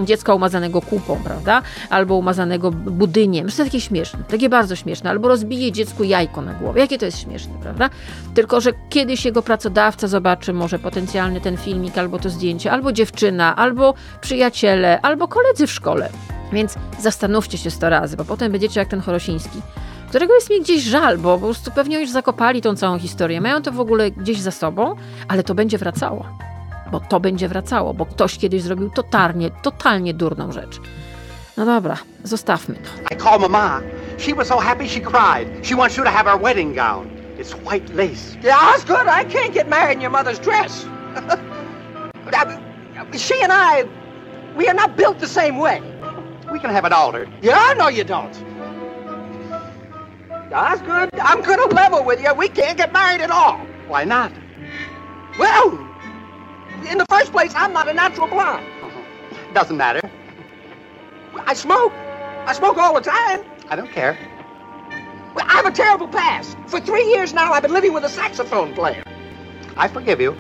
dziecka 0.06 0.34
umazanego 0.34 0.82
kupą, 0.82 1.22
prawda? 1.24 1.62
Albo 1.90 2.16
umazanego 2.16 2.72
budyniem. 2.72 3.50
To 3.50 3.64
takie 3.64 3.82
śmieszne, 3.82 4.20
takie 4.30 4.50
bardzo 4.50 4.76
śmieszne. 4.76 5.10
Albo 5.10 5.28
rozbije 5.28 5.72
dziecku 5.72 6.04
jajko 6.04 6.42
na 6.42 6.54
głowie. 6.54 6.82
Jakie 6.82 6.98
to 6.98 7.06
jest 7.06 7.20
śmieszne, 7.20 7.54
prawda? 7.62 7.90
Tylko, 8.34 8.62
że 8.62 8.72
kiedyś 8.90 9.26
jego 9.26 9.42
pracodawca 9.42 10.08
zobaczy 10.08 10.54
może 10.54 10.80
potencjalny 10.80 11.42
ten 11.42 11.58
filmik, 11.58 11.98
albo 11.98 12.20
to 12.20 12.30
zdjęcie, 12.30 12.72
albo 12.72 12.92
dziewczyna, 12.92 13.56
albo 13.56 13.94
przyjaciele, 14.22 15.02
albo 15.02 15.28
koledzy 15.28 15.68
w 15.68 15.72
szkole. 15.72 16.10
Więc 16.52 16.76
zastanówcie 17.00 17.58
się 17.58 17.72
sto 17.72 17.90
razy, 17.90 18.18
bo 18.18 18.26
potem 18.26 18.52
będziecie 18.52 18.80
jak 18.80 18.90
ten 18.90 19.02
Chorosiński, 19.02 19.62
którego 20.10 20.36
jest 20.36 20.50
mi 20.50 20.62
gdzieś 20.62 20.84
żal, 20.84 21.18
bo 21.18 21.38
po 21.38 21.46
prostu 21.46 21.72
pewnie 21.72 22.00
już 22.00 22.10
zakopali 22.10 22.62
tą 22.62 22.76
całą 22.76 23.00
historię. 23.00 23.42
Mają 23.42 23.62
to 23.62 23.72
w 23.72 23.80
ogóle 23.80 24.12
gdzieś 24.12 24.40
za 24.40 24.52
sobą, 24.52 24.96
ale 25.28 25.44
to 25.44 25.56
będzie 25.56 25.78
wracało. 25.78 26.26
Bo 26.92 27.00
to 27.00 27.20
będzie 27.20 27.48
wracało, 27.48 27.94
bo 27.94 28.06
ktoś 28.06 28.38
kiedyś 28.38 28.62
zrobił 28.62 28.90
totalnie, 28.90 29.52
totalnie 29.62 30.14
durną 30.14 30.52
rzecz. 30.52 30.80
No 31.58 31.66
dobra, 31.66 31.98
zostawmy 32.24 32.76
to. 32.76 33.16
I 33.16 33.18
call 33.18 33.40
Mama. 33.40 33.82
She 34.18 34.36
was 34.36 34.48
so 34.48 34.60
happy 34.60 34.90
she 34.90 35.00
cried. 35.00 35.66
She 35.68 35.76
wants 35.76 35.98
you 35.98 36.04
to 36.04 36.10
have 36.12 36.32
our 36.32 36.42
wedding 36.42 36.76
gown. 36.76 37.08
It's 37.38 37.54
white 37.54 37.96
lace. 37.96 38.38
Yeah, 38.44 38.76
Osgood, 38.76 39.08
I 39.08 39.26
can't 39.26 39.54
get 39.54 39.68
married 39.70 39.96
in 39.96 40.02
your 40.02 40.12
mother's 40.12 40.40
dress. 40.40 40.86
she 43.18 43.42
and 43.42 43.52
I, 43.52 43.86
we 44.58 44.68
are 44.68 44.76
not 44.76 44.96
built 44.98 45.20
the 45.20 45.28
same 45.28 45.58
way. 45.58 45.82
We 46.52 46.60
can 46.60 46.70
have 46.70 46.84
it 46.84 46.92
altered. 46.92 47.30
Yeah, 47.42 47.74
no, 47.78 47.88
you 47.88 48.04
don't. 48.04 48.36
Osgood, 50.54 51.10
I'm 51.14 51.42
gonna 51.42 51.74
level 51.74 52.04
with 52.04 52.22
you. 52.22 52.34
We 52.34 52.50
can't 52.50 52.78
get 52.78 52.92
married 52.92 53.22
at 53.22 53.32
all. 53.32 53.58
Why 53.88 54.04
not? 54.04 54.34
Well, 55.40 55.72
in 56.90 56.98
the 56.98 57.06
first 57.10 57.32
place, 57.32 57.54
I'm 57.56 57.72
not 57.72 57.88
a 57.88 57.94
natural 57.94 58.28
blonde. 58.28 58.66
Uh-huh. 58.82 59.54
Doesn't 59.54 59.78
matter. 59.78 60.02
I 61.46 61.54
smoke. 61.54 61.94
I 62.46 62.54
smoke 62.54 62.78
all 62.78 62.94
the 62.96 63.02
time. 63.02 63.46
I 63.70 63.78
don't 63.78 63.92
care. 63.92 64.18
Well, 65.34 65.46
I 65.48 65.54
have 65.54 65.66
a 65.66 65.72
terrible 65.72 66.10
past. 66.10 66.58
For 66.68 66.82
three 66.82 67.06
years 67.06 67.34
now, 67.34 67.54
I've 67.54 67.62
been 67.62 67.74
living 67.74 67.94
with 67.94 68.04
a 68.04 68.10
saxophone 68.10 68.74
player. 68.74 69.04
I 69.78 69.88
forgive 69.88 70.20
you. 70.20 70.38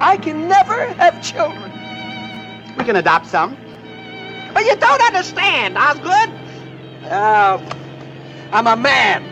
I 0.00 0.16
can 0.16 0.48
never 0.48 0.86
have 0.94 1.22
children. 1.22 1.65
We 2.76 2.84
can 2.84 2.96
adopt 2.96 3.26
some. 3.26 3.56
But 4.52 4.64
you 4.64 4.76
don't 4.76 5.02
understand, 5.02 5.76
Osgood. 5.76 6.32
Uh, 7.04 7.58
I'm 8.52 8.66
a 8.66 8.76
man. 8.76 9.24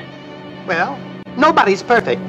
Well, 0.66 0.98
nobody's 1.36 1.82
perfect. 1.82 2.20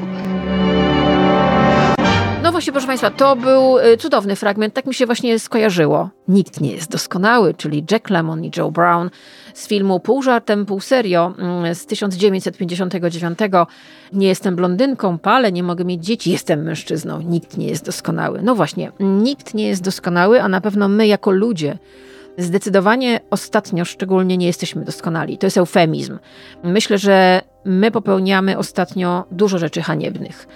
Właśnie, 2.55 2.73
proszę 2.73 2.87
Państwa, 2.87 3.11
to 3.11 3.35
był 3.35 3.77
y, 3.79 3.97
cudowny 3.97 4.35
fragment, 4.35 4.73
tak 4.73 4.85
mi 4.85 4.93
się 4.93 5.05
właśnie 5.05 5.39
skojarzyło. 5.39 6.09
Nikt 6.27 6.61
nie 6.61 6.71
jest 6.71 6.91
doskonały, 6.91 7.53
czyli 7.53 7.85
Jack 7.91 8.09
Lemmon 8.09 8.43
i 8.43 8.51
Joe 8.57 8.71
Brown 8.71 9.09
z 9.53 9.67
filmu 9.67 9.99
Pół 9.99 10.23
żartem, 10.23 10.65
pół 10.65 10.79
serio 10.79 11.33
mm, 11.37 11.75
z 11.75 11.85
1959. 11.85 13.39
Nie 14.13 14.27
jestem 14.27 14.55
blondynką, 14.55 15.17
palę, 15.17 15.51
nie 15.51 15.63
mogę 15.63 15.85
mieć 15.85 16.05
dzieci, 16.05 16.31
jestem 16.31 16.63
mężczyzną. 16.63 17.21
Nikt 17.21 17.57
nie 17.57 17.67
jest 17.67 17.85
doskonały. 17.85 18.39
No 18.43 18.55
właśnie, 18.55 18.91
nikt 18.99 19.53
nie 19.53 19.67
jest 19.67 19.83
doskonały, 19.83 20.41
a 20.41 20.47
na 20.47 20.61
pewno 20.61 20.87
my 20.87 21.07
jako 21.07 21.31
ludzie 21.31 21.77
Zdecydowanie 22.37 23.19
ostatnio 23.29 23.85
szczególnie 23.85 24.37
nie 24.37 24.47
jesteśmy 24.47 24.85
doskonali. 24.85 25.37
To 25.37 25.47
jest 25.47 25.57
eufemizm. 25.57 26.19
Myślę, 26.63 26.97
że 26.97 27.41
my 27.65 27.91
popełniamy 27.91 28.57
ostatnio 28.57 29.25
dużo 29.31 29.57
rzeczy 29.57 29.81
haniebnych. 29.81 30.47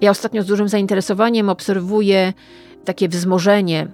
Ja 0.00 0.10
ostatnio 0.10 0.42
z 0.42 0.46
dużym 0.46 0.68
zainteresowaniem 0.68 1.48
obserwuję 1.48 2.32
takie 2.84 3.08
wzmożenie 3.08 3.86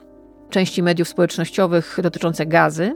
części 0.50 0.82
mediów 0.82 1.08
społecznościowych 1.08 1.98
dotyczące 2.02 2.46
gazy 2.46 2.94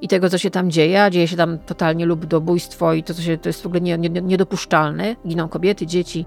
i 0.00 0.08
tego, 0.08 0.30
co 0.30 0.38
się 0.38 0.50
tam 0.50 0.70
dzieje, 0.70 1.06
dzieje 1.10 1.28
się 1.28 1.36
tam 1.36 1.58
totalnie 1.58 2.06
ludobójstwo 2.06 2.94
i 2.94 3.02
to, 3.02 3.14
co 3.14 3.22
się, 3.22 3.38
to 3.38 3.48
jest 3.48 3.62
w 3.62 3.66
ogóle 3.66 3.80
nie, 3.80 3.98
nie, 3.98 4.08
niedopuszczalne. 4.08 5.16
Giną 5.26 5.48
kobiety, 5.48 5.86
dzieci, 5.86 6.26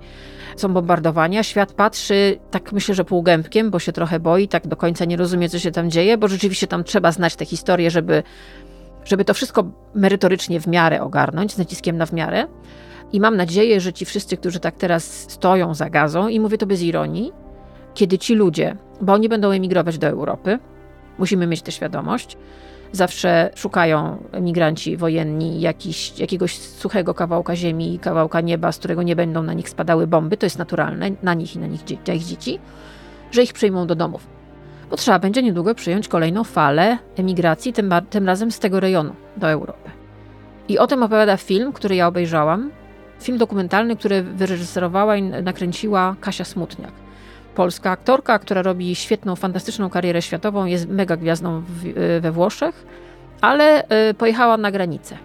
są 0.55 0.73
bombardowania. 0.73 1.43
Świat 1.43 1.73
patrzy, 1.73 2.39
tak 2.51 2.71
myślę, 2.71 2.95
że 2.95 3.05
półgębkiem, 3.05 3.71
bo 3.71 3.79
się 3.79 3.91
trochę 3.91 4.19
boi, 4.19 4.47
tak 4.47 4.67
do 4.67 4.75
końca 4.75 5.05
nie 5.05 5.17
rozumie, 5.17 5.49
co 5.49 5.59
się 5.59 5.71
tam 5.71 5.91
dzieje, 5.91 6.17
bo 6.17 6.27
rzeczywiście 6.27 6.67
tam 6.67 6.83
trzeba 6.83 7.11
znać 7.11 7.35
tę 7.35 7.45
historię, 7.45 7.91
żeby, 7.91 8.23
żeby 9.05 9.25
to 9.25 9.33
wszystko 9.33 9.63
merytorycznie 9.95 10.59
w 10.59 10.67
miarę 10.67 11.01
ogarnąć, 11.01 11.53
z 11.53 11.57
naciskiem 11.57 11.97
na 11.97 12.05
w 12.05 12.13
miarę. 12.13 12.47
I 13.13 13.19
mam 13.19 13.37
nadzieję, 13.37 13.81
że 13.81 13.93
ci 13.93 14.05
wszyscy, 14.05 14.37
którzy 14.37 14.59
tak 14.59 14.75
teraz 14.75 15.31
stoją 15.31 15.73
za 15.73 15.89
gazą, 15.89 16.27
i 16.27 16.39
mówię 16.39 16.57
to 16.57 16.65
bez 16.65 16.81
ironii, 16.81 17.31
kiedy 17.93 18.17
ci 18.17 18.35
ludzie, 18.35 18.75
bo 19.01 19.13
oni 19.13 19.29
będą 19.29 19.51
emigrować 19.51 19.97
do 19.97 20.07
Europy, 20.07 20.59
musimy 21.17 21.47
mieć 21.47 21.61
tę 21.61 21.71
świadomość, 21.71 22.37
zawsze 22.91 23.49
szukają 23.55 24.23
emigranci 24.31 24.97
wojenni 24.97 25.61
jakiś, 25.61 26.19
jakiegoś 26.19 26.59
suchego 26.59 27.13
kawałka 27.13 27.55
ziemi, 27.55 27.99
kawałka 27.99 28.41
nieba, 28.41 28.71
z 28.71 28.77
którego 28.77 29.03
nie 29.03 29.15
będą 29.15 29.43
na 29.43 29.53
nich 29.53 29.69
spadały 29.69 30.07
bomby, 30.07 30.37
to 30.37 30.45
jest 30.45 30.57
naturalne, 30.57 31.11
na 31.23 31.33
nich 31.33 31.55
i 31.55 31.59
na 31.59 31.67
nich 31.67 31.81
na 32.07 32.13
ich 32.13 32.23
dzieci, 32.23 32.59
że 33.31 33.43
ich 33.43 33.53
przyjmą 33.53 33.87
do 33.87 33.95
domów. 33.95 34.27
Bo 34.89 34.97
trzeba 34.97 35.19
będzie 35.19 35.43
niedługo 35.43 35.75
przyjąć 35.75 36.07
kolejną 36.07 36.43
falę 36.43 36.97
emigracji, 37.15 37.73
tym, 37.73 37.93
tym 38.09 38.27
razem 38.27 38.51
z 38.51 38.59
tego 38.59 38.79
rejonu 38.79 39.13
do 39.37 39.49
Europy. 39.49 39.89
I 40.69 40.79
o 40.79 40.87
tym 40.87 41.03
opowiada 41.03 41.37
film, 41.37 41.73
który 41.73 41.95
ja 41.95 42.07
obejrzałam. 42.07 42.71
Film 43.19 43.37
dokumentalny, 43.37 43.95
który 43.95 44.23
wyreżyserowała 44.23 45.15
i 45.15 45.21
nakręciła 45.23 46.15
Kasia 46.21 46.45
Smutniak 46.45 46.91
polska 47.57 47.91
aktorka, 47.91 48.39
która 48.39 48.61
robi 48.61 48.95
świetną, 48.95 49.35
fantastyczną 49.35 49.89
karierę 49.89 50.21
światową, 50.21 50.65
jest 50.65 50.87
mega 50.87 51.17
gwiazdą 51.17 51.61
w, 51.61 51.85
y, 51.85 52.21
we 52.21 52.31
Włoszech, 52.31 52.85
ale 53.41 53.83
y, 54.09 54.13
pojechała 54.13 54.57
na 54.57 54.71
granicę 54.71 55.17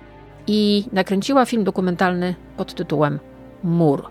i 0.47 0.85
nakręciła 0.93 1.47
film 1.47 1.65
dokumentalny 1.65 2.35
pod 2.57 2.75
tytułem 2.75 3.19
Mur. 3.63 4.09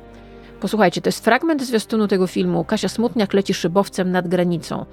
Posłuchajcie, 0.60 1.02
to 1.02 1.08
jest 1.08 1.26
fragment 1.26 1.64
zwiastunu 1.64 2.08
tego 2.08 2.28
filmu. 2.28 2.64
Kasia 2.64 2.90
Smutniak 2.90 3.34
leci 3.34 3.54
szybowcem 3.54 4.12
nad 4.12 4.28
granicą. 4.28 4.86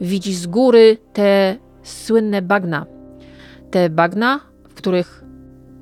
Widzi 0.00 0.34
z 0.34 0.46
góry 0.46 0.98
te 1.12 1.56
słynne 1.82 2.42
bagna. 2.42 2.86
Te 3.70 3.90
bagna, 3.90 4.40
w 4.68 4.74
których 4.74 5.24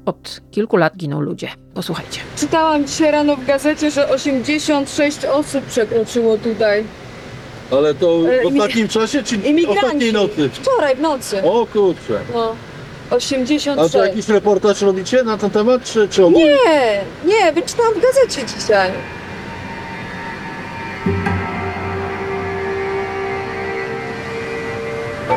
od 0.07 0.41
kilku 0.51 0.77
lat 0.77 0.97
giną 0.97 1.21
ludzie. 1.21 1.49
Posłuchajcie. 1.75 2.21
Czytałam 2.37 2.85
dzisiaj 2.87 3.13
rano 3.13 3.37
w 3.37 3.45
gazecie, 3.45 3.91
że 3.91 4.09
86 4.09 5.25
osób 5.25 5.65
przekroczyło 5.65 6.39
tutaj. 6.39 6.85
Ale 7.71 7.95
to 7.95 8.07
E, 8.07 8.41
w 8.41 8.45
imi- 8.45 8.47
ostatnim 8.59 8.89
czasie 8.89 9.23
czy 9.23 9.37
Imigranci. 9.37 9.79
ostatniej 9.85 10.13
nocy? 10.13 10.51
Wczoraj 10.53 10.97
w 10.97 11.01
nocy. 11.01 11.43
O 11.45 11.67
kurczę. 11.73 12.21
No. 12.35 12.55
A 13.07 13.11
to 13.11 13.17
86. 13.17 13.95
jakiś 13.95 14.29
reportaż 14.29 14.83
robicie 14.83 15.23
na 15.25 15.37
ten 15.39 15.51
temat, 15.51 15.85
czy, 15.85 16.09
czy 16.09 16.25
ogólnie? 16.25 16.47
Nie, 16.67 17.01
nie, 17.25 17.53
wyczytałam 17.53 17.95
w 17.95 18.01
gazecie 18.03 18.43
dzisiaj. 18.59 18.91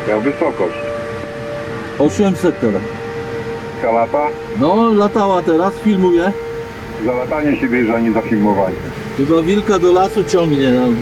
Miał 0.08 0.20
wysokość. 0.20 0.74
800 1.98 2.60
teraz. 2.60 2.82
Kalata, 3.82 4.26
No, 4.60 4.92
latała 4.92 5.42
teraz, 5.42 5.74
filmuje. 5.74 6.32
za 7.04 7.12
latanie 7.12 7.56
się 7.60 7.68
bierze, 7.68 7.94
a 7.94 8.00
nie 8.00 8.12
za 8.12 8.20
filmowanie. 8.22 8.76
Chyba 9.16 9.42
wilka 9.42 9.78
do 9.78 9.92
lasu 9.92 10.24
ciągnie. 10.24 10.70
No. 10.70 10.86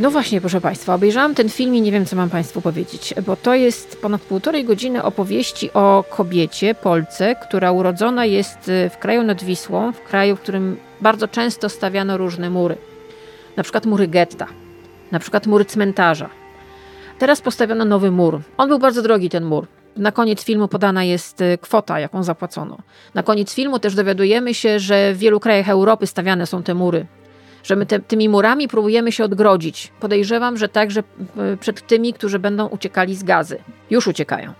No 0.00 0.10
właśnie, 0.10 0.40
proszę 0.40 0.60
Państwa, 0.60 0.94
obejrzałam 0.94 1.34
ten 1.34 1.48
film 1.48 1.74
i 1.74 1.80
nie 1.80 1.92
wiem, 1.92 2.06
co 2.06 2.16
mam 2.16 2.30
Państwu 2.30 2.60
powiedzieć, 2.60 3.14
bo 3.26 3.36
to 3.36 3.54
jest 3.54 4.00
ponad 4.00 4.20
półtorej 4.22 4.64
godziny 4.64 5.02
opowieści 5.02 5.72
o 5.72 6.04
kobiecie, 6.10 6.74
Polce, 6.74 7.34
która 7.42 7.72
urodzona 7.72 8.24
jest 8.24 8.68
y, 8.68 8.90
w 8.90 8.98
kraju 8.98 9.22
nad 9.22 9.44
Wisłą, 9.44 9.92
w 9.92 10.00
kraju, 10.02 10.36
w 10.36 10.40
którym 10.40 10.76
bardzo 11.00 11.28
często 11.28 11.68
stawiano 11.68 12.16
różne 12.16 12.50
mury. 12.50 12.76
Na 13.56 13.62
przykład 13.62 13.86
mury 13.86 14.08
getta, 14.08 14.46
na 15.12 15.18
przykład 15.18 15.46
mury 15.46 15.64
cmentarza. 15.64 16.28
Teraz 17.18 17.40
postawiono 17.40 17.84
nowy 17.84 18.10
mur. 18.10 18.40
On 18.56 18.68
był 18.68 18.78
bardzo 18.78 19.02
drogi, 19.02 19.30
ten 19.30 19.44
mur. 19.44 19.66
Na 19.96 20.12
koniec 20.12 20.44
filmu 20.44 20.68
podana 20.68 21.04
jest 21.04 21.40
y, 21.40 21.58
kwota, 21.60 22.00
jaką 22.00 22.22
zapłacono. 22.22 22.78
Na 23.14 23.22
koniec 23.22 23.54
filmu 23.54 23.78
też 23.78 23.94
dowiadujemy 23.94 24.54
się, 24.54 24.78
że 24.78 25.14
w 25.14 25.18
wielu 25.18 25.40
krajach 25.40 25.68
Europy 25.68 26.06
stawiane 26.06 26.46
są 26.46 26.62
te 26.62 26.74
mury 26.74 27.06
że 27.64 27.76
my 27.76 27.86
te, 27.86 28.00
tymi 28.00 28.28
murami 28.28 28.68
próbujemy 28.68 29.12
się 29.12 29.24
odgrodzić. 29.24 29.92
Podejrzewam, 30.00 30.56
że 30.56 30.68
także 30.68 31.00
y, 31.00 31.56
przed 31.56 31.86
tymi, 31.86 32.12
którzy 32.12 32.38
będą 32.38 32.66
uciekali 32.66 33.16
z 33.16 33.22
gazy. 33.22 33.58
Już 33.90 34.06
uciekają. 34.06 34.52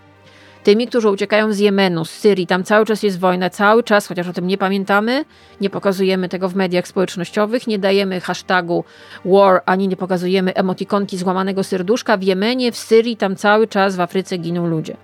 Tymi, 0.62 0.86
którzy 0.86 1.10
uciekają 1.10 1.52
z 1.52 1.58
Jemenu, 1.58 2.04
z 2.04 2.10
Syrii, 2.10 2.46
tam 2.46 2.64
cały 2.64 2.86
czas 2.86 3.02
jest 3.02 3.18
wojna, 3.18 3.50
cały 3.50 3.82
czas, 3.82 4.06
chociaż 4.06 4.28
o 4.28 4.32
tym 4.32 4.46
nie 4.46 4.58
pamiętamy, 4.58 5.24
nie 5.60 5.70
pokazujemy 5.70 6.28
tego 6.28 6.48
w 6.48 6.54
mediach 6.54 6.88
społecznościowych, 6.88 7.66
nie 7.66 7.78
dajemy 7.78 8.20
hashtagu 8.20 8.84
war, 9.24 9.62
ani 9.66 9.88
nie 9.88 9.96
pokazujemy 9.96 10.54
emotikonki 10.54 11.18
złamanego 11.18 11.64
serduszka. 11.64 12.16
W 12.16 12.22
Jemenie, 12.22 12.72
w 12.72 12.76
Syrii, 12.76 13.16
tam 13.16 13.36
cały 13.36 13.68
czas 13.68 13.96
w 13.96 14.00
Afryce 14.00 14.38
giną 14.38 14.66
ludzie. 14.66 14.96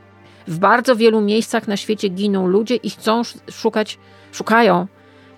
W 0.51 0.59
bardzo 0.59 0.97
wielu 0.97 1.21
miejscach 1.21 1.69
na 1.69 1.77
świecie 1.77 2.09
giną 2.09 2.47
ludzie 2.47 2.77
i 2.77 2.91
chcą 2.91 3.23
szukać, 3.51 3.99
szukają 4.33 4.87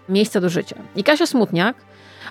miejsca 0.09 0.40
do 0.40 0.48
życia. 0.48 0.77
I 0.96 1.05
Kasia 1.05 1.27
Smutniak 1.27 1.77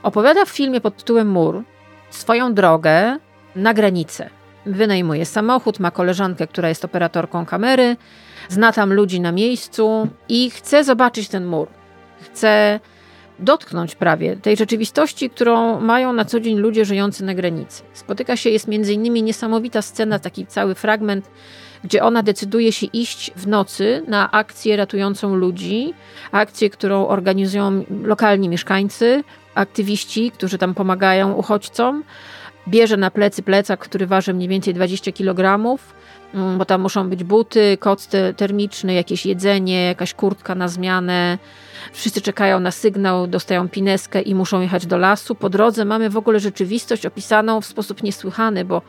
opowiada 0.04 0.46
w 0.46 0.50
filmie 0.50 0.82
pod 0.82 0.98
tytułem 0.98 1.30
Mur 1.30 1.64
swoją 2.10 2.54
drogę 2.54 3.18
na 3.56 3.74
granicę. 3.74 4.30
Wynajmuje 4.66 5.26
samochód, 5.26 5.80
ma 5.80 5.92
koleżankę, 5.92 6.48
która 6.48 6.70
jest 6.70 6.86
operatorką 6.86 7.46
kamery, 7.46 7.98
zna 8.50 8.72
tam 8.72 8.94
ludzi 8.94 9.20
na 9.20 9.32
miejscu 9.32 10.08
i 10.30 10.50
chce 10.50 10.84
zobaczyć 10.84 11.30
ten 11.30 11.46
mur. 11.46 11.68
Chce 12.22 12.80
dotknąć 13.40 13.96
prawie 13.96 14.36
tej 14.36 14.58
rzeczywistości, 14.58 15.30
którą 15.30 15.80
mają 15.80 16.14
na 16.14 16.26
co 16.26 16.40
dzień 16.40 16.58
ludzie 16.58 16.86
żyjący 16.86 17.26
na 17.26 17.34
granicy. 17.34 17.84
Spotyka 17.94 18.38
się, 18.38 18.50
jest 18.50 18.68
między 18.68 18.94
innymi 18.94 19.24
niesamowita 19.24 19.82
scena, 19.82 20.20
taki 20.20 20.46
cały 20.46 20.76
fragment, 20.76 21.30
gdzie 21.84 22.04
ona 22.04 22.24
decyduje 22.24 22.72
się 22.72 22.88
iść 22.94 23.32
w 23.36 23.48
nocy 23.48 24.04
na 24.08 24.32
akcję 24.32 24.78
ratującą 24.78 25.36
ludzi, 25.36 25.94
akcję, 26.32 26.70
którą 26.70 27.08
organizują 27.08 27.84
lokalni 28.04 28.50
mieszkańcy, 28.50 29.24
aktywiści, 29.56 30.32
którzy 30.32 30.58
tam 30.58 30.74
pomagają 30.74 31.34
uchodźcom. 31.34 32.04
Bierze 32.68 32.98
na 32.98 33.12
plecy 33.12 33.44
plecak, 33.44 33.80
który 33.80 34.08
waży 34.08 34.34
mniej 34.34 34.48
więcej 34.48 34.74
20 34.74 35.12
kg, 35.12 35.78
mm, 36.34 36.58
bo 36.58 36.66
tam 36.66 36.82
muszą 36.82 37.10
być 37.10 37.24
buty, 37.24 37.78
koc 37.80 38.10
termiczny, 38.38 38.94
jakieś 38.94 39.26
jedzenie, 39.26 39.86
jakaś 39.86 40.14
kurtka 40.14 40.56
na 40.56 40.68
zmianę. 40.68 41.38
Wszyscy 41.94 42.22
czekają 42.22 42.60
na 42.60 42.72
sygnał, 42.72 43.28
dostają 43.28 43.70
pineskę 43.70 44.22
i 44.22 44.36
muszą 44.36 44.62
jechać 44.62 44.86
do 44.86 44.98
lasu. 44.98 45.36
Po 45.36 45.50
drodze 45.50 45.86
mamy 45.86 46.10
w 46.10 46.18
ogóle 46.18 46.40
rzeczywistość 46.40 47.06
opisaną 47.06 47.62
w 47.62 47.66
sposób 47.66 48.04
niesłychany, 48.04 48.66
bo 48.66 48.82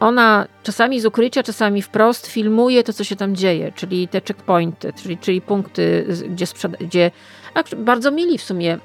ona 0.00 0.46
czasami 0.62 1.00
z 1.00 1.06
ukrycia, 1.06 1.42
czasami 1.42 1.82
wprost 1.82 2.26
filmuje 2.26 2.84
to, 2.84 2.92
co 2.92 3.04
się 3.04 3.16
tam 3.16 3.36
dzieje, 3.36 3.72
czyli 3.72 4.08
te 4.08 4.20
checkpointy, 4.20 4.92
czyli, 4.92 5.18
czyli 5.18 5.40
punkty, 5.40 6.06
gdzie, 6.28 6.46
gdzie 6.80 7.10
bardzo 7.76 8.10
mili 8.10 8.38
w 8.38 8.42
sumie 8.42 8.78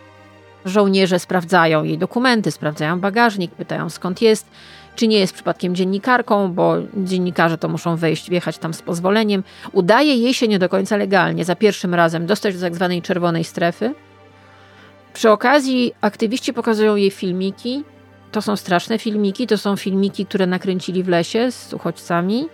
żołnierze 0.65 1.19
sprawdzają 1.19 1.84
jej 1.84 1.97
dokumenty, 1.97 2.51
sprawdzają 2.51 2.99
bagażnik, 2.99 3.51
pytają 3.51 3.89
skąd 3.89 4.21
jest, 4.21 4.47
czy 4.95 5.08
nie 5.08 5.19
jest 5.19 5.34
przypadkiem 5.34 5.75
dziennikarką, 5.75 6.54
bo 6.54 6.75
dziennikarze 6.97 7.58
to 7.58 7.69
muszą 7.69 7.95
wejść, 7.95 8.30
wjechać 8.30 8.58
tam 8.58 8.73
z 8.73 8.82
pozwoleniem. 8.82 9.43
Udaje 9.71 10.15
jej 10.15 10.34
się 10.34 10.47
nie 10.47 10.60
do 10.60 10.69
końca 10.69 10.97
legalnie 10.97 11.45
za 11.45 11.56
pierwszym 11.56 11.93
razem 11.93 12.25
dostać 12.25 12.56
do 12.56 12.62
tak 12.62 12.75
zwanej 12.75 13.01
czerwonej 13.01 13.43
strefy. 13.43 13.93
Przy 15.13 15.32
okazji 15.32 15.93
aktywiści 16.01 16.54
pokazują 16.54 16.95
jej 16.95 17.12
filmiki. 17.12 17.84
To 18.35 18.41
są 18.41 18.55
straszne 18.55 18.99
filmiki, 18.99 19.47
to 19.47 19.57
są 19.57 19.75
filmiki, 19.75 20.25
które 20.25 20.47
nakręcili 20.47 21.03
w 21.03 21.07
lesie 21.07 21.51
z 21.51 21.73
uchodźcami, 21.73 22.45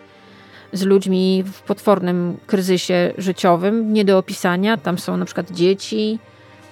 z 0.74 0.84
ludźmi 0.84 1.44
w 1.54 1.62
potwornym 1.62 2.38
kryzysie 2.48 3.14
życiowym, 3.18 3.94
nie 3.94 4.06
do 4.06 4.18
opisania. 4.18 4.78
Tam 4.78 4.98
są 4.98 5.18
na 5.18 5.26
przykład 5.26 5.52
dzieci, 5.52 6.20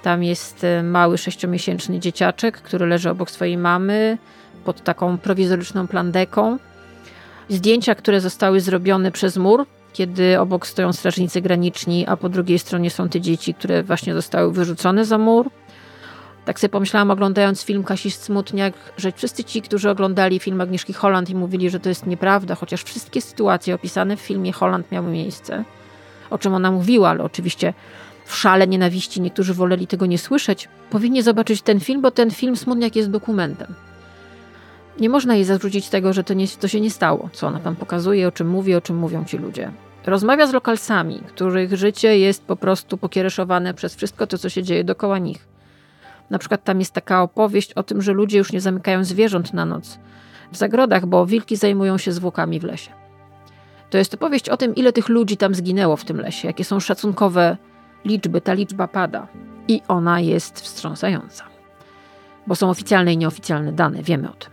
tam 0.02 0.24
jest 0.24 0.64
e, 0.64 0.84
mały 0.84 1.18
sześciomiesięczny 1.18 2.00
dzieciaczek, 2.00 2.62
który 2.62 2.86
leży 2.86 3.10
obok 3.10 3.32
swojej 3.32 3.58
mamy 3.58 4.18
pod 4.66 4.84
taką 4.84 5.18
prowizoryczną 5.18 5.88
plandeką. 5.88 6.58
Zdjęcia, 7.50 7.96
które 7.96 8.22
zostały 8.22 8.62
zrobione 8.62 9.12
przez 9.12 9.38
mur, 9.38 9.66
kiedy 9.94 10.40
obok 10.40 10.68
stoją 10.68 10.94
strażnicy 10.94 11.42
graniczni, 11.42 12.06
a 12.08 12.18
po 12.18 12.30
drugiej 12.30 12.60
stronie 12.60 12.90
są 12.90 13.10
te 13.10 13.22
dzieci, 13.22 13.54
które 13.54 13.84
właśnie 13.84 14.14
zostały 14.14 14.54
wyrzucone 14.54 15.06
za 15.06 15.18
mur. 15.18 15.50
Tak 16.50 16.60
sobie 16.60 16.70
pomyślałam, 16.70 17.12
oglądając 17.12 17.64
film 17.64 17.84
Kasi 17.84 18.12
Smutniak, 18.12 18.74
że 18.98 19.12
wszyscy 19.12 19.44
ci, 19.44 19.62
którzy 19.62 19.90
oglądali 19.90 20.40
film 20.40 20.62
Agnieszki 20.62 20.94
Holland 20.94 21.30
i 21.30 21.36
mówili, 21.36 21.70
że 21.70 21.80
to 21.80 21.90
jest 21.90 22.06
nieprawda, 22.06 22.56
chociaż 22.56 22.84
wszystkie 22.84 23.22
sytuacje 23.22 23.76
opisane 23.76 24.18
w 24.18 24.20
filmie 24.20 24.54
Holland 24.54 24.92
miały 24.92 25.12
miejsce, 25.12 25.64
o 26.30 26.38
czym 26.38 26.54
ona 26.54 26.72
mówiła, 26.72 27.10
ale 27.10 27.24
oczywiście 27.24 27.74
w 28.26 28.36
szale 28.36 28.68
nienawiści 28.68 29.22
niektórzy 29.22 29.54
woleli 29.54 29.88
tego 29.88 30.06
nie 30.06 30.18
słyszeć, 30.18 30.70
powinni 30.90 31.22
zobaczyć 31.22 31.62
ten 31.62 31.80
film, 31.80 32.02
bo 32.02 32.12
ten 32.12 32.32
film 32.32 32.56
Smutniak 32.56 32.96
jest 32.96 33.10
dokumentem. 33.10 33.76
Nie 35.00 35.10
można 35.10 35.36
jej 35.36 35.44
zarzucić 35.46 35.90
tego, 35.90 36.14
że 36.14 36.24
to, 36.24 36.34
nie, 36.34 36.48
to 36.48 36.68
się 36.68 36.82
nie 36.82 36.92
stało, 36.92 37.30
co 37.34 37.48
ona 37.48 37.60
tam 37.60 37.76
pokazuje, 37.76 38.28
o 38.28 38.32
czym 38.32 38.48
mówi, 38.48 38.76
o 38.76 38.82
czym 38.82 38.98
mówią 38.98 39.26
ci 39.26 39.38
ludzie. 39.38 39.72
Rozmawia 40.06 40.48
z 40.48 40.54
lokalsami, 40.54 41.22
których 41.28 41.78
życie 41.78 42.20
jest 42.20 42.44
po 42.46 42.56
prostu 42.56 42.98
pokiereszowane 42.98 43.74
przez 43.74 43.96
wszystko 43.96 44.28
to, 44.28 44.38
co 44.38 44.50
się 44.50 44.64
dzieje 44.64 44.84
dookoła 44.84 45.18
nich. 45.18 45.49
Na 46.30 46.40
przykład 46.40 46.64
tam 46.64 46.80
jest 46.80 46.94
taka 46.94 47.22
opowieść 47.22 47.74
o 47.74 47.84
tym, 47.84 48.02
że 48.02 48.14
ludzie 48.14 48.38
już 48.38 48.52
nie 48.52 48.62
zamykają 48.62 49.04
zwierząt 49.04 49.54
na 49.54 49.66
noc 49.66 50.00
w 50.52 50.58
zagrodach, 50.58 51.06
bo 51.06 51.26
wilki 51.26 51.56
zajmują 51.56 51.98
się 51.98 52.12
zwłokami 52.12 52.60
w 52.60 52.64
lesie. 52.64 52.92
To 53.90 53.98
jest 53.98 54.14
opowieść 54.14 54.50
o 54.50 54.58
tym, 54.58 54.76
ile 54.76 54.94
tych 54.94 55.10
ludzi 55.10 55.38
tam 55.38 55.56
zginęło 55.56 55.96
w 55.96 56.06
tym 56.06 56.20
lesie, 56.20 56.48
jakie 56.48 56.64
są 56.64 56.80
szacunkowe 56.80 57.58
liczby, 58.06 58.42
ta 58.42 58.54
liczba 58.54 58.88
pada 58.88 59.28
i 59.68 59.82
ona 59.88 60.20
jest 60.20 60.62
wstrząsająca. 60.62 61.44
Bo 62.48 62.56
są 62.56 62.70
oficjalne 62.70 63.14
i 63.14 63.18
nieoficjalne 63.18 63.74
dane, 63.74 64.04
wiemy 64.04 64.30
o 64.30 64.34
tym. 64.34 64.52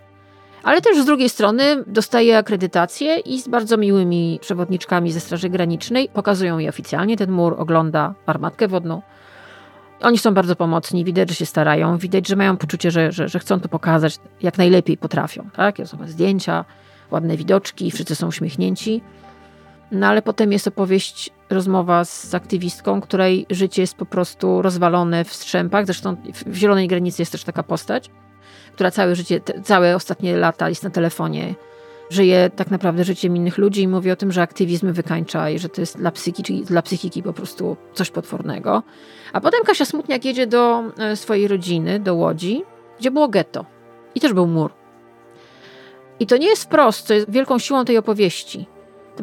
Ale 0.63 0.81
też 0.81 1.03
z 1.03 1.05
drugiej 1.05 1.29
strony 1.29 1.85
dostaje 1.87 2.39
akredytację 2.39 3.19
i 3.19 3.41
z 3.41 3.49
bardzo 3.49 3.77
miłymi 3.77 4.39
przewodniczkami 4.43 5.13
ze 5.13 5.21
Straży 5.21 5.49
Granicznej 5.49 6.09
pokazują 6.09 6.59
jej 6.59 6.69
oficjalnie. 6.69 7.17
Ten 7.17 7.31
mur 7.31 7.55
ogląda 7.59 8.15
armatkę 8.27 8.69
wodną. 8.69 9.03
Oni 10.01 10.19
są 10.19 10.35
bardzo 10.35 10.57
pomocni, 10.57 11.05
widać, 11.05 11.29
że 11.29 11.35
się 11.35 11.47
starają, 11.47 11.99
widać, 11.99 12.29
że 12.29 12.37
mają 12.37 12.57
poczucie, 12.57 12.91
że, 12.91 13.13
że, 13.13 13.29
że 13.29 13.39
chcą 13.39 13.61
to 13.61 13.69
pokazać 13.69 14.19
jak 14.43 14.59
najlepiej 14.59 14.97
potrafią. 14.97 15.51
Tak? 15.57 15.77
Są 15.85 15.99
zdjęcia, 16.07 16.65
ładne 17.11 17.37
widoczki, 17.37 17.91
wszyscy 17.91 18.15
są 18.15 18.27
uśmiechnięci. 18.27 19.03
No 19.93 20.07
ale 20.07 20.23
potem 20.23 20.53
jest 20.53 20.69
opowieść, 20.69 21.31
rozmowa 21.51 22.05
z 22.05 22.35
aktywistką, 22.35 23.01
której 23.01 23.47
życie 23.51 23.83
jest 23.83 23.95
po 23.95 24.07
prostu 24.07 24.63
rozwalone 24.63 25.25
w 25.25 25.33
strzępach. 25.33 25.87
Zresztą 25.87 26.17
w 26.47 26.55
Zielonej 26.55 26.89
Granicy 26.89 27.23
jest 27.23 27.33
też 27.33 27.45
taka 27.45 27.63
postać, 27.63 28.11
która 28.75 28.91
całe 28.91 29.17
życie, 29.17 29.41
całe 29.65 29.97
ostatnie 29.97 30.37
lata 30.37 30.69
jest 30.69 30.83
na 30.83 30.91
telefonie. 30.91 31.55
Żyje 32.11 32.51
tak 32.57 32.71
naprawdę 32.71 33.05
życiem 33.05 33.37
innych 33.37 33.59
ludzi 33.59 33.83
i 33.83 33.89
mówi 33.89 34.11
o 34.11 34.17
tym, 34.17 34.33
że 34.33 34.43
aktywizm 34.43 34.93
wykańcza 34.93 35.51
i 35.51 35.59
że 35.59 35.69
to 35.69 35.81
jest 35.81 35.99
dla 35.99 36.11
psychiki, 36.11 36.63
dla 36.65 36.83
psychiki 36.83 37.23
po 37.23 37.33
prostu 37.33 37.77
coś 37.95 38.11
potwornego. 38.11 38.83
A 39.33 39.41
potem 39.41 39.65
Kasia 39.65 39.85
Smutniak 39.85 40.25
jedzie 40.25 40.47
do 40.47 40.85
e, 40.99 41.17
swojej 41.17 41.49
rodziny, 41.49 42.01
do 42.01 42.15
Łodzi, 42.15 42.63
gdzie 43.01 43.11
było 43.11 43.29
getto. 43.29 43.65
I 44.15 44.21
też 44.21 44.33
był 44.33 44.47
mur. 44.47 44.71
I 46.21 46.27
to 46.27 46.37
nie 46.37 46.47
jest 46.47 46.65
wprost, 46.65 47.07
co 47.07 47.15
jest 47.15 47.31
wielką 47.31 47.59
siłą 47.59 47.85
tej 47.85 47.99
opowieści 47.99 48.67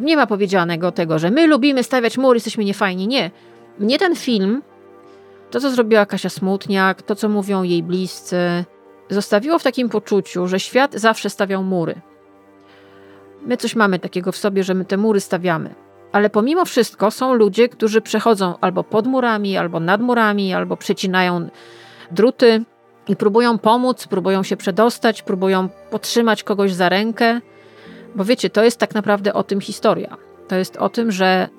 nie 0.02 0.18
ma 0.18 0.28
powiedzianego 0.28 0.92
tego, 0.92 1.20
że 1.20 1.32
my 1.32 1.48
lubimy 1.48 1.84
stawiać 1.84 2.18
mury, 2.18 2.38
jesteśmy 2.38 2.66
niefajni. 2.66 3.08
Nie. 3.08 3.32
Mnie 3.80 4.00
ten 4.00 4.16
film, 4.16 4.62
to 5.52 5.60
co 5.60 5.70
zrobiła 5.70 6.06
Kasia 6.06 6.30
Smutniak, 6.30 7.02
to 7.02 7.16
co 7.16 7.30
mówią 7.30 7.64
jej 7.64 7.84
bliscy, 7.84 8.66
zostawiło 9.10 9.60
w 9.60 9.64
takim 9.64 9.90
poczuciu, 9.90 10.48
że 10.48 10.60
świat 10.60 10.94
zawsze 10.94 11.30
stawiał 11.30 11.64
mury. 11.64 12.02
My 13.46 13.58
coś 13.58 13.76
mamy 13.76 14.00
takiego 14.00 14.32
w 14.32 14.38
sobie, 14.38 14.64
że 14.64 14.74
my 14.74 14.86
te 14.86 14.98
mury 14.98 15.20
stawiamy. 15.20 15.76
Ale 16.12 16.30
pomimo 16.30 16.66
wszystko 16.66 17.12
są 17.12 17.34
ludzie, 17.34 17.70
którzy 17.70 18.02
przechodzą 18.02 18.56
albo 18.62 18.84
pod 18.84 19.08
murami, 19.08 19.58
albo 19.58 19.80
nad 19.80 20.02
murami, 20.02 20.54
albo 20.54 20.78
przecinają 20.78 21.50
druty 22.12 22.64
i 23.08 23.16
próbują 23.16 23.58
pomóc, 23.58 24.08
próbują 24.08 24.44
się 24.44 24.58
przedostać, 24.58 25.22
próbują 25.22 25.70
podtrzymać 25.92 26.44
kogoś 26.44 26.74
za 26.74 26.90
rękę. 26.90 27.42
Bo 28.16 28.26
wiecie, 28.26 28.50
to 28.50 28.64
jest 28.64 28.78
tak 28.78 28.96
naprawdę 28.96 29.34
o 29.34 29.44
tym 29.44 29.62
historia. 29.62 30.18
To 30.48 30.56
jest 30.56 30.78
o 30.78 30.90
tym, 30.90 31.12
że 31.12 31.50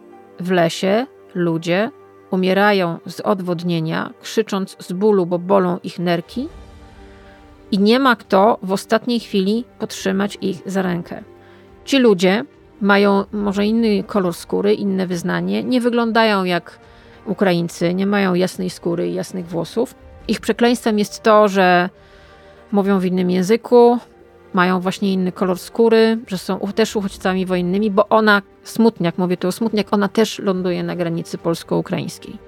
w 0.41 0.51
lesie 0.51 1.07
ludzie 1.35 1.91
umierają 2.31 2.99
z 3.07 3.21
odwodnienia, 3.21 4.11
krzycząc 4.23 4.77
z 4.79 4.93
bólu, 4.93 5.27
bo 5.27 5.39
bolą 5.39 5.79
ich 5.83 5.99
nerki, 5.99 6.49
i 7.71 7.79
nie 7.79 7.99
ma 7.99 8.17
kto 8.17 8.59
w 8.63 8.73
ostatniej 8.73 9.21
chwili 9.21 9.65
podtrzymać 9.79 10.39
ich 10.41 10.63
za 10.67 10.83
rękę. 10.83 11.34
Ci 11.85 11.99
ludzie 11.99 12.45
mają 12.81 13.25
może 13.33 13.67
inny 13.67 14.05
kolor 14.05 14.35
skóry, 14.35 14.75
inne 14.75 15.07
wyznanie, 15.07 15.65
nie 15.65 15.81
wyglądają 15.81 16.45
jak 16.45 16.79
Ukraińcy, 17.27 17.95
nie 17.95 18.07
mają 18.07 18.35
jasnej 18.35 18.71
skóry 18.71 19.09
i 19.09 19.15
jasnych 19.15 19.47
włosów. 19.47 19.95
Ich 20.29 20.41
przekleństwem 20.41 20.99
jest 20.99 21.23
to, 21.23 21.49
że 21.49 21.91
mówią 22.73 22.99
w 22.99 23.05
innym 23.05 23.31
języku, 23.31 23.99
mają 24.53 24.81
właśnie 24.81 25.13
inny 25.13 25.33
kolor 25.33 25.59
skóry, 25.59 26.19
że 26.27 26.39
są 26.39 26.59
też 26.75 26.97
uchodźcami 26.97 27.47
wojennymi, 27.47 27.91
bo 27.91 28.09
ona, 28.09 28.43
Smutniak, 28.63 29.19
mówię 29.19 29.37
tu 29.37 29.49
o 29.49 29.53
Smutniak, 29.53 29.87
ona 29.91 30.09
też 30.09 30.39
ląduje 30.39 30.83
na 30.83 30.97
granicy 30.97 31.39
polsko-ukraińskiej. 31.39 32.39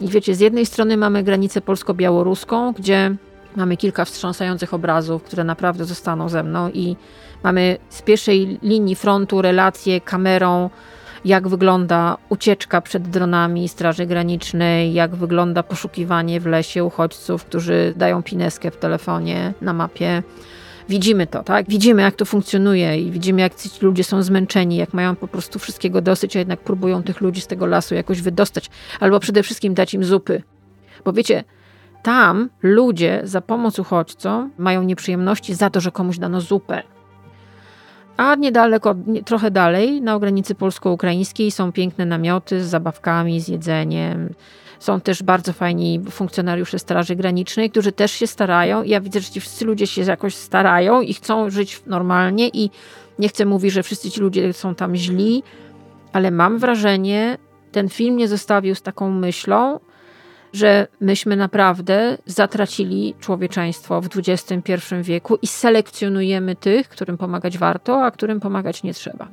I 0.00 0.08
wiecie, 0.08 0.34
z 0.34 0.40
jednej 0.40 0.66
strony 0.66 0.96
mamy 0.96 1.22
granicę 1.22 1.60
polsko-białoruską, 1.60 2.72
gdzie 2.72 3.16
mamy 3.56 3.76
kilka 3.76 4.04
wstrząsających 4.04 4.74
obrazów, 4.74 5.22
które 5.22 5.44
naprawdę 5.44 5.84
zostaną 5.84 6.28
ze 6.28 6.42
mną 6.42 6.70
i 6.70 6.96
mamy 7.42 7.76
z 7.88 8.02
pierwszej 8.02 8.58
linii 8.62 8.96
frontu 8.96 9.42
relacje 9.42 10.00
kamerą, 10.00 10.70
jak 11.24 11.48
wygląda 11.48 12.16
ucieczka 12.28 12.80
przed 12.80 13.08
dronami 13.08 13.68
Straży 13.68 14.06
Granicznej, 14.06 14.94
jak 14.94 15.14
wygląda 15.14 15.62
poszukiwanie 15.62 16.40
w 16.40 16.46
lesie 16.46 16.84
uchodźców, 16.84 17.44
którzy 17.44 17.94
dają 17.96 18.22
pineskę 18.22 18.70
w 18.70 18.76
telefonie 18.76 19.54
na 19.60 19.72
mapie 19.72 20.22
Widzimy 20.88 21.26
to, 21.26 21.42
tak? 21.42 21.68
Widzimy, 21.68 22.02
jak 22.02 22.14
to 22.14 22.24
funkcjonuje 22.24 23.00
i 23.00 23.10
widzimy, 23.10 23.40
jak 23.40 23.54
ci 23.54 23.70
ludzie 23.82 24.04
są 24.04 24.22
zmęczeni, 24.22 24.76
jak 24.76 24.94
mają 24.94 25.16
po 25.16 25.28
prostu 25.28 25.58
wszystkiego 25.58 26.00
dosyć, 26.00 26.36
a 26.36 26.38
jednak 26.38 26.60
próbują 26.60 27.02
tych 27.02 27.20
ludzi 27.20 27.40
z 27.40 27.46
tego 27.46 27.66
lasu 27.66 27.94
jakoś 27.94 28.22
wydostać, 28.22 28.70
albo 29.00 29.20
przede 29.20 29.42
wszystkim 29.42 29.74
dać 29.74 29.94
im 29.94 30.04
zupy. 30.04 30.42
Bo 31.04 31.12
wiecie, 31.12 31.44
tam 32.02 32.48
ludzie 32.62 33.20
za 33.24 33.40
pomoc 33.40 33.78
uchodźcom 33.78 34.50
mają 34.58 34.82
nieprzyjemności 34.82 35.54
za 35.54 35.70
to, 35.70 35.80
że 35.80 35.90
komuś 35.90 36.18
dano 36.18 36.40
zupę. 36.40 36.82
A 38.16 38.34
niedaleko, 38.34 38.94
nie, 39.06 39.22
trochę 39.22 39.50
dalej, 39.50 40.02
na 40.02 40.18
granicy 40.18 40.54
polsko-ukraińskiej, 40.54 41.50
są 41.50 41.72
piękne 41.72 42.06
namioty 42.06 42.64
z 42.64 42.66
zabawkami, 42.66 43.40
z 43.40 43.48
jedzeniem. 43.48 44.34
Są 44.78 45.00
też 45.00 45.22
bardzo 45.22 45.52
fajni 45.52 46.00
funkcjonariusze 46.10 46.78
Straży 46.78 47.16
Granicznej, 47.16 47.70
którzy 47.70 47.92
też 47.92 48.12
się 48.12 48.26
starają. 48.26 48.82
Ja 48.82 49.00
widzę, 49.00 49.20
że 49.20 49.30
ci 49.30 49.40
wszyscy 49.40 49.64
ludzie 49.64 49.86
się 49.86 50.02
jakoś 50.02 50.34
starają 50.34 51.00
i 51.00 51.14
chcą 51.14 51.50
żyć 51.50 51.82
normalnie. 51.86 52.48
I 52.48 52.70
nie 53.18 53.28
chcę 53.28 53.44
mówić, 53.44 53.72
że 53.72 53.82
wszyscy 53.82 54.10
ci 54.10 54.20
ludzie 54.20 54.52
są 54.52 54.74
tam 54.74 54.96
źli, 54.96 55.42
ale 56.12 56.30
mam 56.30 56.58
wrażenie, 56.58 57.38
ten 57.72 57.88
film 57.88 58.16
nie 58.16 58.28
zostawił 58.28 58.74
z 58.74 58.82
taką 58.82 59.10
myślą, 59.10 59.78
że 60.52 60.86
myśmy 61.00 61.36
naprawdę 61.36 62.18
zatracili 62.26 63.14
człowieczeństwo 63.20 64.00
w 64.00 64.08
XXI 64.16 64.72
wieku 65.02 65.38
i 65.42 65.46
selekcjonujemy 65.46 66.56
tych, 66.56 66.88
którym 66.88 67.18
pomagać 67.18 67.58
warto, 67.58 68.04
a 68.04 68.10
którym 68.10 68.40
pomagać 68.40 68.82
nie 68.82 68.94
trzeba. 68.94 69.28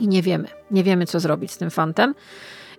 I 0.00 0.08
nie 0.08 0.22
wiemy, 0.22 0.48
nie 0.70 0.84
wiemy, 0.84 1.06
co 1.06 1.20
zrobić 1.20 1.50
z 1.50 1.58
tym 1.58 1.70
fantem. 1.70 2.14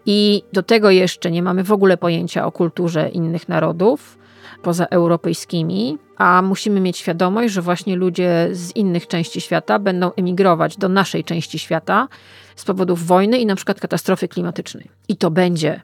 I 0.05 0.43
do 0.53 0.63
tego 0.63 0.89
jeszcze 0.89 1.31
nie 1.31 1.43
mamy 1.43 1.63
w 1.63 1.71
ogóle 1.71 1.97
pojęcia 1.97 2.45
o 2.45 2.51
kulturze 2.51 3.09
innych 3.09 3.49
narodów 3.49 4.17
poza 4.61 4.85
europejskimi, 4.85 5.97
a 6.17 6.41
musimy 6.41 6.79
mieć 6.79 6.97
świadomość, 6.97 7.53
że 7.53 7.61
właśnie 7.61 7.95
ludzie 7.95 8.49
z 8.51 8.75
innych 8.75 9.07
części 9.07 9.41
świata 9.41 9.79
będą 9.79 10.11
emigrować 10.13 10.77
do 10.77 10.89
naszej 10.89 11.23
części 11.23 11.59
świata 11.59 12.07
z 12.55 12.65
powodów 12.65 13.05
wojny 13.05 13.37
i 13.37 13.45
na 13.45 13.55
przykład 13.55 13.79
katastrofy 13.79 14.27
klimatycznej. 14.27 14.89
I 15.07 15.17
to 15.17 15.31
będzie 15.31 15.81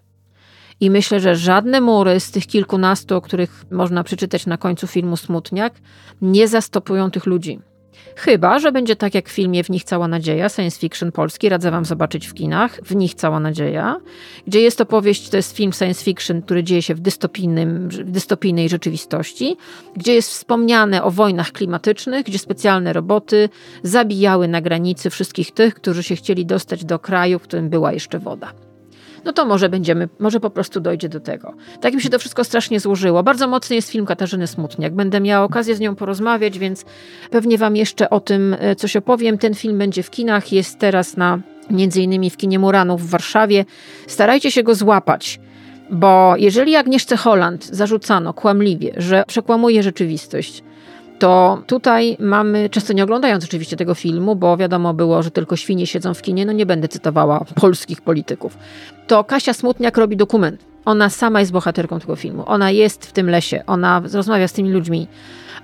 i 0.82 0.90
myślę, 0.90 1.20
że 1.20 1.36
żadne 1.36 1.82
mury 1.82 2.20
z 2.20 2.32
tych 2.32 2.48
kilkunastu, 2.48 3.16
o 3.16 3.22
których 3.22 3.66
można 3.72 4.04
przeczytać 4.04 4.46
na 4.46 4.58
końcu 4.58 4.88
filmu 4.88 5.18
Smutniak, 5.18 5.74
nie 6.22 6.48
zastopują 6.48 7.12
tych 7.12 7.26
ludzi. 7.26 7.60
Chyba, 8.16 8.60
że 8.60 8.72
będzie 8.72 8.96
tak 8.96 9.16
jak 9.16 9.30
w 9.30 9.32
filmie 9.32 9.64
W 9.64 9.70
nich 9.70 9.84
cała 9.84 10.08
nadzieja, 10.08 10.50
science 10.50 10.80
fiction 10.80 11.12
polski, 11.12 11.50
radzę 11.50 11.72
wam 11.72 11.86
zobaczyć 11.86 12.28
w 12.28 12.34
kinach, 12.34 12.80
W 12.84 12.96
nich 12.96 13.14
cała 13.14 13.40
nadzieja, 13.40 13.98
gdzie 14.48 14.62
jest 14.62 14.82
opowieść, 14.82 15.30
to 15.30 15.38
jest 15.38 15.56
film 15.56 15.74
science 15.74 16.04
fiction, 16.04 16.42
który 16.42 16.64
dzieje 16.64 16.82
się 16.82 16.96
w, 16.96 17.00
dystopijnym, 17.00 17.90
w 17.90 18.12
dystopijnej 18.12 18.70
rzeczywistości, 18.70 19.58
gdzie 19.96 20.14
jest 20.14 20.30
wspomniane 20.30 21.04
o 21.04 21.12
wojnach 21.12 21.52
klimatycznych, 21.52 22.26
gdzie 22.26 22.40
specjalne 22.40 22.94
roboty 22.94 23.50
zabijały 23.84 24.48
na 24.48 24.62
granicy 24.62 25.10
wszystkich 25.10 25.52
tych, 25.52 25.76
którzy 25.76 26.04
się 26.04 26.16
chcieli 26.16 26.46
dostać 26.46 26.86
do 26.86 27.00
kraju, 27.00 27.40
w 27.40 27.44
którym 27.44 27.70
była 27.70 27.94
jeszcze 27.94 28.20
woda 28.20 28.69
no 29.26 29.34
to 29.34 29.46
może 29.46 29.70
będziemy, 29.70 30.10
może 30.20 30.40
po 30.40 30.50
prostu 30.50 30.80
dojdzie 30.80 31.10
do 31.10 31.20
tego. 31.20 31.54
Tak 31.82 31.94
mi 31.94 32.02
się 32.02 32.10
to 32.10 32.20
wszystko 32.20 32.44
strasznie 32.44 32.80
złożyło. 32.80 33.24
Bardzo 33.24 33.48
mocny 33.48 33.76
jest 33.76 33.90
film 33.90 34.06
Katarzyny 34.06 34.48
Smutniak. 34.48 34.94
Będę 34.94 35.22
miała 35.22 35.46
okazję 35.46 35.76
z 35.76 35.80
nią 35.80 35.96
porozmawiać, 35.96 36.60
więc 36.60 36.86
pewnie 37.32 37.58
wam 37.58 37.76
jeszcze 37.76 38.10
o 38.10 38.20
tym 38.20 38.56
e, 38.60 38.76
coś 38.76 38.96
opowiem. 38.96 39.38
Ten 39.38 39.56
film 39.56 39.78
będzie 39.78 40.04
w 40.04 40.10
kinach, 40.10 40.52
jest 40.52 40.80
teraz 40.80 41.18
na 41.18 41.40
między 41.70 42.02
innymi 42.02 42.30
w 42.30 42.38
kinie 42.38 42.60
Muranów 42.60 43.02
w 43.02 43.10
Warszawie. 43.10 43.66
Starajcie 44.08 44.52
się 44.52 44.64
go 44.64 44.76
złapać. 44.76 45.40
Bo 45.92 46.34
jeżeli 46.38 46.76
Agnieszce 46.76 47.18
Holland 47.18 47.66
zarzucano 47.66 48.34
kłamliwie, 48.34 48.94
że 48.98 49.24
przekłamuje 49.28 49.84
rzeczywistość, 49.84 50.64
to 51.20 51.62
tutaj 51.68 52.18
mamy, 52.20 52.70
często 52.70 52.94
nie 52.94 53.04
oglądając 53.04 53.44
oczywiście 53.44 53.78
tego 53.78 53.96
filmu, 53.96 54.36
bo 54.36 54.58
wiadomo 54.58 54.94
było, 54.94 55.24
że 55.24 55.32
tylko 55.32 55.56
świnie 55.56 55.88
siedzą 55.88 56.14
w 56.14 56.22
kinie, 56.22 56.46
no 56.46 56.52
nie 56.52 56.66
będę 56.66 56.88
cytowała 56.88 57.46
polskich 57.62 58.02
polityków, 58.02 58.58
to 59.08 59.24
Kasia 59.24 59.54
Smutniak 59.54 59.98
robi 59.98 60.18
dokument. 60.18 60.66
Ona 60.86 61.10
sama 61.10 61.40
jest 61.40 61.52
bohaterką 61.52 62.00
tego 62.00 62.16
filmu. 62.16 62.44
Ona 62.46 62.72
jest 62.72 63.06
w 63.06 63.12
tym 63.12 63.30
lesie, 63.30 63.64
ona 63.68 64.02
rozmawia 64.14 64.48
z 64.48 64.54
tymi 64.54 64.72
ludźmi. 64.72 65.08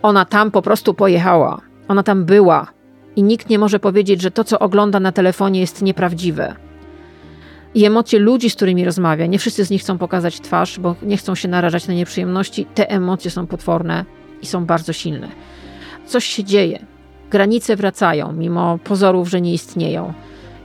Ona 0.01 0.25
tam 0.25 0.51
po 0.51 0.61
prostu 0.61 0.93
pojechała. 0.93 1.61
Ona 1.87 2.03
tam 2.03 2.25
była. 2.25 2.67
I 3.15 3.23
nikt 3.23 3.49
nie 3.49 3.59
może 3.59 3.79
powiedzieć, 3.79 4.21
że 4.21 4.31
to, 4.31 4.43
co 4.43 4.59
ogląda 4.59 4.99
na 4.99 5.11
telefonie, 5.11 5.59
jest 5.59 5.81
nieprawdziwe. 5.81 6.55
I 7.75 7.85
emocje 7.85 8.19
ludzi, 8.19 8.49
z 8.49 8.55
którymi 8.55 8.85
rozmawia, 8.85 9.25
nie 9.25 9.39
wszyscy 9.39 9.65
z 9.65 9.69
nich 9.69 9.81
chcą 9.81 9.97
pokazać 9.97 10.41
twarz, 10.41 10.79
bo 10.79 10.95
nie 11.01 11.17
chcą 11.17 11.35
się 11.35 11.47
narażać 11.47 11.87
na 11.87 11.93
nieprzyjemności. 11.93 12.65
Te 12.75 12.89
emocje 12.89 13.31
są 13.31 13.47
potworne 13.47 14.05
i 14.41 14.45
są 14.45 14.65
bardzo 14.65 14.93
silne. 14.93 15.27
Coś 16.05 16.25
się 16.25 16.43
dzieje. 16.43 16.85
Granice 17.29 17.75
wracają, 17.75 18.31
mimo 18.31 18.79
pozorów, 18.83 19.29
że 19.29 19.41
nie 19.41 19.53
istnieją. 19.53 20.13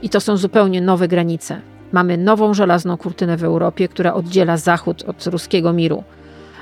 I 0.01 0.09
to 0.09 0.21
są 0.21 0.37
zupełnie 0.37 0.81
nowe 0.81 1.07
granice. 1.07 1.61
Mamy 1.91 2.17
nową 2.17 2.53
żelazną 2.53 2.97
kurtynę 2.97 3.37
w 3.37 3.43
Europie, 3.43 3.87
która 3.87 4.13
oddziela 4.13 4.57
Zachód 4.57 5.03
od 5.03 5.27
ruskiego 5.27 5.73
miru. 5.73 6.03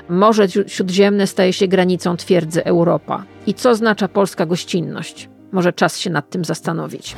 Morze 0.08 0.48
Śródziemne 0.66 1.26
staje 1.26 1.52
się 1.52 1.68
granicą 1.68 2.16
twierdzy 2.16 2.64
Europa. 2.64 3.24
I 3.46 3.54
co 3.54 3.70
oznacza 3.70 4.08
polska 4.08 4.46
gościnność? 4.46 5.28
Może 5.52 5.72
czas 5.72 5.98
się 5.98 6.10
nad 6.10 6.30
tym 6.30 6.44
zastanowić. 6.44 7.16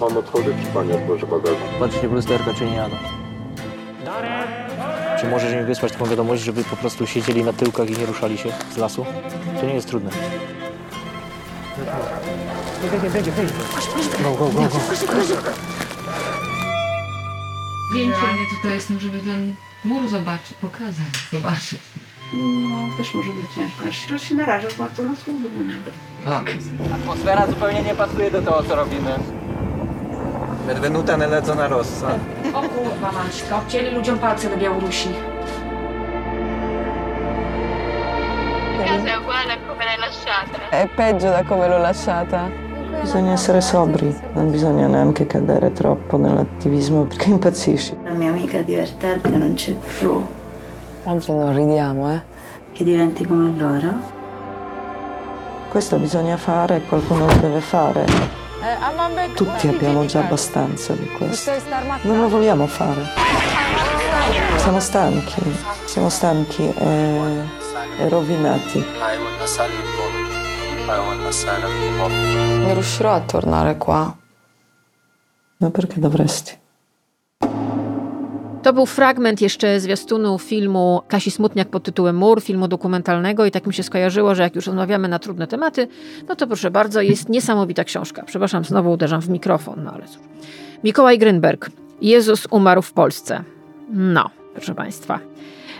Pan 0.00 0.16
otworzy, 0.16 0.54
czy 0.64 0.66
pani 0.74 0.92
otworzy 0.92 1.26
bagaż? 1.26 1.56
Patrzcie 1.78 2.08
w 2.08 2.12
lusterko, 2.12 2.54
czy 2.54 2.64
nie 2.64 2.76
jadą. 2.76 2.96
Czy 5.20 5.28
możesz 5.28 5.54
mi 5.54 5.62
wysłać 5.64 5.92
taką 5.92 6.06
wiadomość, 6.06 6.42
żeby 6.42 6.64
po 6.64 6.76
prostu 6.76 7.06
siedzieli 7.06 7.44
na 7.44 7.52
tyłkach 7.52 7.90
i 7.90 7.98
nie 7.98 8.06
ruszali 8.06 8.38
się 8.38 8.52
z 8.74 8.76
lasu? 8.76 9.06
To 9.60 9.66
nie 9.66 9.74
jest 9.74 9.88
trudne. 9.88 10.10
Go, 14.22 14.34
go, 14.34 14.48
go, 14.48 14.60
go. 14.60 14.68
Zdjęcie 17.90 18.26
mnie 18.32 18.46
tutaj 18.56 18.72
jest, 18.74 18.88
żeby 18.98 19.18
ten 19.18 19.54
mur 19.84 20.08
zobaczyć, 20.08 20.54
pokazać, 20.60 21.28
zobaczyć. 21.32 21.78
No, 22.34 22.96
też 22.96 23.14
może 23.14 23.28
być 23.32 23.46
ciężko. 23.54 24.14
Aż 24.14 24.28
się 24.28 24.34
narażasz, 24.34 24.74
bo 24.74 24.86
to 24.96 25.02
nas 25.02 25.18
Atmosfera 26.94 27.46
zupełnie 27.46 27.82
nie 27.82 27.94
pasuje 27.94 28.30
do 28.30 28.42
tego, 28.42 28.62
co 28.68 28.74
robimy. 28.74 29.14
Benvenuta 30.66 31.16
nella 31.16 31.40
zona 31.40 31.68
rossa. 31.68 32.18
O 32.54 32.62
kurwa 32.62 33.12
Maćka, 33.12 33.56
obcięli 33.56 33.90
ludziom 33.90 34.18
palce 34.18 34.48
do 34.48 34.56
Białorusi. 34.56 35.08
casa 38.90 39.12
è 39.12 39.16
uguale 39.16 39.52
a 39.52 39.58
come 39.66 39.84
l'hai 39.84 39.98
lasciata. 39.98 40.68
È 40.70 40.88
peggio 40.88 41.28
da 41.28 41.44
come 41.44 41.68
l'ho 41.68 41.78
lasciata. 41.78 42.50
Bisogna 43.00 43.32
essere 43.32 43.60
sobri, 43.60 44.14
non 44.32 44.50
bisogna 44.50 44.86
neanche 44.86 45.26
cadere 45.26 45.72
troppo 45.72 46.16
nell'attivismo 46.16 47.04
perché 47.04 47.30
impazzisci. 47.30 47.96
La 48.04 48.10
mia 48.10 48.30
amica 48.30 48.60
divertente 48.62 49.28
non 49.30 49.54
c'è 49.54 49.72
più. 49.72 50.26
Oggi 51.04 51.32
non 51.32 51.54
ridiamo, 51.54 52.12
eh. 52.12 52.20
Che 52.72 52.84
diventi 52.84 53.24
come 53.24 53.52
loro. 53.56 54.18
Questo 55.70 55.96
bisogna 55.98 56.36
fare 56.36 56.76
e 56.76 56.86
qualcuno 56.86 57.26
lo 57.26 57.36
deve 57.40 57.60
fare. 57.60 58.39
Tutti 59.34 59.68
abbiamo 59.68 60.04
già 60.04 60.20
abbastanza 60.20 60.92
di 60.92 61.06
questo. 61.08 61.50
Non 62.02 62.20
lo 62.20 62.28
vogliamo 62.28 62.66
fare. 62.66 63.06
Siamo 64.56 64.80
stanchi, 64.80 65.42
siamo 65.86 66.10
stanchi 66.10 66.68
e, 66.68 67.44
e 67.98 68.08
rovinati. 68.08 68.84
Non 72.58 72.74
riuscirò 72.74 73.14
a 73.14 73.20
tornare 73.20 73.76
qua. 73.78 74.14
Ma 75.56 75.70
perché 75.70 75.98
dovresti? 75.98 76.59
To 78.62 78.72
był 78.72 78.86
fragment 78.86 79.40
jeszcze 79.40 79.80
zwiastunu 79.80 80.38
filmu 80.38 81.02
Kasi 81.08 81.30
Smutniak 81.30 81.68
pod 81.68 81.82
tytułem 81.82 82.16
Mur, 82.16 82.42
filmu 82.42 82.68
dokumentalnego 82.68 83.46
i 83.46 83.50
tak 83.50 83.66
mi 83.66 83.74
się 83.74 83.82
skojarzyło, 83.82 84.34
że 84.34 84.42
jak 84.42 84.54
już 84.54 84.66
rozmawiamy 84.66 85.08
na 85.08 85.18
trudne 85.18 85.46
tematy, 85.46 85.88
no 86.28 86.36
to 86.36 86.46
proszę 86.46 86.70
bardzo, 86.70 87.00
jest 87.00 87.28
niesamowita 87.28 87.84
książka. 87.84 88.22
Przepraszam, 88.26 88.64
znowu 88.64 88.92
uderzam 88.92 89.20
w 89.22 89.28
mikrofon, 89.28 89.84
no 89.84 89.92
ale 89.92 90.06
cóż. 90.06 90.22
Mikołaj 90.84 91.18
Grynberg. 91.18 91.70
Jezus 92.00 92.46
umarł 92.50 92.82
w 92.82 92.92
Polsce. 92.92 93.44
No, 93.90 94.30
proszę 94.54 94.74
Państwa. 94.74 95.18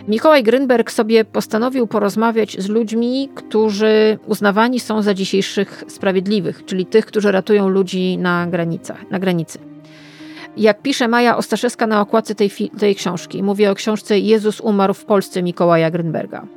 Mikołaj 0.07 0.43
Grynberg 0.43 0.91
sobie 0.91 1.25
postanowił 1.25 1.87
porozmawiać 1.87 2.61
z 2.61 2.69
ludźmi, 2.69 3.29
którzy 3.35 4.19
uznawani 4.27 4.79
są 4.79 5.01
za 5.01 5.13
dzisiejszych 5.13 5.83
sprawiedliwych, 5.87 6.65
czyli 6.65 6.85
tych, 6.85 7.05
którzy 7.05 7.31
ratują 7.31 7.69
ludzi 7.69 8.17
na 8.17 8.47
granicach, 8.47 9.09
na 9.11 9.19
granicy. 9.19 9.70
Jak 10.57 10.81
pisze 10.81 11.07
Maja 11.07 11.37
Ostaszewska 11.37 11.87
na 11.87 12.01
okładce 12.01 12.35
tej, 12.35 12.51
tej 12.79 12.95
książki, 12.95 13.43
mówię 13.43 13.71
o 13.71 13.75
książce 13.75 14.19
Jezus 14.19 14.61
umarł 14.61 14.93
w 14.93 15.05
Polsce 15.05 15.43
Mikołaja 15.43 15.91
Grynberga. 15.91 16.47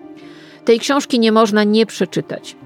Tej 0.64 0.80
książki 0.80 1.18
nie 1.18 1.32
można 1.32 1.64
nie 1.64 1.86
przeczytać. 1.86 2.56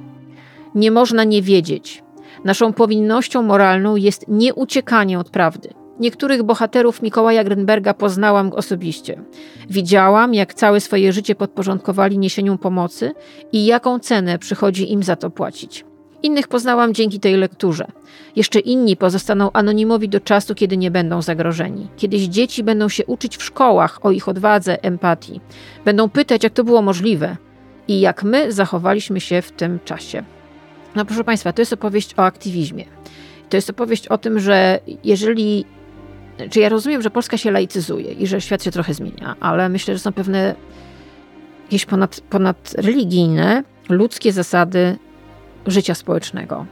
Nie 0.74 0.90
można 0.90 1.24
nie 1.24 1.42
wiedzieć. 1.42 2.02
Naszą 2.44 2.72
powinnością 2.72 3.42
moralną 3.42 3.96
jest 3.96 4.24
nie 4.28 4.54
uciekanie 4.54 5.18
od 5.18 5.30
prawdy. 5.30 5.68
Niektórych 6.00 6.42
bohaterów 6.42 7.02
Mikołaja 7.02 7.44
Grenberga 7.44 7.94
poznałam 7.94 8.52
osobiście. 8.52 9.22
Widziałam, 9.70 10.34
jak 10.34 10.54
całe 10.54 10.80
swoje 10.80 11.12
życie 11.12 11.34
podporządkowali 11.34 12.18
niesieniu 12.18 12.58
pomocy 12.58 13.14
i 13.52 13.66
jaką 13.66 13.98
cenę 13.98 14.38
przychodzi 14.38 14.92
im 14.92 15.02
za 15.02 15.16
to 15.16 15.30
płacić. 15.30 15.84
Innych 16.22 16.48
poznałam 16.48 16.94
dzięki 16.94 17.20
tej 17.20 17.36
lekturze. 17.36 17.86
Jeszcze 18.36 18.60
inni 18.60 18.96
pozostaną 18.96 19.52
anonimowi 19.52 20.08
do 20.08 20.20
czasu, 20.20 20.54
kiedy 20.54 20.76
nie 20.76 20.90
będą 20.90 21.22
zagrożeni. 21.22 21.88
Kiedyś 21.96 22.22
dzieci 22.22 22.62
będą 22.62 22.88
się 22.88 23.06
uczyć 23.06 23.36
w 23.36 23.42
szkołach 23.42 23.98
o 24.02 24.10
ich 24.10 24.28
odwadze, 24.28 24.82
empatii. 24.82 25.40
Będą 25.84 26.08
pytać, 26.08 26.44
jak 26.44 26.52
to 26.52 26.64
było 26.64 26.82
możliwe 26.82 27.36
i 27.88 28.00
jak 28.00 28.24
my 28.24 28.52
zachowaliśmy 28.52 29.20
się 29.20 29.42
w 29.42 29.52
tym 29.52 29.78
czasie. 29.84 30.24
No 30.94 31.04
proszę 31.04 31.24
Państwa, 31.24 31.52
to 31.52 31.62
jest 31.62 31.72
opowieść 31.72 32.14
o 32.16 32.24
aktywizmie. 32.24 32.84
To 33.48 33.56
jest 33.56 33.70
opowieść 33.70 34.08
o 34.08 34.18
tym, 34.18 34.40
że 34.40 34.80
jeżeli. 35.04 35.64
Czy 36.50 36.60
ja 36.60 36.68
rozumiem, 36.68 37.02
że 37.02 37.10
Polska 37.10 37.36
się 37.36 37.50
laicyzuje 37.50 38.12
i 38.12 38.26
że 38.26 38.40
świat 38.40 38.62
się 38.62 38.70
trochę 38.70 38.94
zmienia, 38.94 39.36
ale 39.40 39.68
myślę, 39.68 39.94
że 39.94 40.00
są 40.00 40.12
pewne 40.12 40.54
jakieś 41.64 41.86
ponad, 41.86 42.20
ponadreligijne, 42.20 43.64
ludzkie 43.88 44.32
zasady 44.32 44.98
życia 45.70 45.94
społecznego. 45.94 46.66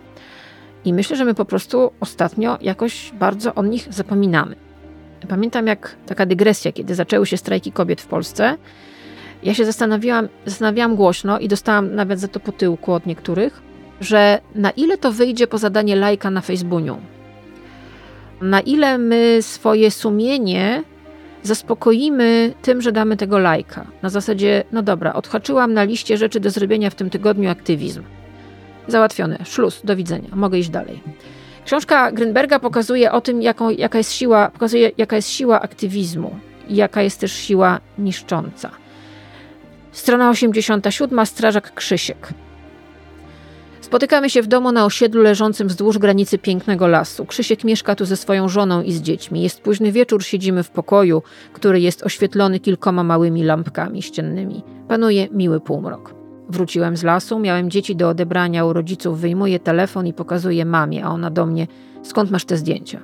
I 0.84 0.92
myślę, 0.92 1.16
że 1.16 1.24
my 1.24 1.34
po 1.34 1.44
prostu 1.44 1.90
ostatnio 2.00 2.58
jakoś 2.60 3.12
bardzo 3.18 3.54
o 3.54 3.62
nich 3.62 3.86
zapominamy. 3.90 4.56
Pamiętam 5.28 5.66
jak 5.66 5.96
taka 6.06 6.26
dygresja, 6.26 6.72
kiedy 6.72 6.94
zaczęły 6.94 7.26
się 7.26 7.36
strajki 7.36 7.72
kobiet 7.72 8.00
w 8.00 8.06
Polsce. 8.06 8.56
Ja 9.42 9.54
się 9.54 9.64
zastanawiałam, 9.64 10.28
zastanawiałam 10.46 10.96
głośno 10.96 11.38
i 11.38 11.48
dostałam 11.48 11.94
nawet 11.94 12.20
za 12.20 12.28
to 12.28 12.40
po 12.40 12.52
tyłku 12.52 12.92
od 12.92 13.06
niektórych, 13.06 13.62
że 14.00 14.40
na 14.54 14.70
ile 14.70 14.98
to 14.98 15.12
wyjdzie 15.12 15.46
po 15.46 15.58
zadanie 15.58 15.96
lajka 15.96 16.30
na 16.30 16.40
Facebooku. 16.40 16.96
Na 18.40 18.60
ile 18.60 18.98
my 18.98 19.38
swoje 19.40 19.90
sumienie 19.90 20.82
zaspokoimy 21.42 22.54
tym, 22.62 22.82
że 22.82 22.92
damy 22.92 23.16
tego 23.16 23.38
lajka. 23.38 23.86
Na 24.02 24.08
zasadzie, 24.08 24.64
no 24.72 24.82
dobra, 24.82 25.12
odhaczyłam 25.12 25.72
na 25.72 25.84
liście 25.84 26.16
rzeczy 26.16 26.40
do 26.40 26.50
zrobienia 26.50 26.90
w 26.90 26.94
tym 26.94 27.10
tygodniu 27.10 27.50
aktywizm. 27.50 28.02
Załatwione, 28.88 29.38
szluz, 29.44 29.80
do 29.84 29.96
widzenia, 29.96 30.28
mogę 30.34 30.58
iść 30.58 30.68
dalej. 30.68 31.02
Książka 31.64 32.12
Grünberga 32.12 32.60
pokazuje 32.60 33.12
o 33.12 33.20
tym, 33.20 33.42
jaką, 33.42 33.70
jaka 33.70 33.98
jest 33.98 34.12
siła, 34.12 34.50
pokazuje, 34.50 34.90
jaka 34.98 35.16
jest 35.16 35.28
siła 35.28 35.60
aktywizmu 35.60 36.36
i 36.68 36.76
jaka 36.76 37.02
jest 37.02 37.20
też 37.20 37.32
siła 37.32 37.80
niszcząca. 37.98 38.70
Strona 39.92 40.30
87, 40.30 41.26
strażak 41.26 41.74
Krzysiek. 41.74 42.28
Spotykamy 43.80 44.30
się 44.30 44.42
w 44.42 44.46
domu 44.46 44.72
na 44.72 44.84
osiedlu 44.84 45.22
leżącym 45.22 45.68
wzdłuż 45.68 45.98
granicy 45.98 46.38
pięknego 46.38 46.86
lasu. 46.86 47.26
Krzysiek 47.26 47.64
mieszka 47.64 47.94
tu 47.94 48.04
ze 48.04 48.16
swoją 48.16 48.48
żoną 48.48 48.82
i 48.82 48.92
z 48.92 49.02
dziećmi. 49.02 49.42
Jest 49.42 49.60
późny 49.60 49.92
wieczór, 49.92 50.24
siedzimy 50.24 50.62
w 50.62 50.70
pokoju, 50.70 51.22
który 51.52 51.80
jest 51.80 52.02
oświetlony 52.02 52.60
kilkoma 52.60 53.04
małymi 53.04 53.44
lampkami 53.44 54.02
ściennymi. 54.02 54.62
Panuje 54.88 55.28
miły 55.30 55.60
półmrok. 55.60 56.15
Wróciłem 56.48 56.96
z 56.96 57.02
lasu, 57.02 57.38
miałem 57.38 57.70
dzieci 57.70 57.96
do 57.96 58.08
odebrania 58.08 58.64
u 58.64 58.72
rodziców, 58.72 59.20
wyjmuję 59.20 59.60
telefon 59.60 60.06
i 60.06 60.12
pokazuję 60.12 60.64
mamie, 60.64 61.04
a 61.04 61.10
ona 61.10 61.30
do 61.30 61.46
mnie: 61.46 61.66
Skąd 62.02 62.30
masz 62.30 62.44
te 62.44 62.56
zdjęcia? 62.56 63.02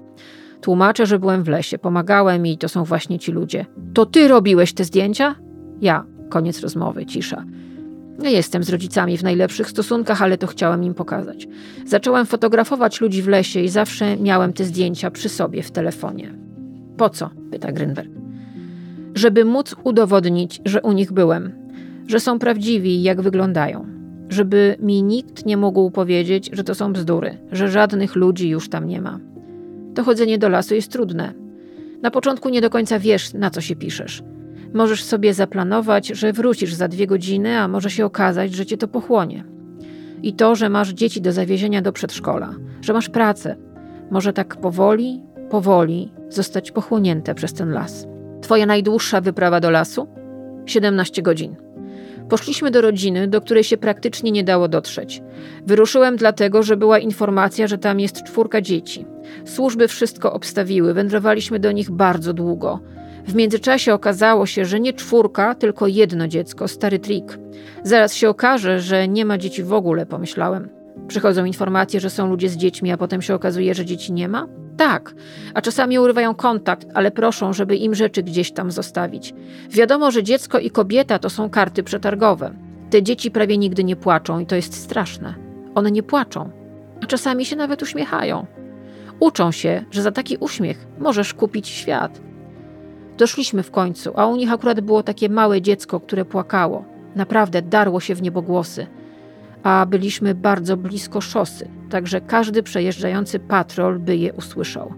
Tłumaczę, 0.60 1.06
że 1.06 1.18
byłem 1.18 1.42
w 1.42 1.48
lesie, 1.48 1.78
pomagałem 1.78 2.46
i 2.46 2.58
to 2.58 2.68
są 2.68 2.84
właśnie 2.84 3.18
ci 3.18 3.32
ludzie. 3.32 3.66
To 3.94 4.06
ty 4.06 4.28
robiłeś 4.28 4.72
te 4.72 4.84
zdjęcia? 4.84 5.34
Ja. 5.80 6.04
Koniec 6.28 6.60
rozmowy, 6.60 7.06
cisza. 7.06 7.44
Ja 8.22 8.30
jestem 8.30 8.64
z 8.64 8.68
rodzicami 8.68 9.18
w 9.18 9.22
najlepszych 9.22 9.70
stosunkach, 9.70 10.22
ale 10.22 10.38
to 10.38 10.46
chciałem 10.46 10.84
im 10.84 10.94
pokazać. 10.94 11.48
Zacząłem 11.86 12.26
fotografować 12.26 13.00
ludzi 13.00 13.22
w 13.22 13.28
lesie 13.28 13.60
i 13.60 13.68
zawsze 13.68 14.16
miałem 14.16 14.52
te 14.52 14.64
zdjęcia 14.64 15.10
przy 15.10 15.28
sobie 15.28 15.62
w 15.62 15.70
telefonie. 15.70 16.34
Po 16.96 17.10
co? 17.10 17.30
pyta 17.50 17.72
Grünberg. 17.72 18.10
Żeby 19.14 19.44
móc 19.44 19.74
udowodnić, 19.84 20.60
że 20.64 20.82
u 20.82 20.92
nich 20.92 21.12
byłem, 21.12 21.52
że 22.06 22.20
są 22.20 22.38
prawdziwi 22.38 23.02
jak 23.02 23.20
wyglądają. 23.20 23.86
Żeby 24.28 24.76
mi 24.80 25.02
nikt 25.02 25.46
nie 25.46 25.56
mógł 25.56 25.90
powiedzieć, 25.90 26.50
że 26.52 26.64
to 26.64 26.74
są 26.74 26.92
bzdury, 26.92 27.38
że 27.52 27.68
żadnych 27.68 28.16
ludzi 28.16 28.48
już 28.48 28.68
tam 28.68 28.86
nie 28.86 29.00
ma. 29.00 29.18
To 29.94 30.04
chodzenie 30.04 30.38
do 30.38 30.48
lasu 30.48 30.74
jest 30.74 30.92
trudne. 30.92 31.32
Na 32.02 32.10
początku 32.10 32.48
nie 32.48 32.60
do 32.60 32.70
końca 32.70 32.98
wiesz, 32.98 33.34
na 33.34 33.50
co 33.50 33.60
się 33.60 33.76
piszesz. 33.76 34.22
Możesz 34.74 35.04
sobie 35.04 35.34
zaplanować, 35.34 36.08
że 36.08 36.32
wrócisz 36.32 36.74
za 36.74 36.88
dwie 36.88 37.06
godziny, 37.06 37.58
a 37.58 37.68
może 37.68 37.90
się 37.90 38.04
okazać, 38.04 38.54
że 38.54 38.66
cię 38.66 38.76
to 38.76 38.88
pochłonie. 38.88 39.44
I 40.22 40.32
to, 40.32 40.56
że 40.56 40.68
masz 40.68 40.88
dzieci 40.88 41.20
do 41.20 41.32
zawiezienia 41.32 41.82
do 41.82 41.92
przedszkola, 41.92 42.54
że 42.80 42.92
masz 42.92 43.08
pracę, 43.08 43.56
może 44.10 44.32
tak 44.32 44.56
powoli, 44.56 45.22
powoli 45.50 46.12
zostać 46.28 46.70
pochłonięte 46.70 47.34
przez 47.34 47.52
ten 47.54 47.70
las. 47.70 48.06
Twoja 48.40 48.66
najdłuższa 48.66 49.20
wyprawa 49.20 49.60
do 49.60 49.70
lasu? 49.70 50.08
17 50.66 51.22
godzin. 51.22 51.56
Poszliśmy 52.28 52.70
do 52.70 52.80
rodziny, 52.80 53.28
do 53.28 53.40
której 53.40 53.64
się 53.64 53.76
praktycznie 53.76 54.30
nie 54.30 54.44
dało 54.44 54.68
dotrzeć. 54.68 55.22
Wyruszyłem 55.66 56.16
dlatego, 56.16 56.62
że 56.62 56.76
była 56.76 56.98
informacja, 56.98 57.66
że 57.66 57.78
tam 57.78 58.00
jest 58.00 58.22
czwórka 58.22 58.60
dzieci. 58.60 59.06
Służby 59.44 59.88
wszystko 59.88 60.32
obstawiły, 60.32 60.94
wędrowaliśmy 60.94 61.58
do 61.58 61.72
nich 61.72 61.90
bardzo 61.90 62.32
długo. 62.32 62.80
W 63.26 63.34
międzyczasie 63.34 63.94
okazało 63.94 64.46
się, 64.46 64.64
że 64.64 64.80
nie 64.80 64.92
czwórka, 64.92 65.54
tylko 65.54 65.86
jedno 65.86 66.28
dziecko, 66.28 66.68
stary 66.68 66.98
trik. 66.98 67.38
Zaraz 67.82 68.14
się 68.14 68.28
okaże, 68.28 68.80
że 68.80 69.08
nie 69.08 69.24
ma 69.24 69.38
dzieci 69.38 69.62
w 69.62 69.72
ogóle, 69.72 70.06
pomyślałem. 70.06 70.68
Przychodzą 71.08 71.44
informacje, 71.44 72.00
że 72.00 72.10
są 72.10 72.28
ludzie 72.28 72.48
z 72.48 72.56
dziećmi, 72.56 72.92
a 72.92 72.96
potem 72.96 73.22
się 73.22 73.34
okazuje, 73.34 73.74
że 73.74 73.84
dzieci 73.84 74.12
nie 74.12 74.28
ma? 74.28 74.48
Tak, 74.76 75.14
a 75.54 75.60
czasami 75.60 75.98
urywają 75.98 76.34
kontakt, 76.34 76.86
ale 76.94 77.10
proszą, 77.10 77.52
żeby 77.52 77.76
im 77.76 77.94
rzeczy 77.94 78.22
gdzieś 78.22 78.52
tam 78.52 78.70
zostawić. 78.70 79.34
Wiadomo, 79.70 80.10
że 80.10 80.22
dziecko 80.22 80.58
i 80.58 80.70
kobieta 80.70 81.18
to 81.18 81.30
są 81.30 81.50
karty 81.50 81.82
przetargowe. 81.82 82.54
Te 82.90 83.02
dzieci 83.02 83.30
prawie 83.30 83.58
nigdy 83.58 83.84
nie 83.84 83.96
płaczą 83.96 84.38
i 84.38 84.46
to 84.46 84.56
jest 84.56 84.74
straszne. 84.74 85.34
One 85.74 85.90
nie 85.90 86.02
płaczą, 86.02 86.50
a 87.02 87.06
czasami 87.06 87.44
się 87.44 87.56
nawet 87.56 87.82
uśmiechają. 87.82 88.46
Uczą 89.20 89.52
się, 89.52 89.84
że 89.90 90.02
za 90.02 90.12
taki 90.12 90.36
uśmiech 90.36 90.86
możesz 90.98 91.34
kupić 91.34 91.68
świat. 91.68 92.20
Doszliśmy 93.18 93.62
w 93.62 93.70
końcu, 93.70 94.12
a 94.16 94.26
u 94.26 94.36
nich 94.36 94.52
akurat 94.52 94.80
było 94.80 95.02
takie 95.02 95.28
małe 95.28 95.62
dziecko, 95.62 96.00
które 96.00 96.24
płakało. 96.24 96.84
Naprawdę 97.16 97.62
darło 97.62 98.00
się 98.00 98.14
w 98.14 98.22
niebogłosy. 98.22 98.86
A 99.62 99.86
byliśmy 99.86 100.34
bardzo 100.34 100.76
blisko 100.76 101.20
szosy, 101.20 101.68
także 101.92 102.20
każdy 102.20 102.62
przejeżdżający 102.62 103.38
patrol 103.38 103.98
by 103.98 104.16
je 104.16 104.32
usłyszał. 104.32 104.94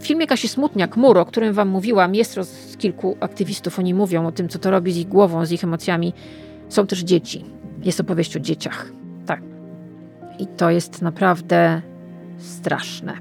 W 0.00 0.06
filmie 0.06 0.26
Kasi 0.26 0.48
Smutniak, 0.48 0.96
Mur, 0.96 1.18
o 1.18 1.24
którym 1.24 1.54
wam 1.54 1.68
mówiłam, 1.68 2.14
jest 2.14 2.36
roz... 2.36 2.76
kilku 2.78 3.16
aktywistów, 3.20 3.78
oni 3.78 3.94
mówią 3.94 4.26
o 4.26 4.32
tym, 4.32 4.48
co 4.48 4.58
to 4.58 4.70
robi 4.70 4.92
z 4.92 4.96
ich 4.96 5.08
głową, 5.08 5.46
z 5.46 5.52
ich 5.52 5.64
emocjami. 5.64 6.12
Są 6.68 6.86
też 6.86 7.00
dzieci. 7.00 7.44
Jest 7.84 8.00
opowieść 8.00 8.36
o 8.36 8.40
dzieciach. 8.40 8.92
Tak. 9.26 9.42
I 10.38 10.46
to 10.46 10.70
jest 10.70 11.02
naprawdę 11.02 11.82
straszne. 12.38 13.14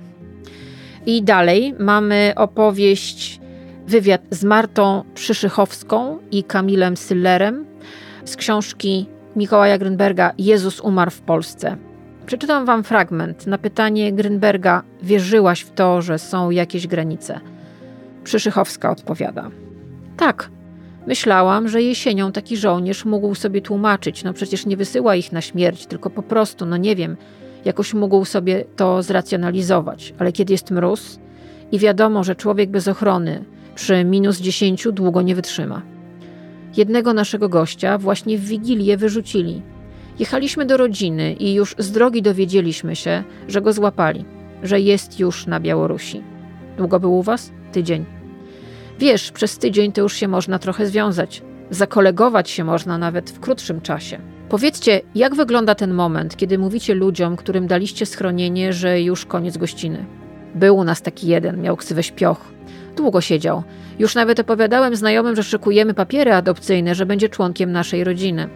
I 1.05 1.23
dalej 1.23 1.75
mamy 1.79 2.33
opowieść 2.35 3.39
wywiad 3.87 4.21
z 4.31 4.43
Martą 4.43 5.03
Przyszychowską 5.13 6.19
i 6.31 6.43
Kamilem 6.43 6.97
Syllerem 6.97 7.65
z 8.25 8.35
książki 8.35 9.05
Mikołaja 9.35 9.77
Grünberga 9.77 10.31
Jezus 10.37 10.79
umarł 10.79 11.11
w 11.11 11.21
Polsce. 11.21 11.86
Przeczytam 12.27 12.65
wam 12.65 12.83
fragment. 12.83 13.47
Na 13.47 13.57
pytanie 13.57 14.13
Grünberga 14.13 14.81
wierzyłaś 15.03 15.61
w 15.61 15.71
to, 15.71 16.01
że 16.01 16.19
są 16.19 16.49
jakieś 16.49 16.87
granice? 16.87 17.39
Przyszychowska 18.23 18.91
odpowiada. 18.91 19.49
Tak. 20.17 20.49
Myślałam, 21.07 21.67
że 21.67 21.81
jesienią 21.81 22.31
taki 22.31 22.57
żołnierz 22.57 23.05
mógł 23.05 23.35
sobie 23.35 23.61
tłumaczyć, 23.61 24.23
no 24.23 24.33
przecież 24.33 24.65
nie 24.65 24.77
wysyła 24.77 25.15
ich 25.15 25.31
na 25.31 25.41
śmierć, 25.41 25.85
tylko 25.85 26.09
po 26.09 26.23
prostu, 26.23 26.65
no 26.65 26.77
nie 26.77 26.95
wiem, 26.95 27.17
jakoś 27.65 27.93
mógł 27.93 28.25
sobie 28.25 28.65
to 28.75 29.03
zracjonalizować. 29.03 30.13
Ale 30.19 30.31
kiedy 30.31 30.53
jest 30.53 30.71
mróz 30.71 31.19
i 31.71 31.79
wiadomo, 31.79 32.23
że 32.23 32.35
człowiek 32.35 32.69
bez 32.69 32.87
ochrony 32.87 33.45
przy 33.75 34.05
minus 34.05 34.39
10 34.39 34.87
długo 34.91 35.21
nie 35.21 35.35
wytrzyma. 35.35 35.81
Jednego 36.77 37.13
naszego 37.13 37.49
gościa 37.49 37.97
właśnie 37.97 38.37
w 38.37 38.45
Wigilię 38.45 38.97
wyrzucili. 38.97 39.61
Jechaliśmy 40.19 40.65
do 40.65 40.77
rodziny 40.77 41.33
i 41.33 41.53
już 41.53 41.75
z 41.77 41.91
drogi 41.91 42.21
dowiedzieliśmy 42.21 42.95
się, 42.95 43.23
że 43.47 43.61
go 43.61 43.73
złapali, 43.73 44.25
że 44.63 44.79
jest 44.79 45.19
już 45.19 45.47
na 45.47 45.59
Białorusi. 45.59 46.23
Długo 46.77 46.99
był 46.99 47.17
u 47.17 47.23
was? 47.23 47.51
Tydzień. 47.71 48.05
Wiesz, 48.99 49.31
przez 49.31 49.57
tydzień 49.57 49.91
to 49.91 50.01
już 50.01 50.13
się 50.13 50.27
można 50.27 50.59
trochę 50.59 50.85
związać. 50.85 51.41
Zakolegować 51.69 52.49
się 52.49 52.63
można 52.63 52.97
nawet 52.97 53.29
w 53.29 53.39
krótszym 53.39 53.81
czasie. 53.81 54.19
Powiedzcie, 54.49 55.01
jak 55.15 55.35
wygląda 55.35 55.75
ten 55.75 55.93
moment, 55.93 56.37
kiedy 56.37 56.57
mówicie 56.57 56.95
ludziom, 56.95 57.35
którym 57.35 57.67
daliście 57.67 58.05
schronienie, 58.05 58.73
że 58.73 59.01
już 59.01 59.25
koniec 59.25 59.57
gościny? 59.57 60.05
Był 60.55 60.77
u 60.77 60.83
nas 60.83 61.01
taki 61.01 61.27
jeden, 61.27 61.61
miał 61.61 61.77
ksywę 61.77 62.03
śpioch. 62.03 62.45
Długo 62.95 63.21
siedział. 63.21 63.63
Już 63.99 64.15
nawet 64.15 64.39
opowiadałem 64.39 64.95
znajomym, 64.95 65.35
że 65.35 65.43
szykujemy 65.43 65.93
papiery 65.93 66.33
adopcyjne, 66.33 66.95
że 66.95 67.05
będzie 67.05 67.29
członkiem 67.29 67.71
naszej 67.71 68.03
rodziny. 68.03 68.49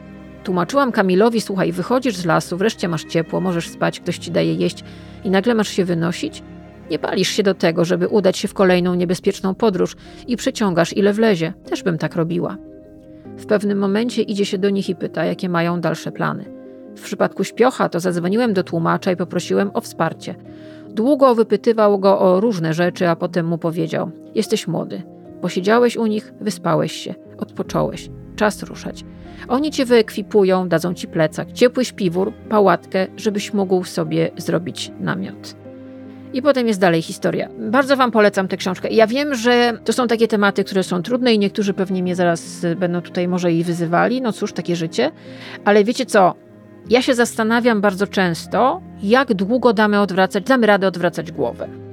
Tłumaczyłam 0.44 0.92
Kamilowi, 0.92 1.42
słuchaj, 1.42 1.72
wychodzisz 1.72 2.16
z 2.16 2.26
lasu, 2.26 2.58
wreszcie 2.58 2.88
masz 2.88 3.04
ciepło, 3.04 3.42
możesz 3.42 3.70
spać, 3.70 4.00
ktoś 4.00 4.18
ci 4.18 4.32
daje 4.32 4.54
jeść 4.54 4.84
i 5.24 5.30
nagle 5.30 5.54
masz 5.54 5.70
się 5.70 5.86
wynosić? 5.86 6.44
Nie 6.92 7.00
palisz 7.00 7.30
się 7.30 7.44
do 7.44 7.54
tego, 7.54 7.86
żeby 7.86 8.08
udać 8.08 8.38
się 8.38 8.48
w 8.48 8.54
kolejną 8.54 8.96
niebezpieczną 8.96 9.56
podróż 9.56 9.96
i 10.28 10.38
przeciągasz 10.38 10.98
ile 10.98 11.14
wlezie. 11.14 11.54
Też 11.70 11.84
bym 11.84 11.98
tak 11.98 12.16
robiła. 12.16 12.58
W 13.38 13.46
pewnym 13.46 13.78
momencie 13.78 14.22
idzie 14.22 14.46
się 14.46 14.58
do 14.58 14.70
nich 14.70 14.90
i 14.90 14.96
pyta, 14.96 15.26
jakie 15.26 15.50
mają 15.50 15.82
dalsze 15.82 16.12
plany. 16.12 16.46
W 16.96 17.02
przypadku 17.02 17.44
śpiocha 17.44 17.90
to 17.90 18.00
zadzwoniłem 18.00 18.54
do 18.54 18.64
tłumacza 18.64 19.12
i 19.12 19.16
poprosiłem 19.16 19.72
o 19.74 19.82
wsparcie. 19.82 20.36
Długo 20.90 21.36
wypytywał 21.36 22.00
go 22.00 22.20
o 22.20 22.40
różne 22.40 22.74
rzeczy, 22.74 23.10
a 23.10 23.16
potem 23.16 23.46
mu 23.46 23.58
powiedział: 23.58 24.12
Jesteś 24.36 24.68
młody. 24.68 25.02
Posiedziałeś 25.42 25.98
u 25.98 26.06
nich, 26.06 26.34
wyspałeś 26.42 26.92
się, 26.92 27.16
odpocząłeś. 27.38 28.10
Czas 28.42 28.64
ruszać. 28.64 29.06
Oni 29.48 29.72
cię 29.72 29.86
wyekwipują, 29.86 30.70
dadzą 30.70 30.94
ci 30.94 31.08
plecak, 31.08 31.52
ciepły 31.52 31.86
śpiwór, 31.86 32.34
pałatkę, 32.50 33.08
żebyś 33.18 33.54
mógł 33.54 33.84
sobie 33.84 34.32
zrobić 34.38 34.92
namiot. 35.00 35.56
I 36.34 36.42
potem 36.42 36.68
jest 36.68 36.80
dalej 36.80 37.02
historia. 37.02 37.50
Bardzo 37.60 37.98
Wam 37.98 38.12
polecam 38.12 38.48
tę 38.48 38.58
książkę. 38.58 38.90
Ja 38.90 39.08
wiem, 39.08 39.36
że 39.36 39.74
to 39.86 39.94
są 39.94 40.08
takie 40.08 40.28
tematy, 40.28 40.64
które 40.64 40.84
są 40.84 41.02
trudne 41.02 41.34
i 41.34 41.40
niektórzy 41.40 41.74
pewnie 41.74 42.04
mnie 42.04 42.16
zaraz 42.16 42.66
będą 42.78 43.02
tutaj 43.02 43.28
może 43.28 43.54
i 43.54 43.64
wyzywali. 43.64 44.22
No 44.22 44.32
cóż, 44.32 44.54
takie 44.54 44.76
życie. 44.76 45.12
Ale 45.66 45.84
wiecie 45.84 46.06
co? 46.06 46.36
Ja 46.90 47.02
się 47.02 47.16
zastanawiam 47.16 47.82
bardzo 47.82 48.08
często, 48.08 48.82
jak 49.04 49.34
długo 49.34 49.74
damy 49.74 50.00
odwracać, 50.00 50.44
damy 50.44 50.68
radę 50.68 50.88
odwracać 50.88 51.32
głowę. 51.32 51.91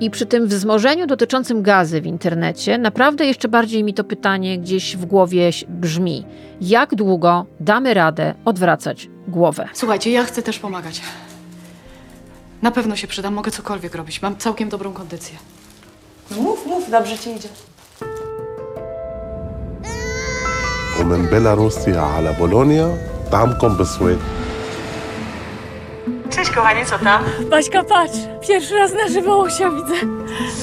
I 0.00 0.10
przy 0.10 0.26
tym 0.26 0.46
wzmożeniu 0.46 1.06
dotyczącym 1.06 1.62
gazy 1.62 2.00
w 2.00 2.06
internecie, 2.06 2.78
naprawdę 2.78 3.26
jeszcze 3.26 3.48
bardziej 3.48 3.84
mi 3.84 3.94
to 3.94 4.04
pytanie 4.04 4.58
gdzieś 4.58 4.96
w 4.96 5.04
głowie 5.04 5.50
brzmi: 5.68 6.26
jak 6.60 6.94
długo 6.94 7.46
damy 7.60 7.94
radę 7.94 8.34
odwracać 8.44 9.08
głowę? 9.28 9.68
Słuchajcie, 9.72 10.10
ja 10.10 10.24
chcę 10.24 10.42
też 10.42 10.58
pomagać. 10.58 11.00
Na 12.62 12.70
pewno 12.70 12.96
się 12.96 13.06
przydam, 13.06 13.34
mogę 13.34 13.50
cokolwiek 13.50 13.94
robić. 13.94 14.22
Mam 14.22 14.36
całkiem 14.36 14.68
dobrą 14.68 14.92
kondycję. 14.92 15.38
Mów, 16.30 16.66
mów, 16.66 16.90
dobrze 16.90 17.18
ci 17.18 17.30
idzie. 17.30 17.48
ومن 21.00 21.26
بيلاروسيا 21.26 22.00
على 22.00 22.32
بولونيا 22.38 22.98
طعمكم 23.32 23.76
بسويد 23.76 24.18
Cześć 26.30 26.50
kochanie, 26.50 26.86
co 26.86 26.98
tam? 26.98 27.22
Baśka, 27.50 27.84
patrz, 27.84 28.18
pierwszy 28.48 28.74
raz 28.74 28.92
na 28.92 29.08
żywo 29.08 29.36
Łosia 29.36 29.70
widzę. 29.70 29.94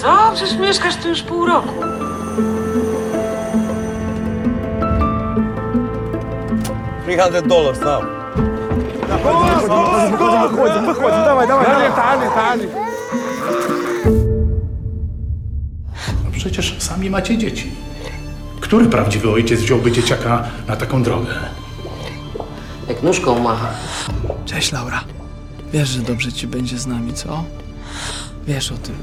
Co? 0.01 0.31
Przecież 0.35 0.57
mieszkasz 0.57 0.95
tu 0.95 1.07
już 1.09 1.21
pół 1.21 1.45
roku. 1.45 1.73
dollars 7.47 7.79
now. 7.79 8.03
Выходим, 10.51 10.85
выходим, 10.85 11.23
давай, 11.25 11.47
давай. 11.47 11.91
Тали, 11.95 12.29
тали. 12.35 12.69
No 16.23 16.31
przecież 16.31 16.75
sami 16.79 17.09
macie 17.09 17.37
dzieci. 17.37 17.71
Który 18.61 18.85
prawdziwy 18.85 19.29
ojciec 19.31 19.59
wziąłby 19.59 19.91
dzieciaka 19.91 20.43
na 20.67 20.75
taką 20.75 21.03
drogę? 21.03 21.33
Jak 22.89 23.03
nóżką 23.03 23.39
macha. 23.39 23.67
Cześć 24.45 24.71
Laura. 24.71 25.03
Wiesz, 25.76 25.88
że 25.88 26.02
dobrze 26.02 26.32
ci 26.32 26.46
będzie 26.46 26.78
z 26.78 26.86
nami, 26.86 27.14
co? 27.14 27.44
Wiesz 28.46 28.72
o 28.72 28.74
tym. 28.76 28.96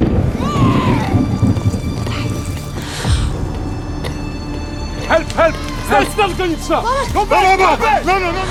Help, 5.07 5.35
help! 5.35 5.55
Stać, 5.87 6.07
stać 6.13 6.33
go 6.35 6.45
nie 6.45 6.57
trzeba! 6.57 6.81
No, 6.81 7.25
no, 7.29 7.57
no, 7.59 7.77
no, 8.05 8.19
no, 8.19 8.31
no! 8.31 8.41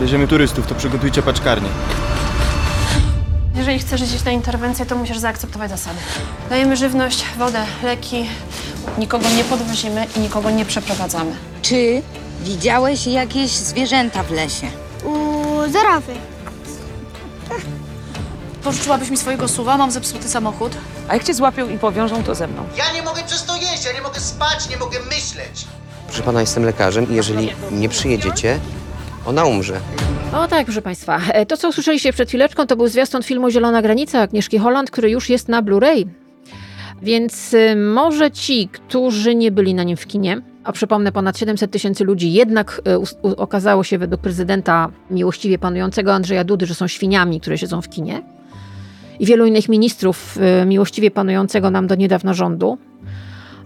Weźmiemy 0.00 0.28
turystów, 0.28 0.66
to 0.66 0.74
przygotujcie 0.74 1.22
paczkarnię. 1.22 1.68
Jeżeli 3.54 3.78
chcesz 3.78 4.02
iść 4.02 4.24
na 4.24 4.30
interwencję, 4.32 4.86
to 4.86 4.96
musisz 4.96 5.18
zaakceptować 5.18 5.70
zasady. 5.70 5.98
Dajemy 6.50 6.76
żywność, 6.76 7.24
wodę, 7.38 7.66
leki, 7.82 8.26
nikogo 8.98 9.30
nie 9.36 9.44
podwozimy 9.44 10.06
i 10.16 10.20
nikogo 10.20 10.50
nie 10.50 10.64
przeprowadzamy. 10.64 11.32
Czy 11.62 12.02
widziałeś 12.40 13.06
jakieś 13.06 13.50
zwierzęta 13.50 14.22
w 14.22 14.30
lesie? 14.30 14.66
U 15.04 15.70
zarawy. 15.70 16.14
Pożyczyłabyś 18.64 19.10
mi 19.10 19.16
swojego 19.16 19.48
suwa, 19.48 19.76
mam 19.78 19.90
zepsuty 19.90 20.28
samochód. 20.28 20.72
A 21.08 21.14
jak 21.14 21.24
cię 21.24 21.34
złapią 21.34 21.68
i 21.68 21.78
powiążą, 21.78 22.22
to 22.22 22.34
ze 22.34 22.46
mną. 22.48 22.62
Ja 22.78 22.84
nie 22.94 23.02
mogę 23.02 23.22
przez 23.26 23.44
to 23.44 23.56
jeść, 23.56 23.84
ja 23.86 23.92
nie 23.92 24.00
mogę 24.02 24.20
spać, 24.20 24.70
nie 24.70 24.76
mogę 24.76 24.98
myśleć. 25.00 25.64
Proszę 26.06 26.22
pana, 26.22 26.40
jestem 26.40 26.64
lekarzem 26.64 27.10
i 27.10 27.14
jeżeli 27.14 27.52
nie 27.70 27.88
przyjedziecie, 27.88 28.58
ona 29.26 29.44
umrze. 29.44 29.80
O 30.34 30.48
tak, 30.48 30.64
proszę 30.64 30.82
Państwa. 30.82 31.20
E, 31.32 31.46
To, 31.46 31.56
co 31.56 31.68
usłyszeliście 31.68 32.12
przed 32.12 32.28
chwileczką, 32.28 32.66
to 32.66 32.76
był 32.76 32.88
zwiastun 32.88 33.22
filmu 33.22 33.50
Zielona 33.50 33.82
Granica 33.82 34.20
Agnieszki 34.20 34.58
Holland, 34.58 34.90
który 34.90 35.10
już 35.10 35.28
jest 35.30 35.48
na 35.48 35.62
Blu-ray. 35.62 36.06
Więc 37.02 37.54
y, 37.54 37.76
może 37.76 38.30
ci, 38.30 38.68
którzy 38.68 39.34
nie 39.34 39.50
byli 39.52 39.74
na 39.74 39.82
nim 39.82 39.96
w 39.96 40.06
kinie, 40.06 40.40
a 40.64 40.72
przypomnę, 40.72 41.12
ponad 41.12 41.38
700 41.38 41.70
tysięcy 41.70 42.04
ludzi 42.04 42.32
jednak 42.32 42.80
y, 42.88 42.98
u- 42.98 43.06
okazało 43.36 43.84
się 43.84 43.98
według 43.98 44.20
prezydenta 44.20 44.88
miłościwie 45.10 45.58
panującego 45.58 46.14
Andrzeja 46.14 46.44
Dudy, 46.44 46.66
że 46.66 46.74
są 46.74 46.88
świniami, 46.88 47.40
które 47.40 47.58
siedzą 47.58 47.82
w 47.82 47.88
kinie. 47.88 48.22
I 49.20 49.26
wielu 49.26 49.46
innych 49.46 49.68
ministrów 49.68 50.38
y, 50.62 50.66
miłościwie 50.66 51.10
panującego 51.10 51.70
nam 51.70 51.86
do 51.86 51.94
niedawna 51.94 52.34
rządu. 52.34 52.78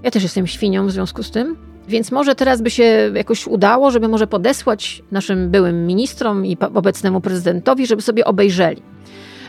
Ja 0.03 0.11
też 0.11 0.23
jestem 0.23 0.47
świnią 0.47 0.87
w 0.87 0.91
związku 0.91 1.23
z 1.23 1.31
tym. 1.31 1.57
Więc 1.89 2.13
może 2.13 2.35
teraz 2.35 2.63
by 2.63 2.71
się 2.71 3.11
jakoś 3.15 3.47
udało, 3.47 3.91
żeby 3.91 4.09
może 4.09 4.27
podesłać 4.27 5.03
naszym 5.11 5.51
byłym 5.51 5.87
ministrom 5.87 6.47
i 6.47 6.57
obecnemu 6.75 7.21
prezydentowi, 7.21 7.87
żeby 7.87 8.03
sobie 8.03 8.25
obejrzeli. 8.25 8.83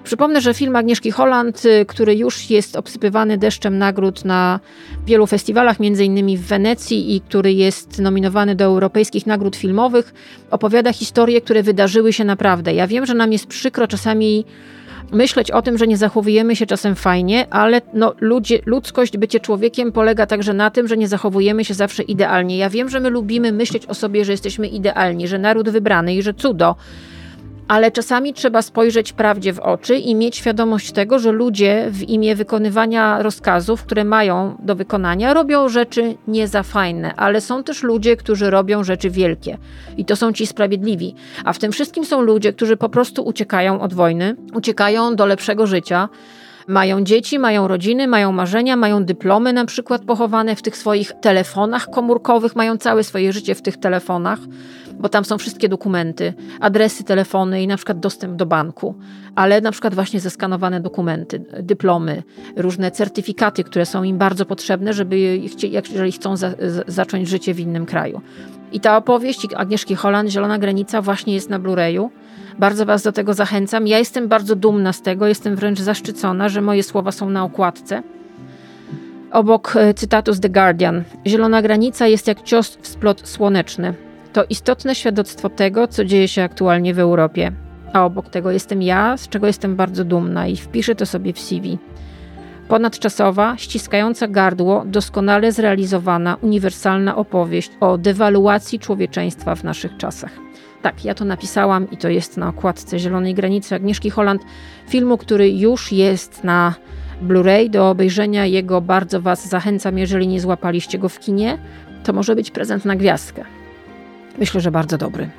Przypomnę, 0.04 0.42
że 0.42 0.54
film 0.54 0.76
Agnieszki 0.76 1.12
Holland, 1.12 1.66
y, 1.66 1.86
który 1.86 2.16
już 2.16 2.50
jest 2.50 2.76
obsypywany 2.76 3.38
deszczem 3.38 3.78
nagród 3.78 4.26
na 4.26 4.60
wielu 5.06 5.28
festiwalach, 5.28 5.80
między 5.80 6.06
innymi 6.06 6.38
w 6.38 6.42
Wenecji 6.42 7.16
i 7.16 7.22
który 7.22 7.54
jest 7.54 8.00
nominowany 8.00 8.56
do 8.56 8.66
europejskich 8.66 9.28
nagród 9.28 9.56
filmowych, 9.56 10.14
opowiada 10.52 10.94
historie, 10.94 11.42
które 11.42 11.64
wydarzyły 11.64 12.14
się 12.14 12.24
naprawdę. 12.24 12.74
Ja 12.74 12.88
wiem, 12.88 13.06
że 13.06 13.14
nam 13.14 13.34
jest 13.34 13.48
przykro 13.48 13.88
czasami 13.88 14.46
myśleć 15.12 15.52
o 15.52 15.62
tym, 15.62 15.78
że 15.78 15.88
nie 15.88 15.98
zachowujemy 15.98 16.56
się 16.56 16.66
czasem 16.66 16.96
fajnie, 16.96 17.48
ale 17.50 17.82
no, 17.94 18.14
ludzie, 18.20 18.60
ludzkość, 18.66 19.18
bycie 19.18 19.40
człowiekiem 19.40 19.92
polega 19.92 20.26
także 20.26 20.54
na 20.54 20.70
tym, 20.70 20.88
że 20.88 20.98
nie 20.98 21.08
zachowujemy 21.08 21.66
się 21.66 21.74
zawsze 21.74 22.04
idealnie. 22.04 22.58
Ja 22.58 22.70
wiem, 22.70 22.90
że 22.90 23.00
my 23.00 23.10
lubimy 23.10 23.52
myśleć 23.52 23.86
o 23.86 23.94
sobie, 23.94 24.26
że 24.26 24.32
jesteśmy 24.32 24.68
idealni, 24.68 25.28
że 25.28 25.40
naród 25.40 25.70
wybrany 25.70 26.16
i 26.16 26.22
że 26.22 26.34
cudo. 26.34 26.76
Ale 27.70 27.92
czasami 27.92 28.34
trzeba 28.34 28.62
spojrzeć 28.62 29.14
prawdzie 29.14 29.54
w 29.54 29.60
oczy 29.60 29.96
i 29.96 30.16
mieć 30.16 30.36
świadomość 30.36 30.92
tego, 30.92 31.20
że 31.20 31.32
ludzie 31.32 31.88
w 31.90 32.04
imię 32.04 32.36
wykonywania 32.36 33.22
rozkazów, 33.22 33.84
które 33.84 34.04
mają 34.04 34.58
do 34.60 34.76
wykonania, 34.76 35.34
robią 35.34 35.70
rzeczy 35.70 36.16
nie 36.28 36.48
za 36.48 36.64
fajne, 36.64 37.16
ale 37.16 37.42
są 37.42 37.64
też 37.64 37.84
ludzie, 37.84 38.18
którzy 38.18 38.50
robią 38.50 38.84
rzeczy 38.84 39.10
wielkie. 39.10 39.58
I 39.98 40.06
to 40.06 40.16
są 40.16 40.34
ci 40.34 40.48
sprawiedliwi. 40.48 41.16
A 41.46 41.54
w 41.54 41.60
tym 41.60 41.72
wszystkim 41.72 42.06
są 42.06 42.22
ludzie, 42.22 42.54
którzy 42.54 42.78
po 42.78 42.90
prostu 42.90 43.26
uciekają 43.26 43.82
od 43.82 43.94
wojny, 43.94 44.36
uciekają 44.54 45.16
do 45.16 45.26
lepszego 45.26 45.68
życia. 45.68 46.10
Mają 46.70 47.04
dzieci, 47.04 47.40
mają 47.40 47.68
rodziny, 47.68 48.08
mają 48.08 48.32
marzenia, 48.32 48.76
mają 48.76 49.06
dyplomy 49.06 49.54
na 49.54 49.66
przykład 49.66 50.02
pochowane 50.06 50.56
w 50.56 50.62
tych 50.62 50.78
swoich 50.78 51.14
telefonach 51.22 51.90
komórkowych, 51.90 52.56
mają 52.56 52.78
całe 52.78 53.04
swoje 53.04 53.34
życie 53.34 53.56
w 53.56 53.62
tych 53.62 53.78
telefonach, 53.78 54.40
bo 55.00 55.10
tam 55.10 55.26
są 55.26 55.38
wszystkie 55.38 55.70
dokumenty, 55.70 56.34
adresy, 56.60 57.04
telefony 57.04 57.64
i 57.64 57.68
na 57.68 57.78
przykład 57.78 58.00
dostęp 58.00 58.36
do 58.36 58.46
banku, 58.46 58.96
ale 59.36 59.62
na 59.62 59.72
przykład 59.72 59.96
właśnie 59.96 60.20
zeskanowane 60.20 60.82
dokumenty, 60.82 61.46
dyplomy, 61.64 62.24
różne 62.56 62.92
certyfikaty, 62.92 63.64
które 63.64 63.86
są 63.86 64.04
im 64.04 64.18
bardzo 64.18 64.46
potrzebne, 64.46 64.94
żeby 64.94 65.20
jeżeli 65.84 66.12
chcą 66.12 66.38
za, 66.38 66.52
zacząć 66.88 67.28
życie 67.28 67.54
w 67.54 67.60
innym 67.60 67.86
kraju. 67.86 68.22
I 68.72 68.80
ta 68.80 68.98
opowieść 68.98 69.48
Agnieszki 69.56 69.96
Holland, 69.96 70.30
Zielona 70.30 70.60
Granica, 70.60 71.02
właśnie 71.02 71.34
jest 71.34 71.50
na 71.50 71.60
Blu-rayu. 71.60 72.10
Bardzo 72.60 72.86
Was 72.86 73.04
do 73.04 73.12
tego 73.12 73.34
zachęcam. 73.34 73.88
Ja 73.88 74.00
jestem 74.00 74.28
bardzo 74.28 74.56
dumna 74.56 74.94
z 74.94 75.02
tego, 75.02 75.28
jestem 75.28 75.56
wręcz 75.56 75.80
zaszczycona, 75.80 76.50
że 76.50 76.62
moje 76.62 76.84
słowa 76.84 77.12
są 77.12 77.30
na 77.30 77.44
okładce. 77.44 78.04
Obok 79.32 79.76
e, 79.76 79.94
cytatu 79.94 80.34
z 80.34 80.40
The 80.40 80.50
Guardian. 80.50 81.04
Zielona 81.28 81.62
granica 81.62 82.08
jest 82.08 82.28
jak 82.28 82.42
cios 82.42 82.78
w 82.82 82.88
splot 82.88 83.28
słoneczny. 83.28 83.94
To 84.34 84.44
istotne 84.50 84.96
świadectwo 84.96 85.50
tego, 85.50 85.88
co 85.88 86.06
dzieje 86.06 86.28
się 86.28 86.44
aktualnie 86.44 86.94
w 86.94 87.00
Europie. 87.00 87.52
A 87.94 88.06
obok 88.06 88.30
tego 88.30 88.52
jestem 88.52 88.82
ja, 88.82 89.18
z 89.18 89.30
czego 89.30 89.48
jestem 89.48 89.76
bardzo 89.76 90.06
dumna 90.06 90.48
i 90.48 90.56
wpiszę 90.56 90.96
to 90.96 91.06
sobie 91.06 91.34
w 91.34 91.40
CV. 91.40 91.78
Ponadczasowa, 92.68 93.58
ściskająca 93.58 94.28
gardło, 94.28 94.84
doskonale 94.86 95.52
zrealizowana, 95.52 96.38
uniwersalna 96.42 97.16
opowieść 97.16 97.72
o 97.80 97.98
dewaluacji 97.98 98.80
człowieczeństwa 98.80 99.56
w 99.56 99.64
naszych 99.64 99.98
czasach. 99.98 100.49
Tak, 100.82 101.06
ja 101.06 101.14
to 101.14 101.26
napisałam 101.26 101.92
i 101.92 101.98
to 101.98 102.10
jest 102.10 102.38
na 102.38 102.50
okładce 102.50 103.00
Zielonej 103.00 103.34
Granicy 103.34 103.76
Agnieszki 103.76 104.10
Holland, 104.10 104.42
filmu, 104.88 105.18
który 105.18 105.50
już 105.50 105.92
jest 105.92 106.44
na 106.44 106.76
Blu-ray. 107.22 107.70
Do 107.70 107.90
obejrzenia 107.90 108.46
jego 108.46 108.82
bardzo 108.82 109.22
Was 109.22 109.48
zachęcam, 109.48 109.98
jeżeli 109.98 110.28
nie 110.28 110.42
złapaliście 110.42 110.98
go 111.00 111.10
w 111.10 111.20
kinie. 111.20 111.58
To 112.04 112.14
może 112.14 112.36
być 112.36 112.52
prezent 112.52 112.86
na 112.86 112.96
gwiazdkę. 112.96 113.46
Myślę, 114.38 114.62
że 114.62 114.72
bardzo 114.72 114.98
dobry. 114.98 115.30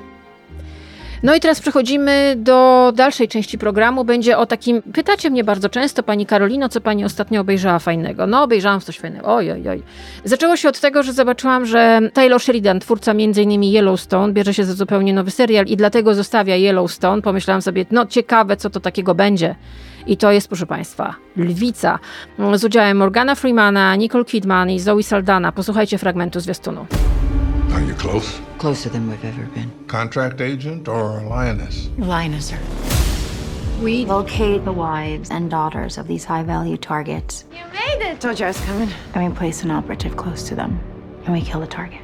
No 1.23 1.35
i 1.35 1.39
teraz 1.39 1.61
przechodzimy 1.61 2.35
do 2.37 2.91
dalszej 2.95 3.27
części 3.27 3.57
programu. 3.57 4.03
Będzie 4.03 4.37
o 4.37 4.45
takim. 4.45 4.81
Pytacie 4.81 5.29
mnie 5.29 5.43
bardzo 5.43 5.69
często, 5.69 6.03
pani 6.03 6.25
Karolino, 6.25 6.69
co 6.69 6.81
pani 6.81 7.05
ostatnio 7.05 7.41
obejrzała 7.41 7.79
fajnego. 7.79 8.27
No, 8.27 8.43
obejrzałam 8.43 8.81
coś 8.81 8.99
fajnego. 8.99 9.35
Oj, 9.35 9.51
oj, 9.51 9.69
oj. 9.69 9.83
Zaczęło 10.23 10.57
się 10.57 10.69
od 10.69 10.79
tego, 10.79 11.03
że 11.03 11.13
zobaczyłam, 11.13 11.65
że 11.65 11.99
Taylor 12.13 12.41
Sheridan, 12.41 12.79
twórca 12.79 13.11
m.in. 13.11 13.63
Yellowstone, 13.63 14.33
bierze 14.33 14.53
się 14.53 14.63
za 14.63 14.73
zupełnie 14.73 15.13
nowy 15.13 15.31
serial 15.31 15.65
i 15.65 15.77
dlatego 15.77 16.15
zostawia 16.15 16.55
Yellowstone. 16.55 17.21
Pomyślałam 17.21 17.61
sobie, 17.61 17.85
no 17.91 18.05
ciekawe, 18.05 18.57
co 18.57 18.69
to 18.69 18.79
takiego 18.79 19.15
będzie. 19.15 19.55
I 20.07 20.17
to 20.17 20.31
jest, 20.31 20.47
proszę 20.47 20.65
Państwa, 20.65 21.15
Lwica 21.37 21.99
z 22.55 22.63
udziałem 22.63 22.97
Morgana 22.97 23.35
Freemana, 23.35 23.95
Nicole 23.95 24.25
Kidman 24.25 24.69
i 24.69 24.79
Zoe 24.79 25.03
Saldana. 25.03 25.51
Posłuchajcie 25.51 25.97
fragmentu 25.97 26.39
zwiastunu. 26.39 26.85
Are 27.71 27.81
you 27.81 27.93
close? 27.93 28.39
Closer 28.57 28.89
than 28.89 29.09
we've 29.09 29.23
ever 29.23 29.45
been. 29.45 29.71
Contract 29.87 30.41
agent 30.41 30.89
or 30.89 31.19
a 31.19 31.23
lioness? 31.23 31.87
Lioness, 31.97 32.47
sir. 32.47 32.59
We 33.81 34.05
locate 34.05 34.65
the 34.65 34.73
wives 34.73 35.31
and 35.31 35.49
daughters 35.49 35.97
of 35.97 36.05
these 36.05 36.25
high 36.25 36.43
value 36.43 36.75
targets. 36.75 37.45
You 37.51 37.63
made 37.71 38.01
it! 38.05 38.19
Told 38.19 38.39
you 38.39 38.45
I 38.45 38.49
was 38.49 38.59
coming. 38.61 38.89
And 39.15 39.29
we 39.31 39.35
place 39.35 39.63
an 39.63 39.71
operative 39.71 40.17
close 40.17 40.43
to 40.49 40.55
them. 40.55 40.79
And 41.23 41.33
we 41.33 41.41
kill 41.41 41.61
the 41.61 41.67
target. 41.67 42.01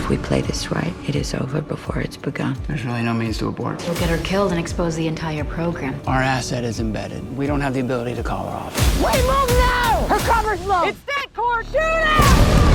If 0.00 0.08
we 0.08 0.16
play 0.16 0.40
this 0.40 0.72
right, 0.72 0.94
it 1.06 1.14
is 1.14 1.34
over 1.34 1.60
before 1.60 2.00
it's 2.00 2.16
begun. 2.16 2.56
There's 2.66 2.84
really 2.86 3.02
no 3.02 3.12
means 3.12 3.36
to 3.38 3.48
abort. 3.48 3.84
We'll 3.86 3.98
get 3.98 4.08
her 4.08 4.18
killed 4.24 4.50
and 4.50 4.58
expose 4.58 4.96
the 4.96 5.06
entire 5.06 5.44
program. 5.44 6.00
Our 6.06 6.22
asset 6.22 6.64
is 6.64 6.80
embedded. 6.80 7.36
We 7.36 7.46
don't 7.46 7.60
have 7.60 7.74
the 7.74 7.80
ability 7.80 8.14
to 8.14 8.22
call 8.22 8.50
her 8.50 8.56
off. 8.56 9.04
Wait, 9.04 9.22
move 9.22 9.50
now! 9.58 10.06
Her 10.08 10.18
cover's 10.20 10.64
low! 10.64 10.84
It's 10.84 11.00
that 11.02 11.26
core! 11.34 11.62
Shoot 11.64 12.69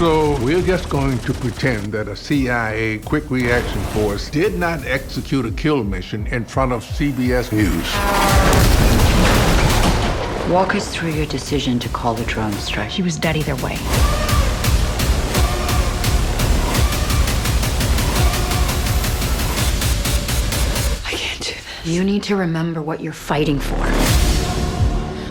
So 0.00 0.42
we're 0.42 0.62
just 0.62 0.88
going 0.88 1.18
to 1.18 1.34
pretend 1.34 1.92
that 1.92 2.08
a 2.08 2.16
CIA 2.16 3.00
quick 3.00 3.28
reaction 3.28 3.82
force 3.92 4.30
did 4.30 4.58
not 4.58 4.82
execute 4.86 5.44
a 5.44 5.50
kill 5.50 5.84
mission 5.84 6.26
in 6.28 6.46
front 6.46 6.72
of 6.72 6.82
CBS 6.82 7.52
News. 7.52 7.84
Walk 10.50 10.74
us 10.74 10.90
through 10.90 11.10
your 11.10 11.26
decision 11.26 11.78
to 11.80 11.88
call 11.90 12.14
the 12.14 12.24
drone 12.24 12.54
strike. 12.54 12.90
She 12.90 13.02
was 13.02 13.18
dead 13.18 13.36
either 13.36 13.54
way. 13.56 13.76
I 21.04 21.12
can't 21.12 21.40
do 21.42 21.52
this. 21.52 21.86
You 21.86 22.04
need 22.04 22.22
to 22.22 22.36
remember 22.36 22.80
what 22.80 23.02
you're 23.02 23.12
fighting 23.12 23.58
for. 23.58 24.09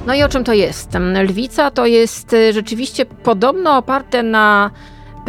No 0.09 0.15
i 0.15 0.23
o 0.23 0.29
czym 0.29 0.43
to 0.43 0.53
jest? 0.53 0.89
Lwica 1.23 1.71
to 1.71 1.85
jest 1.85 2.33
y, 2.33 2.53
rzeczywiście 2.53 3.05
podobno 3.05 3.77
oparte 3.77 4.23
na 4.23 4.71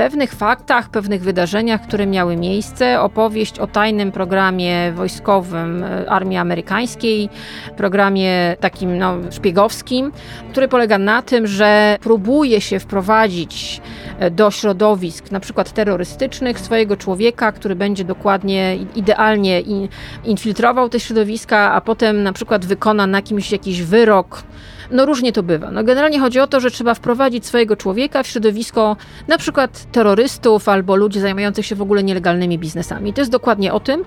pewnych 0.01 0.35
faktach, 0.35 0.91
pewnych 0.91 1.23
wydarzeniach, 1.23 1.83
które 1.83 2.07
miały 2.07 2.37
miejsce. 2.37 3.01
Opowieść 3.01 3.59
o 3.59 3.67
tajnym 3.67 4.13
programie 4.13 4.93
wojskowym 4.93 5.85
y, 5.85 6.11
Armii 6.11 6.39
Amerykańskiej, 6.39 7.29
programie 7.77 8.57
takim 8.61 8.99
no, 8.99 9.17
szpiegowskim, 9.31 10.13
który 10.51 10.69
polega 10.69 10.99
na 10.99 11.23
tym, 11.23 11.47
że 11.47 11.99
próbuje 12.01 12.61
się 12.61 12.79
wprowadzić 12.79 13.81
y, 14.23 14.31
do 14.31 14.51
środowisk, 14.51 15.31
na 15.31 15.41
przykład 15.41 15.73
terrorystycznych, 15.73 16.61
swojego 16.61 16.97
człowieka, 16.97 17.53
który 17.53 17.77
będzie 17.77 18.05
dokładnie, 18.05 18.77
idealnie 18.97 19.63
infiltrował 20.25 20.89
te 20.89 21.01
środowiska, 21.01 21.73
a 21.73 21.81
potem 21.81 22.23
na 22.23 22.33
przykład 22.33 22.67
wykona 22.67 23.07
na 23.07 23.23
kimś 23.23 23.53
jakiś 23.53 23.83
wyrok. 23.83 24.43
No 24.91 25.07
różnie 25.07 25.33
to 25.33 25.43
bywa. 25.43 25.71
No 25.71 25.85
generalnie 25.85 26.21
chodzi 26.21 26.41
o 26.41 26.47
to, 26.47 26.61
że 26.61 26.71
trzeba 26.71 26.95
wprowadzić 26.95 27.47
swojego 27.47 27.77
człowieka 27.77 28.23
w 28.23 28.27
środowisko 28.27 28.97
na 29.29 29.39
przykład 29.39 29.93
terrorystów 29.93 30.69
albo 30.69 30.97
ludzi 30.97 31.21
zajmujących 31.21 31.67
się 31.67 31.75
w 31.75 31.83
ogóle 31.83 32.03
nielegalnymi 32.03 32.59
biznesami. 32.59 33.13
To 33.13 33.21
jest 33.21 33.31
dokładnie 33.31 33.73
o 33.73 33.81
tym. 33.81 34.05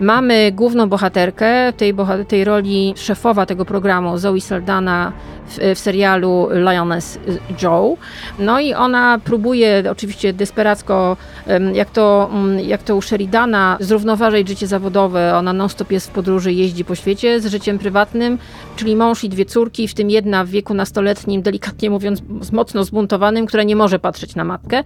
Mamy 0.00 0.52
główną 0.52 0.88
bohaterkę 0.88 1.72
tej, 1.72 1.94
boha 1.94 2.24
tej 2.24 2.44
roli 2.44 2.94
szefowa 2.96 3.46
tego 3.46 3.64
programu, 3.64 4.18
Zoe 4.18 4.40
Saldana 4.40 5.12
w, 5.46 5.74
w 5.74 5.78
serialu 5.78 6.48
Lioness 6.52 7.18
Joe. 7.62 7.96
No 8.38 8.60
i 8.60 8.74
ona 8.74 9.20
próbuje 9.24 9.84
oczywiście 9.90 10.32
desperacko, 10.32 11.16
jak 11.72 11.90
to, 11.90 12.30
jak 12.66 12.82
to 12.82 12.96
u 12.96 13.02
Sheridana, 13.02 13.76
zrównoważyć 13.80 14.48
życie 14.48 14.66
zawodowe. 14.66 15.36
Ona 15.36 15.52
non-stop 15.52 15.92
jest 15.92 16.06
w 16.06 16.10
podróży, 16.10 16.52
jeździ 16.52 16.84
po 16.84 16.94
świecie 16.94 17.40
z 17.40 17.46
życiem 17.46 17.78
prywatnym, 17.78 18.38
czyli 18.76 18.96
mąż 18.96 19.24
i 19.24 19.28
dwie 19.28 19.44
córki, 19.44 19.88
w 19.88 19.94
tym 19.94 20.10
jedna 20.10 20.23
w 20.44 20.48
wieku 20.48 20.74
nastoletnim, 20.74 21.42
delikatnie 21.42 21.90
mówiąc, 21.90 22.22
mocno 22.52 22.84
zbuntowanym, 22.84 23.46
która 23.46 23.62
nie 23.62 23.76
może 23.76 23.98
patrzeć 23.98 24.34
na 24.34 24.44
matkę. 24.44 24.82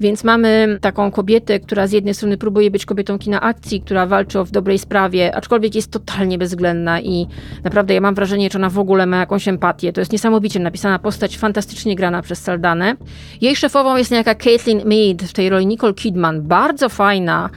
Więc 0.00 0.24
mamy 0.24 0.78
taką 0.80 1.10
kobietę, 1.10 1.60
która 1.60 1.86
z 1.86 1.92
jednej 1.92 2.14
strony 2.14 2.36
próbuje 2.36 2.70
być 2.70 2.86
kobietą 2.86 3.18
kina 3.18 3.40
akcji, 3.40 3.80
która 3.80 4.06
walczy 4.06 4.40
o 4.40 4.44
w 4.44 4.50
dobrej 4.50 4.78
sprawie, 4.78 5.34
aczkolwiek 5.36 5.74
jest 5.74 5.90
totalnie 5.90 6.38
bezwzględna 6.38 7.00
i 7.00 7.26
naprawdę 7.64 7.94
ja 7.94 8.00
mam 8.00 8.14
wrażenie, 8.14 8.48
że 8.52 8.58
ona 8.58 8.70
w 8.70 8.78
ogóle 8.78 9.06
ma 9.06 9.16
jakąś 9.16 9.48
empatię. 9.48 9.92
To 9.92 10.00
jest 10.00 10.12
niesamowicie 10.12 10.60
napisana 10.60 10.98
postać, 10.98 11.38
fantastycznie 11.38 11.96
grana 11.96 12.22
przez 12.22 12.38
Saldanę. 12.38 12.96
Jej 13.40 13.56
szefową 13.56 13.96
jest 13.96 14.10
niejaka 14.10 14.34
Caitlin 14.34 14.82
Mead 14.84 15.22
w 15.22 15.32
tej 15.32 15.48
roli 15.48 15.66
Nicole 15.66 15.94
Kidman, 15.94 16.42
bardzo 16.42 16.88
fajna, 16.88 17.50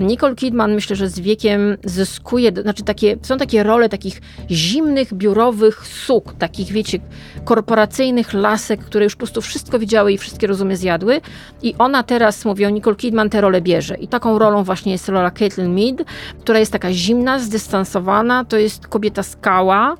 Nicole 0.00 0.34
Kidman 0.34 0.74
myślę, 0.74 0.96
że 0.96 1.08
z 1.08 1.20
wiekiem 1.20 1.76
zyskuje, 1.84 2.52
znaczy 2.62 2.84
takie, 2.84 3.16
są 3.22 3.36
takie 3.36 3.62
role 3.62 3.88
takich 3.88 4.20
zimnych, 4.50 5.14
biurowych 5.14 5.86
suk, 5.86 6.34
takich 6.38 6.72
wiecie, 6.72 6.98
korporacyjnych 7.44 8.34
lasek, 8.34 8.80
które 8.80 9.04
już 9.04 9.14
po 9.14 9.18
prostu 9.18 9.40
wszystko 9.40 9.78
widziały 9.78 10.12
i 10.12 10.18
wszystkie 10.18 10.46
rozumy 10.46 10.76
zjadły 10.76 11.20
i 11.62 11.74
ona 11.78 12.02
teraz, 12.02 12.44
mówię 12.44 12.66
o 12.66 12.70
Nicole 12.70 12.96
Kidman, 12.96 13.30
tę 13.30 13.40
rolę 13.40 13.60
bierze 13.60 13.94
i 13.94 14.08
taką 14.08 14.38
rolą 14.38 14.64
właśnie 14.64 14.92
jest 14.92 15.08
rola 15.08 15.30
Caitlin 15.30 15.74
Mead, 15.74 16.08
która 16.40 16.58
jest 16.58 16.72
taka 16.72 16.92
zimna, 16.92 17.38
zdystansowana, 17.38 18.44
to 18.44 18.56
jest 18.56 18.88
kobieta 18.88 19.22
skała, 19.22 19.96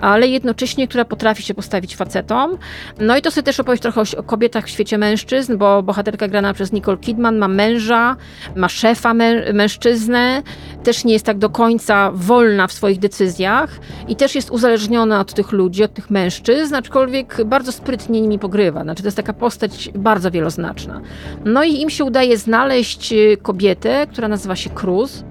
ale 0.00 0.28
jednocześnie, 0.28 0.88
która 0.88 1.04
potrafi 1.04 1.42
się 1.42 1.54
postawić 1.54 1.96
facetom. 1.96 2.58
No 3.00 3.16
i 3.16 3.22
to 3.22 3.30
sobie 3.30 3.42
też 3.42 3.60
opowieść 3.60 3.82
trochę 3.82 4.02
o 4.16 4.22
kobietach 4.22 4.66
w 4.66 4.70
świecie 4.70 4.98
mężczyzn, 4.98 5.56
bo 5.56 5.82
bohaterka 5.82 6.28
grana 6.28 6.54
przez 6.54 6.72
Nicole 6.72 6.98
Kidman 6.98 7.38
ma 7.38 7.48
męża, 7.48 8.16
ma 8.56 8.68
szefa 8.68 9.14
męża, 9.14 9.41
mężczyznę, 9.52 10.42
też 10.84 11.04
nie 11.04 11.12
jest 11.12 11.26
tak 11.26 11.38
do 11.38 11.50
końca 11.50 12.10
wolna 12.14 12.66
w 12.66 12.72
swoich 12.72 12.98
decyzjach 12.98 13.80
i 14.08 14.16
też 14.16 14.34
jest 14.34 14.50
uzależniona 14.50 15.20
od 15.20 15.34
tych 15.34 15.52
ludzi, 15.52 15.84
od 15.84 15.94
tych 15.94 16.10
mężczyzn, 16.10 16.74
aczkolwiek 16.74 17.36
bardzo 17.44 17.72
sprytnie 17.72 18.20
nimi 18.20 18.38
pogrywa. 18.38 18.82
Znaczy 18.82 19.02
to 19.02 19.06
jest 19.06 19.16
taka 19.16 19.32
postać 19.32 19.90
bardzo 19.94 20.30
wieloznaczna. 20.30 21.00
No 21.44 21.64
i 21.64 21.80
im 21.80 21.90
się 21.90 22.04
udaje 22.04 22.38
znaleźć 22.38 23.12
y, 23.12 23.36
kobietę, 23.42 24.06
która 24.06 24.28
nazywa 24.28 24.56
się 24.56 24.70
Cruz. 24.70 25.24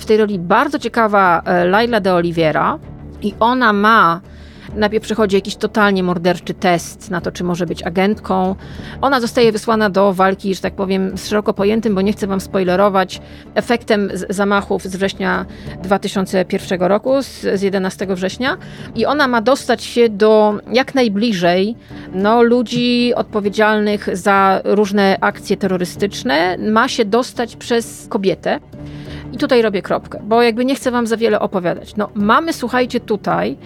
W 0.00 0.04
tej 0.04 0.16
roli 0.16 0.38
bardzo 0.38 0.78
ciekawa 0.78 1.42
e, 1.44 1.64
Laila 1.64 2.00
de 2.00 2.14
Oliveira 2.14 2.78
i 3.22 3.34
ona 3.40 3.72
ma 3.72 4.20
Najpierw 4.74 5.04
przychodzi 5.04 5.36
jakiś 5.36 5.56
totalnie 5.56 6.02
morderczy 6.02 6.54
test 6.54 7.10
na 7.10 7.20
to, 7.20 7.32
czy 7.32 7.44
może 7.44 7.66
być 7.66 7.82
agentką. 7.82 8.54
Ona 9.00 9.20
zostaje 9.20 9.52
wysłana 9.52 9.90
do 9.90 10.12
walki, 10.12 10.54
że 10.54 10.60
tak 10.60 10.74
powiem, 10.74 11.18
z 11.18 11.28
szeroko 11.28 11.54
pojętym, 11.54 11.94
bo 11.94 12.00
nie 12.00 12.12
chcę 12.12 12.26
wam 12.26 12.40
spoilerować, 12.40 13.20
efektem 13.54 14.10
zamachów 14.30 14.84
z 14.84 14.96
września 14.96 15.46
2001 15.82 16.82
roku, 16.82 17.22
z 17.22 17.62
11 17.62 18.06
września. 18.06 18.56
I 18.94 19.06
ona 19.06 19.28
ma 19.28 19.40
dostać 19.40 19.84
się 19.84 20.08
do 20.08 20.54
jak 20.72 20.94
najbliżej 20.94 21.76
no, 22.12 22.42
ludzi 22.42 23.14
odpowiedzialnych 23.14 24.08
za 24.12 24.60
różne 24.64 25.16
akcje 25.20 25.56
terrorystyczne. 25.56 26.58
Ma 26.58 26.88
się 26.88 27.04
dostać 27.04 27.56
przez 27.56 28.06
kobietę. 28.08 28.60
I 29.36 29.38
tutaj 29.38 29.62
robię 29.62 29.82
kropkę, 29.82 30.20
bo 30.22 30.42
jakby 30.42 30.64
nie 30.64 30.74
chcę 30.74 30.90
wam 30.90 31.06
za 31.06 31.16
wiele 31.16 31.40
opowiadać. 31.40 31.96
No, 31.96 32.08
mamy, 32.14 32.52
słuchajcie, 32.52 33.00
tutaj 33.00 33.56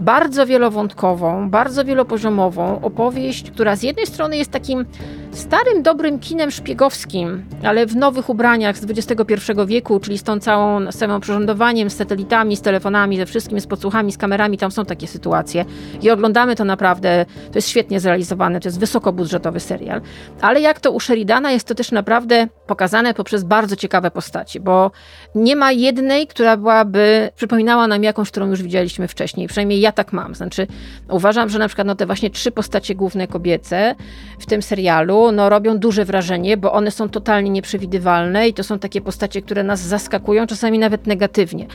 bardzo 0.00 0.46
wielowątkową, 0.46 1.50
bardzo 1.50 1.84
wielopoziomową 1.84 2.80
opowieść, 2.80 3.50
która 3.50 3.76
z 3.76 3.82
jednej 3.82 4.06
strony 4.06 4.36
jest 4.36 4.50
takim 4.50 4.84
starym, 5.32 5.82
dobrym 5.82 6.18
kinem 6.18 6.50
szpiegowskim, 6.50 7.44
ale 7.62 7.86
w 7.86 7.96
nowych 7.96 8.28
ubraniach 8.28 8.78
z 8.78 8.84
XXI 8.84 9.34
wieku, 9.66 10.00
czyli 10.00 10.18
z 10.18 10.22
tą 10.22 10.40
całą, 10.40 10.92
z 10.92 10.96
całym 10.96 11.90
z 11.90 11.96
satelitami, 11.96 12.56
z 12.56 12.62
telefonami, 12.62 13.16
ze 13.16 13.26
wszystkim, 13.26 13.60
z 13.60 13.66
podsłuchami, 13.66 14.12
z 14.12 14.18
kamerami, 14.18 14.58
tam 14.58 14.70
są 14.70 14.84
takie 14.84 15.06
sytuacje. 15.06 15.64
I 16.02 16.10
oglądamy 16.10 16.56
to 16.56 16.64
naprawdę, 16.64 17.26
to 17.52 17.58
jest 17.58 17.68
świetnie 17.68 18.00
zrealizowane, 18.00 18.60
to 18.60 18.68
jest 18.68 18.80
wysokobudżetowy 18.80 19.60
serial, 19.60 20.00
ale 20.40 20.60
jak 20.60 20.80
to 20.80 20.92
u 20.92 21.00
Sheridana 21.00 21.52
jest 21.52 21.68
to 21.68 21.74
też 21.74 21.92
naprawdę 21.92 22.48
pokazane 22.66 23.14
poprzez 23.14 23.44
bardzo 23.44 23.76
ciekawe 23.76 24.10
postacie, 24.10 24.60
bo 24.60 24.90
nie 25.34 25.56
ma 25.56 25.72
jednej, 25.72 26.26
która 26.26 26.56
byłaby, 26.56 27.30
przypominała 27.36 27.86
nam 27.86 28.02
jakąś, 28.02 28.30
którą 28.30 28.46
już 28.46 28.62
widzieliśmy 28.62 29.08
wcześniej, 29.08 29.48
przynajmniej 29.48 29.80
ja 29.80 29.92
tak 29.92 30.12
mam, 30.12 30.34
znaczy 30.34 30.66
uważam, 31.10 31.48
że 31.48 31.58
na 31.58 31.68
przykład 31.68 31.86
no 31.86 31.94
te 31.94 32.06
właśnie 32.06 32.30
trzy 32.30 32.50
postacie 32.50 32.94
główne 32.94 33.26
kobiece 33.26 33.94
w 34.38 34.46
tym 34.46 34.62
serialu 34.62 35.17
no, 35.32 35.48
robią 35.48 35.78
duże 35.78 36.04
wrażenie, 36.04 36.56
bo 36.56 36.72
one 36.72 36.90
są 36.90 37.08
totalnie 37.08 37.50
nieprzewidywalne 37.50 38.48
i 38.48 38.54
to 38.54 38.64
są 38.64 38.78
takie 38.78 39.00
postacie, 39.00 39.42
które 39.42 39.62
nas 39.62 39.80
zaskakują, 39.80 40.46
czasami 40.46 40.78
nawet 40.78 41.06
negatywnie. 41.06 41.66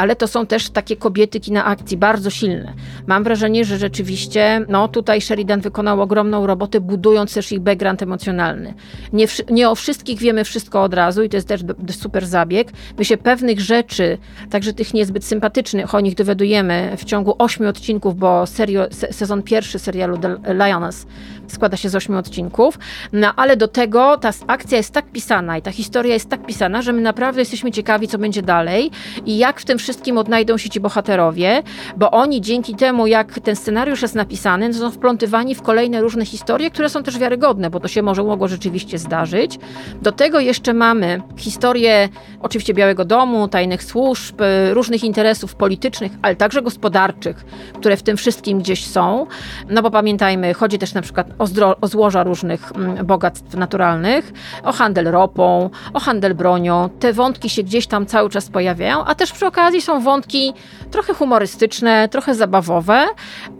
Ale 0.00 0.16
to 0.16 0.28
są 0.28 0.46
też 0.46 0.70
takie 0.70 0.96
kobiety 0.96 1.40
kina 1.40 1.64
akcji, 1.64 1.96
bardzo 1.96 2.30
silne. 2.30 2.72
Mam 3.06 3.24
wrażenie, 3.24 3.64
że 3.64 3.78
rzeczywiście 3.78 4.64
no, 4.68 4.88
tutaj 4.88 5.20
Sheridan 5.20 5.60
wykonał 5.60 6.00
ogromną 6.00 6.46
robotę, 6.46 6.80
budując 6.80 7.34
też 7.34 7.52
ich 7.52 7.60
background 7.60 8.02
emocjonalny. 8.02 8.74
Nie, 9.12 9.26
nie 9.50 9.70
o 9.70 9.74
wszystkich 9.74 10.18
wiemy 10.18 10.44
wszystko 10.44 10.82
od 10.82 10.94
razu 10.94 11.22
i 11.22 11.28
to 11.28 11.36
jest 11.36 11.48
też 11.48 11.60
super 11.90 12.26
zabieg. 12.26 12.72
My 12.98 13.04
się 13.04 13.16
pewnych 13.16 13.60
rzeczy, 13.60 14.18
także 14.50 14.72
tych 14.72 14.94
niezbyt 14.94 15.24
sympatycznych, 15.24 15.94
o 15.94 16.00
nich 16.00 16.14
dowiadujemy 16.14 16.92
w 16.96 17.04
ciągu 17.04 17.34
ośmiu 17.38 17.68
odcinków, 17.68 18.16
bo 18.16 18.46
serio, 18.46 18.86
se, 18.90 19.12
sezon 19.12 19.42
pierwszy 19.42 19.78
serialu 19.78 20.18
The 20.18 20.54
Lioness 20.54 21.06
składa 21.46 21.76
się 21.76 21.88
z 21.88 21.94
ośmiu 21.94 22.18
odcinków, 22.18 22.78
no 23.12 23.32
ale 23.36 23.56
do 23.56 23.68
tego 23.68 24.16
ta 24.16 24.30
akcja 24.46 24.78
jest 24.78 24.92
tak 24.92 25.12
pisana 25.12 25.58
i 25.58 25.62
ta 25.62 25.72
historia 25.72 26.14
jest 26.14 26.28
tak 26.28 26.46
pisana, 26.46 26.82
że 26.82 26.92
my 26.92 27.00
naprawdę 27.00 27.40
jesteśmy 27.40 27.70
ciekawi, 27.70 28.08
co 28.08 28.18
będzie 28.18 28.42
dalej 28.42 28.90
i 29.26 29.38
jak 29.38 29.60
w 29.60 29.64
tym 29.64 29.78
wszystkim 29.78 30.18
odnajdą 30.18 30.58
się 30.58 30.70
ci 30.70 30.80
bohaterowie, 30.80 31.62
bo 31.96 32.10
oni 32.10 32.40
dzięki 32.40 32.74
temu, 32.74 33.06
jak 33.06 33.40
ten 33.40 33.56
scenariusz 33.56 34.02
jest 34.02 34.14
napisany, 34.14 34.74
są 34.74 34.90
wplątywani 34.90 35.54
w 35.54 35.62
kolejne 35.62 36.00
różne 36.00 36.26
historie, 36.26 36.70
które 36.70 36.88
są 36.88 37.02
też 37.02 37.18
wiarygodne, 37.18 37.70
bo 37.70 37.80
to 37.80 37.88
się 37.88 38.02
może 38.02 38.24
mogło 38.24 38.48
rzeczywiście 38.48 38.98
zdarzyć. 38.98 39.58
Do 40.02 40.12
tego 40.12 40.40
jeszcze 40.40 40.74
mamy 40.74 41.22
historię 41.36 42.08
oczywiście 42.42 42.74
Białego 42.74 43.04
Domu, 43.04 43.48
tajnych 43.48 43.84
służb, 43.84 44.40
różnych 44.72 45.04
interesów 45.04 45.54
politycznych, 45.54 46.12
ale 46.22 46.36
także 46.36 46.62
gospodarczych, 46.62 47.44
które 47.74 47.96
w 47.96 48.02
tym 48.02 48.16
wszystkim 48.16 48.58
gdzieś 48.58 48.86
są. 48.86 49.26
No 49.68 49.82
bo 49.82 49.90
pamiętajmy, 49.90 50.54
chodzi 50.54 50.78
też 50.78 50.94
na 50.94 51.02
przykład 51.02 51.26
o, 51.38 51.46
o 51.80 51.88
złoża 51.88 52.24
różnych 52.24 52.75
bogactw 53.04 53.54
naturalnych, 53.54 54.32
o 54.62 54.72
handel 54.72 55.10
ropą, 55.10 55.70
o 55.94 56.00
handel 56.00 56.34
bronią. 56.34 56.88
Te 57.00 57.12
wątki 57.12 57.48
się 57.48 57.62
gdzieś 57.62 57.86
tam 57.86 58.06
cały 58.06 58.30
czas 58.30 58.48
pojawiają, 58.48 59.04
a 59.04 59.14
też 59.14 59.32
przy 59.32 59.46
okazji 59.46 59.80
są 59.80 60.00
wątki 60.00 60.52
trochę 60.90 61.14
humorystyczne, 61.14 62.08
trochę 62.08 62.34
zabawowe, 62.34 63.06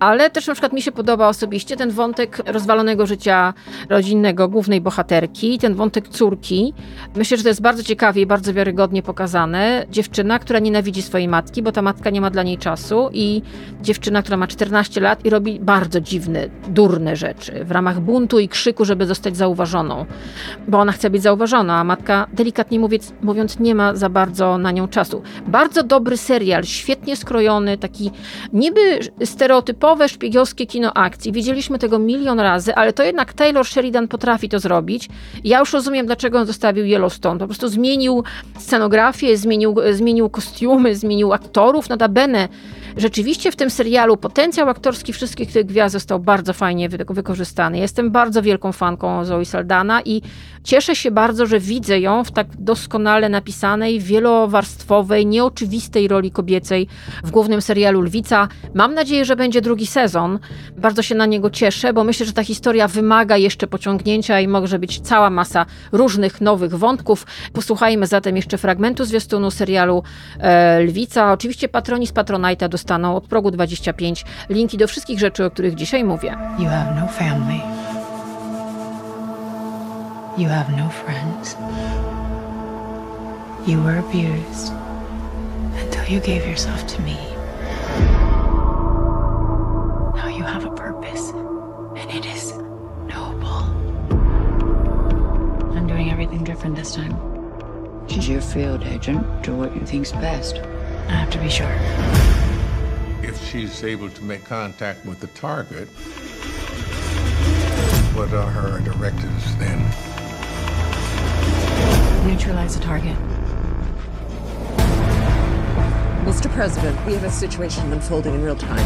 ale 0.01 0.31
też 0.31 0.47
na 0.47 0.53
przykład 0.53 0.73
mi 0.73 0.83
się 0.83 0.93
podoba 0.93 1.29
osobiście 1.29 1.77
ten 1.77 1.91
wątek 1.91 2.43
rozwalonego 2.47 3.07
życia 3.07 3.55
rodzinnego 3.89 4.49
głównej 4.49 4.81
bohaterki, 4.81 5.59
ten 5.59 5.75
wątek 5.75 6.09
córki. 6.09 6.75
Myślę, 7.17 7.37
że 7.37 7.43
to 7.43 7.49
jest 7.49 7.63
bardzo 7.63 7.83
ciekawie 7.83 8.23
i 8.23 8.27
bardzo 8.27 8.55
wiarygodnie 8.55 9.03
pokazane. 9.03 9.87
Dziewczyna, 9.91 10.39
która 10.39 10.59
nienawidzi 10.59 11.03
swojej 11.03 11.29
matki, 11.29 11.63
bo 11.63 11.73
ta 11.73 11.83
matka 11.83 12.11
nie 12.11 12.21
ma 12.21 12.31
dla 12.31 12.43
niej 12.43 12.59
czasu 12.59 13.11
i 13.13 13.43
dziewczyna, 13.83 14.23
która 14.23 14.37
ma 14.37 14.47
14 14.47 15.01
lat 15.01 15.25
i 15.25 15.31
robi 15.31 15.61
bardzo 15.61 16.01
dziwne, 16.01 16.49
durne 16.69 17.17
rzeczy 17.17 17.65
w 17.65 17.71
ramach 17.71 18.01
buntu 18.01 18.39
i 18.39 18.49
krzyku, 18.49 18.85
żeby 18.85 19.06
zostać 19.07 19.37
zauważoną, 19.37 20.07
bo 20.69 20.79
ona 20.79 20.93
chce 20.93 21.11
być 21.11 21.23
zauważona, 21.23 21.81
a 21.81 21.85
matka 21.85 22.27
delikatnie 22.33 22.79
mówiąc, 22.81 23.13
mówiąc 23.23 23.59
nie 23.59 23.75
ma 23.75 23.95
za 23.95 24.09
bardzo 24.09 24.59
na 24.59 24.71
nią 24.71 24.89
czasu. 24.89 25.23
Bardzo 25.47 25.83
dobry 25.83 26.17
serial, 26.17 26.65
świetnie 26.65 27.17
skrojony, 27.17 27.79
taki 27.79 28.11
niby 28.53 28.99
stereotypowe 29.25 30.09
szpiegowskie 30.09 30.67
kino 30.67 30.95
akcji. 30.95 31.33
Widzieliśmy 31.33 31.79
tego 31.79 31.99
milion 31.99 32.41
razy, 32.41 32.75
ale 32.75 32.93
to 32.93 33.03
jednak 33.03 33.33
Taylor 33.33 33.67
Sheridan 33.67 34.09
potrafi 34.09 34.49
to 34.49 34.59
zrobić. 34.59 35.09
Ja 35.45 35.59
już 35.59 35.73
rozumiem, 35.73 36.07
dlaczego 36.07 36.39
on 36.39 36.47
zostawił 36.47 36.85
Yellowstone. 36.85 37.39
Po 37.39 37.47
prostu 37.47 37.69
zmienił 37.69 38.25
scenografię, 38.59 39.37
zmienił, 39.37 39.77
zmienił 39.93 40.31
kostiumy, 40.31 40.97
zmienił 40.97 41.33
aktorów. 41.33 41.89
Notabene 41.89 42.49
rzeczywiście 42.97 43.53
w 43.53 43.57
tym 43.57 43.71
serialu 43.71 44.17
potencjał 44.17 44.69
aktorski 44.69 45.13
wszystkich 45.13 45.53
tych 45.53 45.67
gwiazd 45.67 45.93
został 45.93 46.21
bardzo 46.21 46.53
fajnie 46.53 46.89
wykorzystany. 46.89 47.79
Jestem 47.79 48.11
bardzo 48.11 48.43
wielką 48.43 48.73
fanką 48.73 49.25
Zoe 49.25 49.45
Saldana 49.45 50.03
i 50.03 50.23
cieszę 50.65 50.97
się 50.97 51.11
bardzo, 51.11 51.47
że 51.47 51.61
widzę 51.61 52.01
ją 52.01 52.25
w 52.25 52.31
tak 52.31 52.47
doskonale 52.59 53.29
napisanej, 53.29 54.01
wielowarstwowej, 54.01 55.27
nieoczywistej 55.27 56.09
roli 56.09 56.31
kobiecej 56.31 56.89
w 57.25 57.31
głównym 57.31 57.63
serialu 57.63 58.01
Lwica. 58.01 58.49
Mam 58.75 58.95
nadzieję, 58.95 59.25
że 59.25 59.37
będzie 59.37 59.61
drugi 59.61 59.87
sezon. 59.87 60.39
Bardzo 60.77 61.03
się 61.03 61.15
na 61.15 61.27
niego 61.27 61.51
cieszę, 61.51 61.93
bo 61.93 62.05
myślę, 62.05 62.27
że 62.27 62.33
ta 62.33 62.45
historia 62.45 62.89
wymaga 62.89 63.37
jeszcze 63.37 63.67
pociągnięcia 63.67 64.41
i 64.41 64.49
może 64.49 64.79
być 64.79 65.01
cała 65.01 65.31
masa 65.31 65.67
różnych 65.93 66.41
nowych 66.41 66.75
wątków. 66.75 67.27
Posłuchajmy 67.53 68.07
zatem 68.07 68.37
jeszcze 68.37 68.59
fragmentu 68.59 69.05
zwiastunu 69.05 69.51
serialu 69.51 70.03
e, 70.39 70.81
Lwica. 70.81 71.33
Oczywiście 71.33 71.69
patroni 71.69 72.07
z 72.07 72.13
Patronite'a 72.13 72.69
dostaną 72.87 73.17
od 73.17 73.27
progu 73.27 73.51
25 73.51 74.25
linki 74.49 74.79
do 74.79 74.89
wszystkich 74.89 75.19
rzeczy, 75.19 75.45
o 75.45 75.51
których 75.51 75.75
dzisiaj 75.75 76.05
mówię. 76.05 76.37
You 76.59 76.69
have 76.69 76.95
no 77.01 77.07
family. 77.07 77.61
You 80.39 80.49
have 80.49 80.73
no 80.77 80.89
friends. 80.89 81.57
You 83.67 83.83
were 83.83 83.99
abused 83.99 84.73
until 85.85 86.15
you 86.15 86.21
gave 86.21 86.47
yourself 86.47 86.85
to 86.85 87.03
me. 87.03 87.17
Now 90.17 90.29
you 90.39 90.45
have 90.45 90.67
a 90.67 90.71
purpose, 90.71 91.33
and 92.03 92.15
it 92.15 92.27
is 92.37 92.55
noble. 93.09 93.67
I'm 95.75 95.87
doing 95.87 96.13
everything 96.13 96.45
different 96.45 96.77
this 96.77 96.95
time. 96.95 97.17
She's 98.09 98.29
your 98.29 98.43
field 98.43 98.83
agent. 98.85 99.27
Do 99.43 99.57
what 99.57 99.75
you 99.75 99.87
think's 99.87 100.13
best. 100.13 100.61
I 101.09 101.13
have 101.13 101.31
to 101.31 101.39
be 101.39 101.49
sure. 101.49 102.46
If 103.27 103.43
she's 103.45 103.83
able 103.83 104.09
to 104.09 104.23
make 104.23 104.45
contact 104.45 105.05
with 105.05 105.19
the 105.19 105.27
target, 105.29 105.89
what 108.15 108.33
are 108.33 108.49
her 108.49 108.79
directives 108.81 109.57
then? 109.57 109.79
Neutralize 112.25 112.77
the 112.77 112.85
target. 112.85 113.17
Mr. 116.25 116.49
President, 116.53 117.05
we 117.05 117.15
have 117.15 117.25
a 117.25 117.31
situation 117.31 117.93
unfolding 117.93 118.35
in 118.35 118.43
real 118.43 118.55
time. 118.55 118.79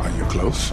Are 0.00 0.10
you 0.18 0.24
close? 0.24 0.72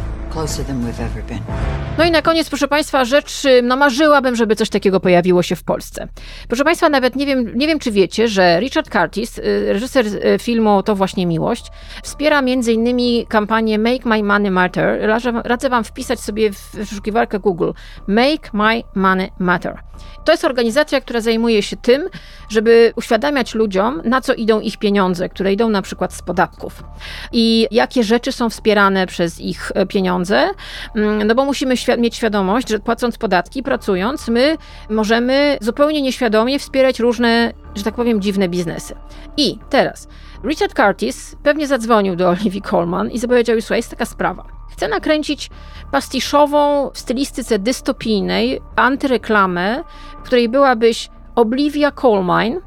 No 1.98 2.06
i 2.06 2.12
na 2.12 2.22
koniec, 2.22 2.50
proszę 2.50 2.68
Państwa, 2.68 3.06
rzecz, 3.06 3.44
no 3.64 3.76
marzyłabym, 3.76 4.36
żeby 4.36 4.56
coś 4.56 4.70
takiego 4.70 5.00
pojawiło 5.00 5.44
się 5.44 5.56
w 5.56 5.64
Polsce. 5.64 6.08
Proszę 6.48 6.64
Państwa, 6.64 6.90
nawet 6.90 7.16
nie 7.16 7.26
wiem, 7.26 7.52
nie 7.56 7.68
wiem 7.68 7.80
czy 7.80 7.92
wiecie, 7.92 8.28
że 8.28 8.60
Richard 8.60 8.90
Curtis, 8.90 9.38
y, 9.38 9.74
reżyser 9.74 10.06
y, 10.06 10.40
filmu 10.40 10.84
To 10.84 10.96
właśnie 10.96 11.26
miłość, 11.26 11.66
wspiera 12.04 12.42
między 12.42 12.74
innymi 12.74 13.26
kampanię 13.30 13.80
Make 13.80 14.06
My 14.06 14.24
Money 14.24 14.52
Matter. 14.52 15.10
Radzę 15.44 15.70
Wam 15.70 15.84
wpisać 15.84 16.20
sobie 16.20 16.52
w 16.52 16.72
wyszukiwarkę 16.74 17.40
Google 17.40 17.72
Make 18.08 18.54
My 18.54 18.84
Money 18.96 19.32
Matter. 19.40 19.80
To 20.26 20.32
jest 20.32 20.46
organizacja, 20.46 21.02
która 21.02 21.22
zajmuje 21.22 21.64
się 21.64 21.78
tym, 21.78 22.10
żeby 22.50 22.94
uświadamiać 22.96 23.56
ludziom, 23.56 24.02
na 24.06 24.22
co 24.22 24.34
idą 24.34 24.60
ich 24.60 24.78
pieniądze, 24.78 25.30
które 25.30 25.54
idą 25.54 25.70
na 25.70 25.82
przykład 25.82 26.14
z 26.14 26.22
podatków 26.22 26.84
i 27.32 27.68
jakie 27.72 28.04
rzeczy 28.04 28.32
są 28.32 28.50
wspierane 28.50 29.08
przez 29.08 29.40
ich 29.40 29.72
e, 29.76 29.86
pieniądze. 30.28 30.50
Mm, 30.96 31.28
no 31.28 31.36
bo 31.36 31.46
musimy 31.46 31.76
mieć 31.98 32.16
świadomość, 32.16 32.70
że 32.70 32.80
płacąc 32.80 33.18
podatki, 33.18 33.64
pracując, 33.64 34.28
my 34.28 34.58
możemy 34.90 35.58
zupełnie 35.62 36.02
nieświadomie 36.02 36.60
wspierać 36.60 37.00
różne, 37.00 37.54
że 37.76 37.84
tak 37.84 37.96
powiem, 37.96 38.22
dziwne 38.22 38.50
biznesy. 38.50 38.96
I 39.38 39.60
teraz 39.70 40.08
Richard 40.44 40.74
Curtis 40.74 41.36
pewnie 41.44 41.68
zadzwonił 41.68 42.16
do 42.16 42.30
Olivia 42.30 42.62
Colman 42.62 43.12
i 43.12 43.20
zapowiedział, 43.20 43.62
słuchaj, 43.62 43.78
jest 43.78 43.90
taka 43.90 44.06
sprawa. 44.06 44.44
Chcę 44.72 44.88
nakręcić 44.88 45.50
pastiszową 45.92 46.90
w 46.94 47.00
stylistyce 47.00 47.60
dystopijnej 47.60 48.62
antyreklamę, 48.76 49.84
w 50.20 50.24
której 50.24 50.50
byłabyś 50.50 51.10
Olivia 51.36 51.92
Colmine, 51.92 52.60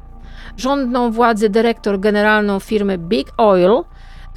rządną 0.57 1.11
władzy 1.11 1.49
dyrektor 1.49 1.99
generalną 1.99 2.59
firmy 2.59 2.97
Big 2.97 3.27
Oil, 3.37 3.83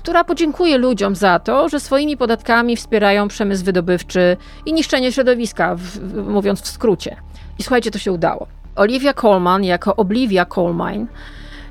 która 0.05 0.25
podziękuje 0.25 0.79
ludziom 0.79 1.15
za 1.15 1.39
to, 1.39 1.69
że 1.69 1.81
swoimi 1.81 2.17
podatkami 2.17 2.77
wspierają 2.77 3.29
przemysł 3.29 3.65
wydobywczy 3.65 4.37
i 4.67 4.73
niszczenie 4.73 5.13
środowiska, 5.13 5.75
w, 5.77 5.99
mówiąc 6.29 6.63
w 6.63 6.69
skrócie. 6.69 7.17
I 7.59 7.63
słuchajcie, 7.63 7.91
to 7.91 7.99
się 7.99 8.13
udało. 8.13 8.47
Olivia 8.77 9.15
Colman 9.15 9.65
jako 9.65 9.97
Obliwia 9.97 10.45
Colmine 10.45 11.07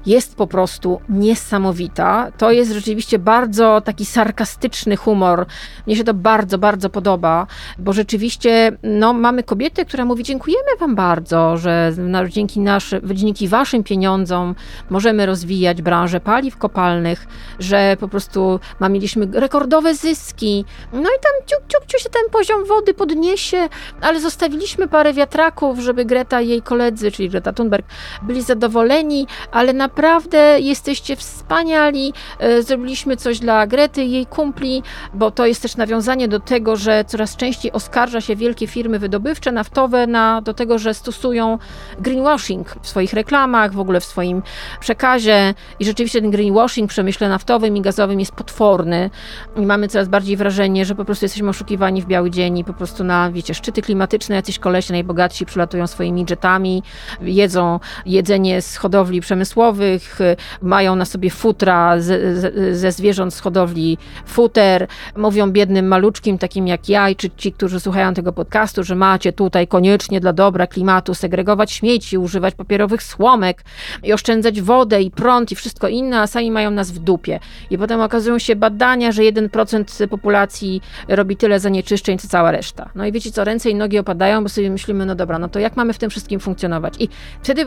jest 0.06 0.36
po 0.36 0.48
prostu 0.48 1.02
niesamowita. 1.10 2.32
To 2.38 2.52
jest 2.52 2.72
rzeczywiście 2.72 3.20
bardzo 3.20 3.82
taki 3.82 4.06
sarkastyczny 4.06 4.96
humor. 4.96 5.46
Mnie 5.88 5.96
się 5.96 6.04
to 6.04 6.14
bardzo, 6.14 6.58
bardzo 6.58 6.90
podoba, 6.90 7.48
bo 7.80 7.94
rzeczywiście 7.94 8.78
no, 8.84 9.14
mamy 9.14 9.44
kobietę, 9.44 9.86
która 9.86 10.06
mówi: 10.06 10.24
Dziękujemy 10.24 10.70
Wam 10.80 10.96
bardzo, 10.96 11.58
że 11.58 11.92
dzięki, 12.30 12.60
naszy, 12.60 13.02
dzięki 13.14 13.48
Waszym 13.48 13.84
pieniądzom 13.84 14.56
możemy 14.90 15.26
rozwijać 15.26 15.82
branżę 15.82 16.20
paliw 16.20 16.58
kopalnych, 16.58 17.28
że 17.60 17.98
po 18.00 18.08
prostu 18.08 18.60
mieliśmy 18.90 19.28
rekordowe 19.34 19.96
zyski. 19.96 20.66
No 20.94 21.00
i 21.00 21.04
tam 21.22 21.34
ciuk, 21.46 21.60
ciuk, 21.68 21.86
ciuk 21.86 22.02
się 22.02 22.10
ten 22.10 22.30
poziom 22.32 22.66
wody 22.66 22.94
podniesie, 22.94 23.70
ale 24.02 24.20
zostawiliśmy 24.20 24.88
parę 24.88 25.14
wiatraków, 25.14 25.80
żeby 25.80 26.06
Greta 26.06 26.42
i 26.42 26.48
jej 26.48 26.62
koledzy, 26.62 27.12
czyli 27.12 27.30
Greta 27.30 27.54
Thunberg, 27.54 27.86
byli 28.22 28.42
zadowoleni, 28.42 29.28
ale 29.52 29.74
na 29.74 29.90
naprawdę 29.98 30.60
jesteście 30.60 31.16
wspaniali, 31.16 32.14
e, 32.40 32.64
zrobiliśmy 32.64 33.18
coś 33.18 33.40
dla 33.40 33.68
Grety 33.68 34.04
jej 34.04 34.26
kumpli, 34.26 34.84
bo 35.14 35.32
to 35.32 35.46
jest 35.46 35.62
też 35.62 35.78
nawiązanie 35.78 36.28
do 36.28 36.40
tego, 36.40 36.76
że 36.76 37.06
coraz 37.06 37.36
częściej 37.36 37.72
oskarża 37.72 38.22
się 38.22 38.36
wielkie 38.36 38.68
firmy 38.68 39.00
wydobywcze, 39.00 39.52
naftowe 39.52 40.08
na, 40.08 40.42
do 40.42 40.54
tego, 40.54 40.80
że 40.80 40.94
stosują 40.94 41.58
greenwashing 42.00 42.76
w 42.82 42.88
swoich 42.88 43.14
reklamach, 43.14 43.74
w 43.74 43.80
ogóle 43.80 44.00
w 44.00 44.06
swoim 44.06 44.42
przekazie. 44.80 45.54
I 45.80 45.86
rzeczywiście 45.86 46.22
ten 46.22 46.32
greenwashing 46.32 46.92
w 46.92 46.94
przemyśle 46.94 47.30
naftowym 47.30 47.78
i 47.78 47.82
gazowym 47.82 48.20
jest 48.20 48.32
potworny. 48.32 49.10
I 49.56 49.66
mamy 49.66 49.88
coraz 49.88 50.08
bardziej 50.08 50.38
wrażenie, 50.38 50.86
że 50.86 50.96
po 50.96 51.06
prostu 51.06 51.26
jesteśmy 51.26 51.50
oszukiwani 51.50 52.02
w 52.02 52.06
biały 52.06 52.32
dzień 52.32 52.58
i 52.58 52.64
po 52.64 52.74
prostu 52.74 53.04
na, 53.04 53.32
wiecie, 53.32 53.54
szczyty 53.54 53.82
klimatyczne 53.82 54.36
jacyś 54.36 54.60
kolesie 54.60 54.94
najbogatsi 54.94 55.46
przylatują 55.46 55.88
swoimi 55.88 56.26
jetami, 56.30 56.84
jedzą 57.22 57.80
jedzenie 58.06 58.62
z 58.62 58.78
hodowli 58.78 59.22
przemysłowych, 59.22 59.83
mają 60.62 60.96
na 60.96 61.06
sobie 61.06 61.30
futra 61.30 62.00
ze, 62.00 62.76
ze 62.76 62.92
zwierząt 62.92 63.34
z 63.34 63.40
hodowli 63.40 63.98
futer, 64.26 64.88
mówią 65.18 65.52
biednym 65.52 65.88
maluczkim 65.88 66.38
takim 66.38 66.68
jak 66.68 66.90
ja 66.90 67.16
czy 67.18 67.30
ci, 67.30 67.52
którzy 67.52 67.80
słuchają 67.80 68.14
tego 68.14 68.34
podcastu, 68.34 68.84
że 68.84 68.96
macie 68.96 69.34
tutaj 69.34 69.68
koniecznie 69.68 70.20
dla 70.20 70.34
dobra 70.34 70.68
klimatu 70.68 71.14
segregować 71.14 71.72
śmieci, 71.72 72.18
używać 72.18 72.56
papierowych 72.56 73.04
słomek 73.04 73.64
i 74.04 74.14
oszczędzać 74.14 74.62
wodę 74.62 75.02
i 75.02 75.12
prąd 75.12 75.52
i 75.52 75.56
wszystko 75.56 75.88
inne, 75.88 76.20
a 76.22 76.28
sami 76.28 76.52
mają 76.52 76.72
nas 76.72 76.92
w 76.92 77.00
dupie. 77.00 77.40
I 77.70 77.78
potem 77.78 78.02
okazują 78.02 78.40
się 78.40 78.56
badania, 78.56 79.12
że 79.12 79.22
1% 79.22 80.08
populacji 80.08 80.82
robi 81.08 81.38
tyle 81.38 81.60
zanieczyszczeń, 81.60 82.18
co 82.18 82.28
cała 82.28 82.52
reszta. 82.52 82.90
No 82.96 83.06
i 83.06 83.12
wiecie 83.12 83.32
co, 83.32 83.44
ręce 83.44 83.70
i 83.70 83.76
nogi 83.76 84.00
opadają, 84.00 84.44
bo 84.44 84.50
sobie 84.50 84.70
myślimy, 84.70 85.06
no 85.06 85.16
dobra, 85.16 85.40
no 85.40 85.50
to 85.50 85.60
jak 85.60 85.78
mamy 85.78 85.94
w 85.94 85.98
tym 85.98 86.10
wszystkim 86.10 86.40
funkcjonować? 86.40 86.94
I 87.00 87.10
wtedy 87.44 87.66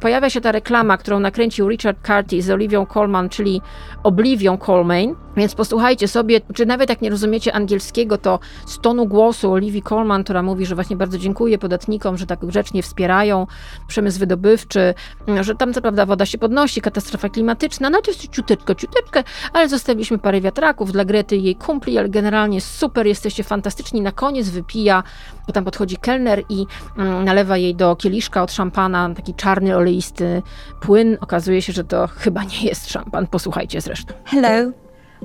pojawia 0.00 0.30
się 0.30 0.40
ta 0.40 0.52
reklama, 0.52 0.96
którą 0.96 1.20
nakręcił 1.20 1.51
Richard 1.58 2.06
Carty 2.06 2.42
z 2.42 2.50
Olivią 2.50 2.86
Colman, 2.86 3.28
czyli 3.28 3.60
Oblivion 4.02 4.58
Colman, 4.58 5.14
więc 5.36 5.54
posłuchajcie 5.54 6.08
sobie, 6.08 6.40
czy 6.54 6.66
nawet 6.66 6.90
jak 6.90 7.02
nie 7.02 7.10
rozumiecie 7.10 7.52
angielskiego, 7.52 8.18
to 8.18 8.38
z 8.66 8.78
tonu 8.78 9.06
głosu 9.06 9.52
Olivii 9.52 9.82
Colman, 9.82 10.24
która 10.24 10.42
mówi, 10.42 10.66
że 10.66 10.74
właśnie 10.74 10.96
bardzo 10.96 11.18
dziękuję 11.18 11.58
podatnikom, 11.58 12.16
że 12.16 12.26
tak 12.26 12.46
grzecznie 12.46 12.82
wspierają 12.82 13.46
przemysł 13.88 14.18
wydobywczy, 14.18 14.94
że 15.40 15.54
tam 15.54 15.72
co 15.72 15.82
prawda 15.82 16.06
woda 16.06 16.26
się 16.26 16.38
podnosi, 16.38 16.80
katastrofa 16.80 17.28
klimatyczna, 17.28 17.90
no 17.90 18.00
to 18.00 18.10
jest 18.10 18.28
ciuteczko, 18.28 18.74
ciuteczkę, 18.74 19.24
ale 19.52 19.68
zostawiliśmy 19.68 20.18
parę 20.18 20.40
wiatraków 20.40 20.92
dla 20.92 21.04
Grety 21.04 21.36
i 21.36 21.42
jej 21.42 21.56
kumpli, 21.56 21.98
ale 21.98 22.08
generalnie 22.08 22.60
super, 22.60 23.06
jesteście 23.06 23.44
fantastyczni. 23.44 24.00
Na 24.00 24.12
koniec 24.12 24.48
wypija, 24.48 25.02
bo 25.46 25.52
tam 25.52 25.64
podchodzi 25.64 25.96
kelner 25.96 26.42
i 26.48 26.66
mm, 26.98 27.24
nalewa 27.24 27.56
jej 27.56 27.74
do 27.74 27.96
kieliszka 27.96 28.42
od 28.42 28.52
szampana 28.52 29.10
taki 29.14 29.34
czarny, 29.34 29.76
oleisty 29.76 30.42
płyn. 30.80 31.16
Okazuje 31.20 31.41
się, 31.60 31.72
że 31.72 31.84
to 31.84 32.06
chyba 32.06 32.44
nie 32.44 32.62
jest 32.62 32.90
szampan. 32.90 33.26
Posłuchajcie 33.26 33.80
zresztą. 33.80 34.14
Hello. 34.24 34.72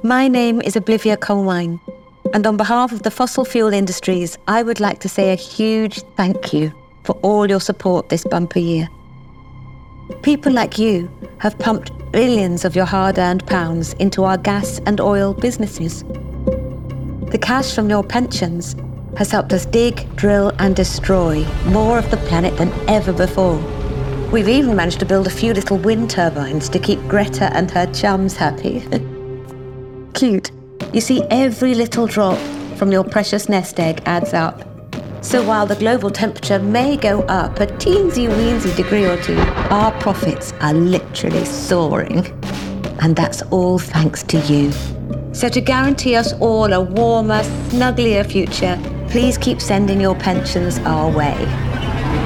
My 0.04 0.30
name 0.30 0.64
is 0.64 0.78
Oblivia 0.78 1.18
Colwine, 1.18 1.80
and 2.34 2.48
on 2.48 2.58
behalf 2.58 2.94
of 2.94 3.02
the 3.02 3.12
fossil 3.12 3.46
fuel 3.46 3.74
industries, 3.74 4.38
I 4.48 4.64
would 4.64 4.80
like 4.80 5.00
to 5.00 5.10
say 5.10 5.34
a 5.34 5.36
huge 5.36 6.02
thank 6.16 6.54
you 6.54 6.72
for 7.04 7.16
all 7.24 7.50
your 7.50 7.62
support 7.62 8.10
this 8.10 8.24
bumper 8.24 8.60
year. 8.60 8.88
People 10.22 10.52
like 10.52 10.78
you 10.78 11.10
have 11.40 11.58
pumped 11.58 11.92
billions 12.12 12.64
of 12.64 12.76
your 12.76 12.86
hard 12.86 13.18
earned 13.18 13.46
pounds 13.48 13.94
into 13.94 14.24
our 14.24 14.38
gas 14.38 14.80
and 14.86 15.02
oil 15.02 15.34
businesses. 15.34 16.04
The 17.32 17.40
cash 17.42 17.74
from 17.74 17.90
your 17.90 18.04
pensions 18.04 18.76
has 19.18 19.32
helped 19.32 19.52
us 19.52 19.66
dig, 19.66 20.08
drill, 20.16 20.52
and 20.60 20.76
destroy 20.76 21.44
more 21.66 21.98
of 21.98 22.10
the 22.12 22.18
planet 22.18 22.56
than 22.58 22.72
ever 22.88 23.14
before. 23.14 23.60
We've 24.32 24.50
even 24.50 24.76
managed 24.76 25.00
to 25.00 25.06
build 25.06 25.26
a 25.26 25.30
few 25.30 25.54
little 25.54 25.78
wind 25.78 26.10
turbines 26.10 26.68
to 26.70 26.80
keep 26.80 27.00
Greta 27.08 27.46
and 27.54 27.72
her 27.72 27.86
chums 27.94 28.36
happy. 28.36 28.82
Cute. 30.14 30.52
You 30.92 31.00
see, 31.00 31.24
every 31.30 31.74
little 31.74 32.08
drop 32.08 32.38
from 32.76 32.92
your 32.92 33.06
precious 33.06 33.48
nest 33.48 33.80
egg 33.80 34.02
adds 34.06 34.34
up. 34.34 34.64
So 35.22 35.42
while 35.46 35.66
the 35.66 35.78
global 35.78 36.12
temperature 36.12 36.60
may 36.60 36.98
go 36.98 37.22
up 37.24 37.62
a 37.62 37.68
teensy 37.68 38.28
weensy 38.28 38.76
degree 38.76 39.06
or 39.06 39.16
two, 39.24 39.38
our 39.70 39.94
profits 40.02 40.52
are 40.60 40.74
literally 40.74 41.46
soaring. 41.46 42.26
And 43.00 43.16
that's 43.16 43.44
all 43.44 43.80
thanks 43.80 44.24
to 44.24 44.40
you. 44.40 44.74
So 45.32 45.48
to 45.48 45.62
guarantee 45.62 46.18
us 46.18 46.34
all 46.34 46.74
a 46.74 46.82
warmer, 46.82 47.44
snugglier 47.70 48.30
future, 48.30 48.78
please 49.10 49.38
keep 49.38 49.62
sending 49.62 50.02
your 50.02 50.16
pensions 50.16 50.80
our 50.80 51.10
way. 51.10 51.40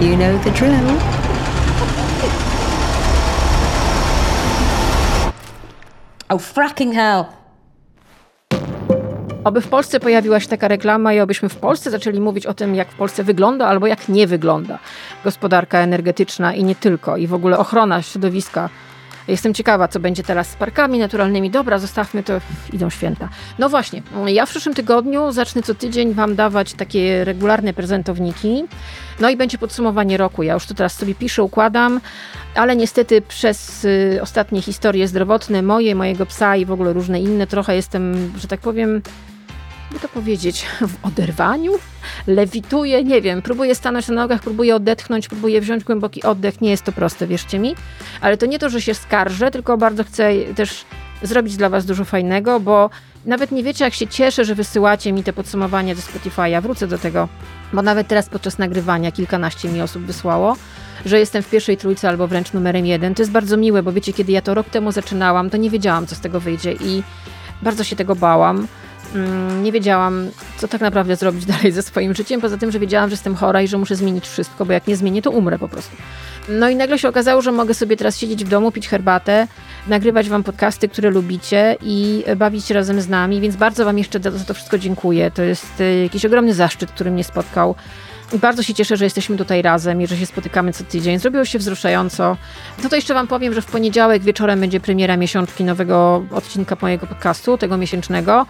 You 0.01 0.15
know 0.17 0.35
the 0.39 0.51
drill. 0.51 1.30
Oh, 6.31 6.39
fracking 6.39 6.95
hell! 6.95 7.25
Oby 9.43 9.61
w 9.61 9.67
Polsce 9.67 9.99
pojawiła 9.99 10.39
się 10.39 10.47
taka 10.47 10.67
reklama 10.67 11.13
i 11.13 11.19
obyśmy 11.19 11.49
w 11.49 11.55
Polsce 11.55 11.91
zaczęli 11.91 12.19
mówić 12.19 12.45
o 12.45 12.53
tym, 12.53 12.75
jak 12.75 12.91
w 12.91 12.95
Polsce 12.95 13.23
wygląda 13.23 13.67
albo 13.67 13.87
jak 13.87 14.09
nie 14.09 14.27
wygląda 14.27 14.79
gospodarka 15.23 15.79
energetyczna 15.79 16.53
i 16.53 16.63
nie 16.63 16.75
tylko, 16.75 17.17
i 17.17 17.27
w 17.27 17.33
ogóle 17.33 17.57
ochrona 17.57 18.01
środowiska. 18.01 18.69
Jestem 19.27 19.53
ciekawa, 19.53 19.87
co 19.87 19.99
będzie 19.99 20.23
teraz 20.23 20.49
z 20.49 20.55
parkami 20.55 20.99
naturalnymi. 20.99 21.49
Dobra, 21.49 21.79
zostawmy 21.79 22.23
to, 22.23 22.33
idą 22.73 22.89
święta. 22.89 23.29
No 23.59 23.69
właśnie, 23.69 24.01
ja 24.27 24.45
w 24.45 24.49
przyszłym 24.49 24.75
tygodniu 24.75 25.31
zacznę 25.31 25.61
co 25.61 25.75
tydzień 25.75 26.13
Wam 26.13 26.35
dawać 26.35 26.73
takie 26.73 27.23
regularne 27.23 27.73
prezentowniki. 27.73 28.63
No 29.19 29.29
i 29.29 29.37
będzie 29.37 29.57
podsumowanie 29.57 30.17
roku. 30.17 30.43
Ja 30.43 30.53
już 30.53 30.65
to 30.65 30.73
teraz 30.73 30.93
sobie 30.93 31.15
piszę, 31.15 31.43
układam, 31.43 32.01
ale 32.55 32.75
niestety 32.75 33.21
przez 33.21 33.85
y, 33.85 34.19
ostatnie 34.21 34.61
historie 34.61 35.07
zdrowotne, 35.07 35.61
moje, 35.61 35.95
mojego 35.95 36.25
psa 36.25 36.55
i 36.55 36.65
w 36.65 36.71
ogóle 36.71 36.93
różne 36.93 37.19
inne, 37.19 37.47
trochę 37.47 37.75
jestem, 37.75 38.33
że 38.37 38.47
tak 38.47 38.59
powiem, 38.59 39.01
by 39.91 39.99
to 39.99 40.07
powiedzieć, 40.07 40.65
w 40.81 41.05
oderwaniu, 41.05 41.71
lewituję, 42.27 43.03
nie 43.03 43.21
wiem, 43.21 43.41
próbuję 43.41 43.75
stanąć 43.75 44.07
na 44.07 44.15
nogach, 44.15 44.41
próbuję 44.41 44.75
odetchnąć, 44.75 45.27
próbuję 45.27 45.61
wziąć 45.61 45.83
głęboki 45.83 46.23
oddech, 46.23 46.61
nie 46.61 46.69
jest 46.69 46.83
to 46.83 46.91
proste, 46.91 47.27
wierzcie 47.27 47.59
mi, 47.59 47.75
ale 48.21 48.37
to 48.37 48.45
nie 48.45 48.59
to, 48.59 48.69
że 48.69 48.81
się 48.81 48.93
skarżę, 48.93 49.51
tylko 49.51 49.77
bardzo 49.77 50.03
chcę 50.03 50.31
też 50.55 50.85
zrobić 51.23 51.57
dla 51.57 51.69
Was 51.69 51.85
dużo 51.85 52.05
fajnego, 52.05 52.59
bo 52.59 52.89
nawet 53.25 53.51
nie 53.51 53.63
wiecie, 53.63 53.85
jak 53.85 53.93
się 53.93 54.07
cieszę, 54.07 54.45
że 54.45 54.55
wysyłacie 54.55 55.13
mi 55.13 55.23
te 55.23 55.33
podsumowania 55.33 55.95
ze 55.95 56.01
Spotify'a. 56.01 56.61
Wrócę 56.61 56.87
do 56.87 56.97
tego, 56.97 57.27
bo 57.73 57.81
nawet 57.81 58.07
teraz 58.07 58.29
podczas 58.29 58.57
nagrywania 58.57 59.11
kilkanaście 59.11 59.69
mi 59.69 59.81
osób 59.81 60.03
wysłało, 60.03 60.55
że 61.05 61.19
jestem 61.19 61.43
w 61.43 61.49
pierwszej 61.49 61.77
trójce 61.77 62.09
albo 62.09 62.27
wręcz 62.27 62.53
numerem 62.53 62.85
jeden. 62.85 63.15
To 63.15 63.21
jest 63.21 63.31
bardzo 63.31 63.57
miłe, 63.57 63.83
bo 63.83 63.91
wiecie, 63.91 64.13
kiedy 64.13 64.31
ja 64.31 64.41
to 64.41 64.53
rok 64.53 64.69
temu 64.69 64.91
zaczynałam, 64.91 65.49
to 65.49 65.57
nie 65.57 65.69
wiedziałam, 65.69 66.07
co 66.07 66.15
z 66.15 66.19
tego 66.19 66.39
wyjdzie 66.39 66.73
i 66.73 67.03
bardzo 67.61 67.83
się 67.83 67.95
tego 67.95 68.15
bałam. 68.15 68.67
Mm, 69.15 69.63
nie 69.63 69.71
wiedziałam, 69.71 70.29
co 70.57 70.67
tak 70.67 70.81
naprawdę 70.81 71.15
zrobić 71.15 71.45
dalej 71.55 71.71
ze 71.71 71.81
swoim 71.81 72.15
życiem, 72.15 72.41
poza 72.41 72.57
tym, 72.57 72.71
że 72.71 72.79
wiedziałam, 72.79 73.09
że 73.09 73.13
jestem 73.13 73.35
chora 73.35 73.61
i 73.61 73.67
że 73.67 73.77
muszę 73.77 73.95
zmienić 73.95 74.27
wszystko, 74.27 74.65
bo 74.65 74.73
jak 74.73 74.87
nie 74.87 74.95
zmienię, 74.95 75.21
to 75.21 75.31
umrę 75.31 75.59
po 75.59 75.67
prostu. 75.67 75.95
No 76.49 76.69
i 76.69 76.75
nagle 76.75 76.99
się 76.99 77.09
okazało, 77.09 77.41
że 77.41 77.51
mogę 77.51 77.73
sobie 77.73 77.97
teraz 77.97 78.17
siedzieć 78.17 78.45
w 78.45 78.49
domu, 78.49 78.71
pić 78.71 78.87
herbatę, 78.87 79.47
nagrywać 79.87 80.29
wam 80.29 80.43
podcasty, 80.43 80.89
które 80.89 81.09
lubicie 81.09 81.77
i 81.81 82.23
bawić 82.35 82.65
się 82.65 82.73
razem 82.73 83.01
z 83.01 83.09
nami, 83.09 83.41
więc 83.41 83.55
bardzo 83.55 83.85
wam 83.85 83.97
jeszcze 83.97 84.19
za 84.19 84.45
to 84.45 84.53
wszystko 84.53 84.77
dziękuję. 84.77 85.31
To 85.31 85.41
jest 85.41 85.81
e, 85.81 86.03
jakiś 86.03 86.25
ogromny 86.25 86.53
zaszczyt, 86.53 86.91
który 86.91 87.11
mnie 87.11 87.23
spotkał. 87.23 87.75
I 88.33 88.39
bardzo 88.39 88.63
się 88.63 88.73
cieszę, 88.73 88.97
że 88.97 89.03
jesteśmy 89.05 89.37
tutaj 89.37 89.61
razem 89.61 90.01
i 90.01 90.07
że 90.07 90.17
się 90.17 90.25
spotykamy 90.25 90.73
co 90.73 90.83
tydzień. 90.83 91.19
Zrobiło 91.19 91.45
się 91.45 91.59
wzruszająco. 91.59 92.37
No 92.83 92.89
to 92.89 92.95
jeszcze 92.95 93.13
Wam 93.13 93.27
powiem, 93.27 93.53
że 93.53 93.61
w 93.61 93.65
poniedziałek 93.65 94.23
wieczorem 94.23 94.59
będzie 94.59 94.79
premiera 94.79 95.17
miesiączki 95.17 95.63
nowego 95.63 96.25
odcinka 96.31 96.77
mojego 96.81 97.07
podcastu, 97.07 97.57
tego 97.57 97.77
miesięcznego 97.77 98.45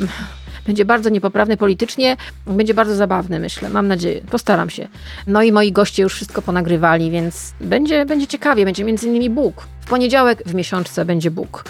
będzie 0.66 0.84
bardzo 0.84 1.10
niepoprawny 1.10 1.56
politycznie, 1.56 2.16
będzie 2.46 2.74
bardzo 2.74 2.94
zabawny, 2.94 3.40
myślę. 3.40 3.68
Mam 3.70 3.88
nadzieję. 3.88 4.20
Postaram 4.30 4.70
się. 4.70 4.88
No 5.26 5.42
i 5.42 5.52
moi 5.52 5.72
goście 5.72 6.02
już 6.02 6.14
wszystko 6.14 6.42
ponagrywali, 6.42 7.10
więc 7.10 7.54
będzie, 7.60 8.06
będzie 8.06 8.26
ciekawie. 8.26 8.64
Będzie 8.64 8.84
między 8.84 9.06
innymi 9.08 9.30
Bóg. 9.30 9.66
W 9.80 9.88
poniedziałek 9.88 10.42
w 10.46 10.54
miesiączce 10.54 11.04
będzie 11.04 11.30
Bóg. 11.30 11.64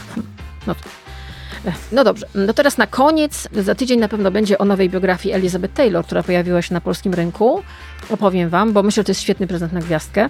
No, 0.66 0.74
no 1.92 2.04
dobrze, 2.04 2.26
no 2.34 2.52
teraz 2.52 2.78
na 2.78 2.86
koniec, 2.86 3.48
za 3.52 3.74
tydzień 3.74 4.00
na 4.00 4.08
pewno 4.08 4.30
będzie 4.30 4.58
o 4.58 4.64
nowej 4.64 4.90
biografii 4.90 5.34
Elizabeth 5.34 5.74
Taylor, 5.74 6.04
która 6.04 6.22
pojawiła 6.22 6.62
się 6.62 6.74
na 6.74 6.80
polskim 6.80 7.14
rynku. 7.14 7.62
Opowiem 8.10 8.48
Wam, 8.48 8.72
bo 8.72 8.82
myślę, 8.82 9.00
że 9.00 9.04
to 9.04 9.10
jest 9.10 9.20
świetny 9.20 9.46
prezent 9.46 9.72
na 9.72 9.80
gwiazdkę 9.80 10.28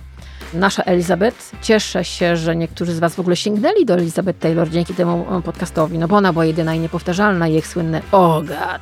nasza 0.54 0.82
Elizabeth. 0.82 1.52
Cieszę 1.62 2.04
się, 2.04 2.36
że 2.36 2.56
niektórzy 2.56 2.94
z 2.94 2.98
Was 2.98 3.14
w 3.14 3.20
ogóle 3.20 3.36
sięgnęli 3.36 3.84
do 3.84 3.94
Elizabeth 3.94 4.38
Taylor 4.38 4.70
dzięki 4.70 4.94
temu 4.94 5.42
podcastowi, 5.44 5.98
no 5.98 6.08
bo 6.08 6.16
ona 6.16 6.32
była 6.32 6.44
jedyna 6.44 6.74
i 6.74 6.78
niepowtarzalna 6.78 7.48
i 7.48 7.56
ich 7.56 7.66
słynne 7.66 8.02
oh 8.12 8.42
god. 8.42 8.80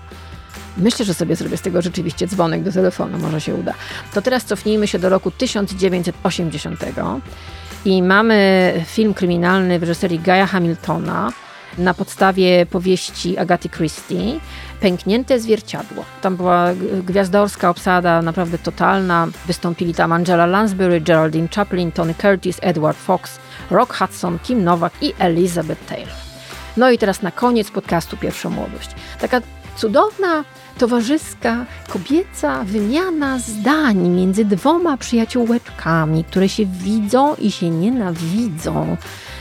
Myślę, 0.77 1.05
że 1.05 1.15
sobie 1.15 1.37
zrobię 1.37 1.57
z 1.57 1.63
tego 1.63 1.83
rzeczywiście 1.83 2.27
dzwonek 2.27 2.63
do 2.63 2.73
telefonu, 2.73 3.19
może 3.19 3.41
się 3.41 3.55
uda. 3.55 3.75
To 4.15 4.23
teraz 4.23 4.45
cofnijmy 4.45 4.87
się 4.87 4.99
do 4.99 5.09
roku 5.09 5.31
1980 5.31 6.81
i 7.85 8.03
mamy 8.03 8.73
film 8.87 9.15
kryminalny 9.15 9.79
w 9.79 9.83
reżyserii 9.83 10.19
Gaja 10.19 10.47
Hamiltona. 10.47 11.33
Na 11.79 11.95
podstawie 11.95 12.67
powieści 12.67 13.39
Agaty 13.39 13.69
Christie 13.69 14.41
Pęknięte 14.81 15.41
zwierciadło. 15.41 16.05
Tam 16.23 16.37
była 16.37 16.67
gwiazdorska 17.03 17.71
obsada, 17.71 18.23
naprawdę 18.23 18.59
totalna. 18.59 19.29
Wystąpili 19.47 19.95
tam 19.95 20.13
Angela 20.13 20.47
Lansbury, 20.47 21.01
Geraldine 21.01 21.49
Chaplin, 21.49 21.93
Tony 21.93 22.15
Curtis, 22.15 22.59
Edward 22.63 22.99
Fox, 22.99 23.39
Rock 23.71 23.95
Hudson, 23.95 24.39
Kim 24.39 24.65
Nowak 24.65 24.93
i 25.01 25.13
Elizabeth 25.19 25.87
Taylor. 25.87 26.15
No 26.77 26.91
i 26.91 26.99
teraz 26.99 27.23
na 27.23 27.31
koniec 27.31 27.71
podcastu 27.71 28.17
Pierwsza 28.17 28.51
Młodość. 28.51 28.91
Taka 29.21 29.41
cudowna, 29.77 30.45
towarzyska, 30.79 31.67
kobieca 31.89 32.65
wymiana 32.65 33.39
zdań 33.39 34.09
między 34.09 34.45
dwoma 34.45 34.97
przyjaciółeczkami, 34.97 36.25
które 36.25 36.49
się 36.49 36.67
widzą 36.67 37.35
i 37.35 37.51
się 37.51 37.71
nienawidzą. 37.71 38.97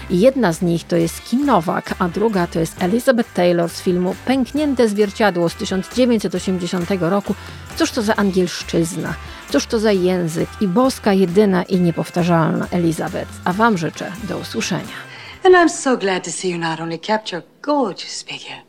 Jedna 0.10 0.54
z 0.54 0.62
nich 0.62 0.84
to 0.84 0.96
jest 0.96 1.24
Kim 1.24 1.46
Nowak, 1.46 1.96
a 2.00 2.10
druga 2.10 2.48
to 2.48 2.60
jest 2.60 2.84
Elizabeth 2.84 3.34
Taylor 3.34 3.70
z 3.70 3.82
filmu 3.82 4.16
Pęknięte 4.26 4.88
zwierciadło 4.88 5.50
z 5.50 5.56
1980 5.56 6.90
roku. 7.00 7.36
Cóż 7.76 7.92
to 7.92 8.02
za 8.02 8.16
angielszczyzna, 8.16 9.14
cóż 9.50 9.66
to 9.66 9.80
za 9.80 9.92
język 9.92 10.50
i 10.62 10.68
boska, 10.68 11.14
jedyna 11.14 11.64
i 11.64 11.80
niepowtarzalna 11.80 12.68
Elizabeth. 12.72 13.32
A 13.46 13.54
Wam 13.54 13.78
życzę 13.78 14.12
do 14.24 14.38
usłyszenia. 14.38 14.96
And 15.44 15.56
I'm 15.56 15.70
so 15.70 15.98
glad 15.98 16.24
to 16.24 16.32
see 16.32 16.50
you 16.50 16.58
not 16.58 16.80
only 16.80 17.00
kept 17.00 17.32
your 17.32 17.44
gorgeous 17.62 18.24
figure, 18.24 18.62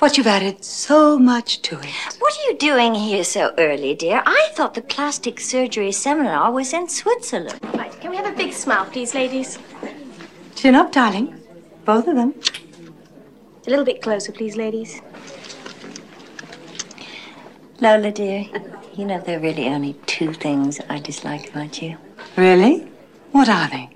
but 0.00 0.18
you've 0.18 0.36
added 0.36 0.66
so 0.66 1.18
much 1.18 1.60
to 1.60 1.76
it. 1.76 2.18
What 2.20 2.32
are 2.32 2.52
you 2.52 2.58
doing 2.58 2.96
here 2.96 3.24
so 3.24 3.40
early, 3.58 3.96
dear? 3.96 4.22
I 4.26 4.54
thought 4.54 4.74
the 4.74 4.82
plastic 4.82 5.40
surgery 5.40 5.92
seminar 5.92 6.52
was 6.52 6.72
in 6.72 6.88
Switzerland. 6.88 7.60
Right, 7.74 8.00
can 8.00 8.10
we 8.10 8.16
have 8.16 8.32
a 8.32 8.36
big 8.36 8.52
smile, 8.52 8.86
please, 8.92 9.14
ladies? 9.14 9.58
Chin 10.66 10.74
up, 10.74 10.90
darling. 10.90 11.40
Both 11.84 12.08
of 12.08 12.16
them. 12.16 12.34
A 13.68 13.70
little 13.70 13.84
bit 13.84 14.02
closer, 14.02 14.32
please, 14.32 14.56
ladies. 14.56 15.00
Lola, 17.80 18.10
dear, 18.10 18.46
you 18.96 19.04
know 19.04 19.20
there 19.20 19.38
are 19.38 19.40
really 19.40 19.68
only 19.68 19.92
two 20.06 20.32
things 20.32 20.80
I 20.88 20.98
dislike 20.98 21.50
about 21.50 21.80
you. 21.80 21.96
Really? 22.36 22.80
What 23.30 23.48
are 23.48 23.68
they? 23.68 23.90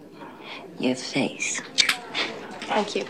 Your 0.78 0.94
face. 0.94 1.60
Thank 2.68 2.94
you. 2.94 3.04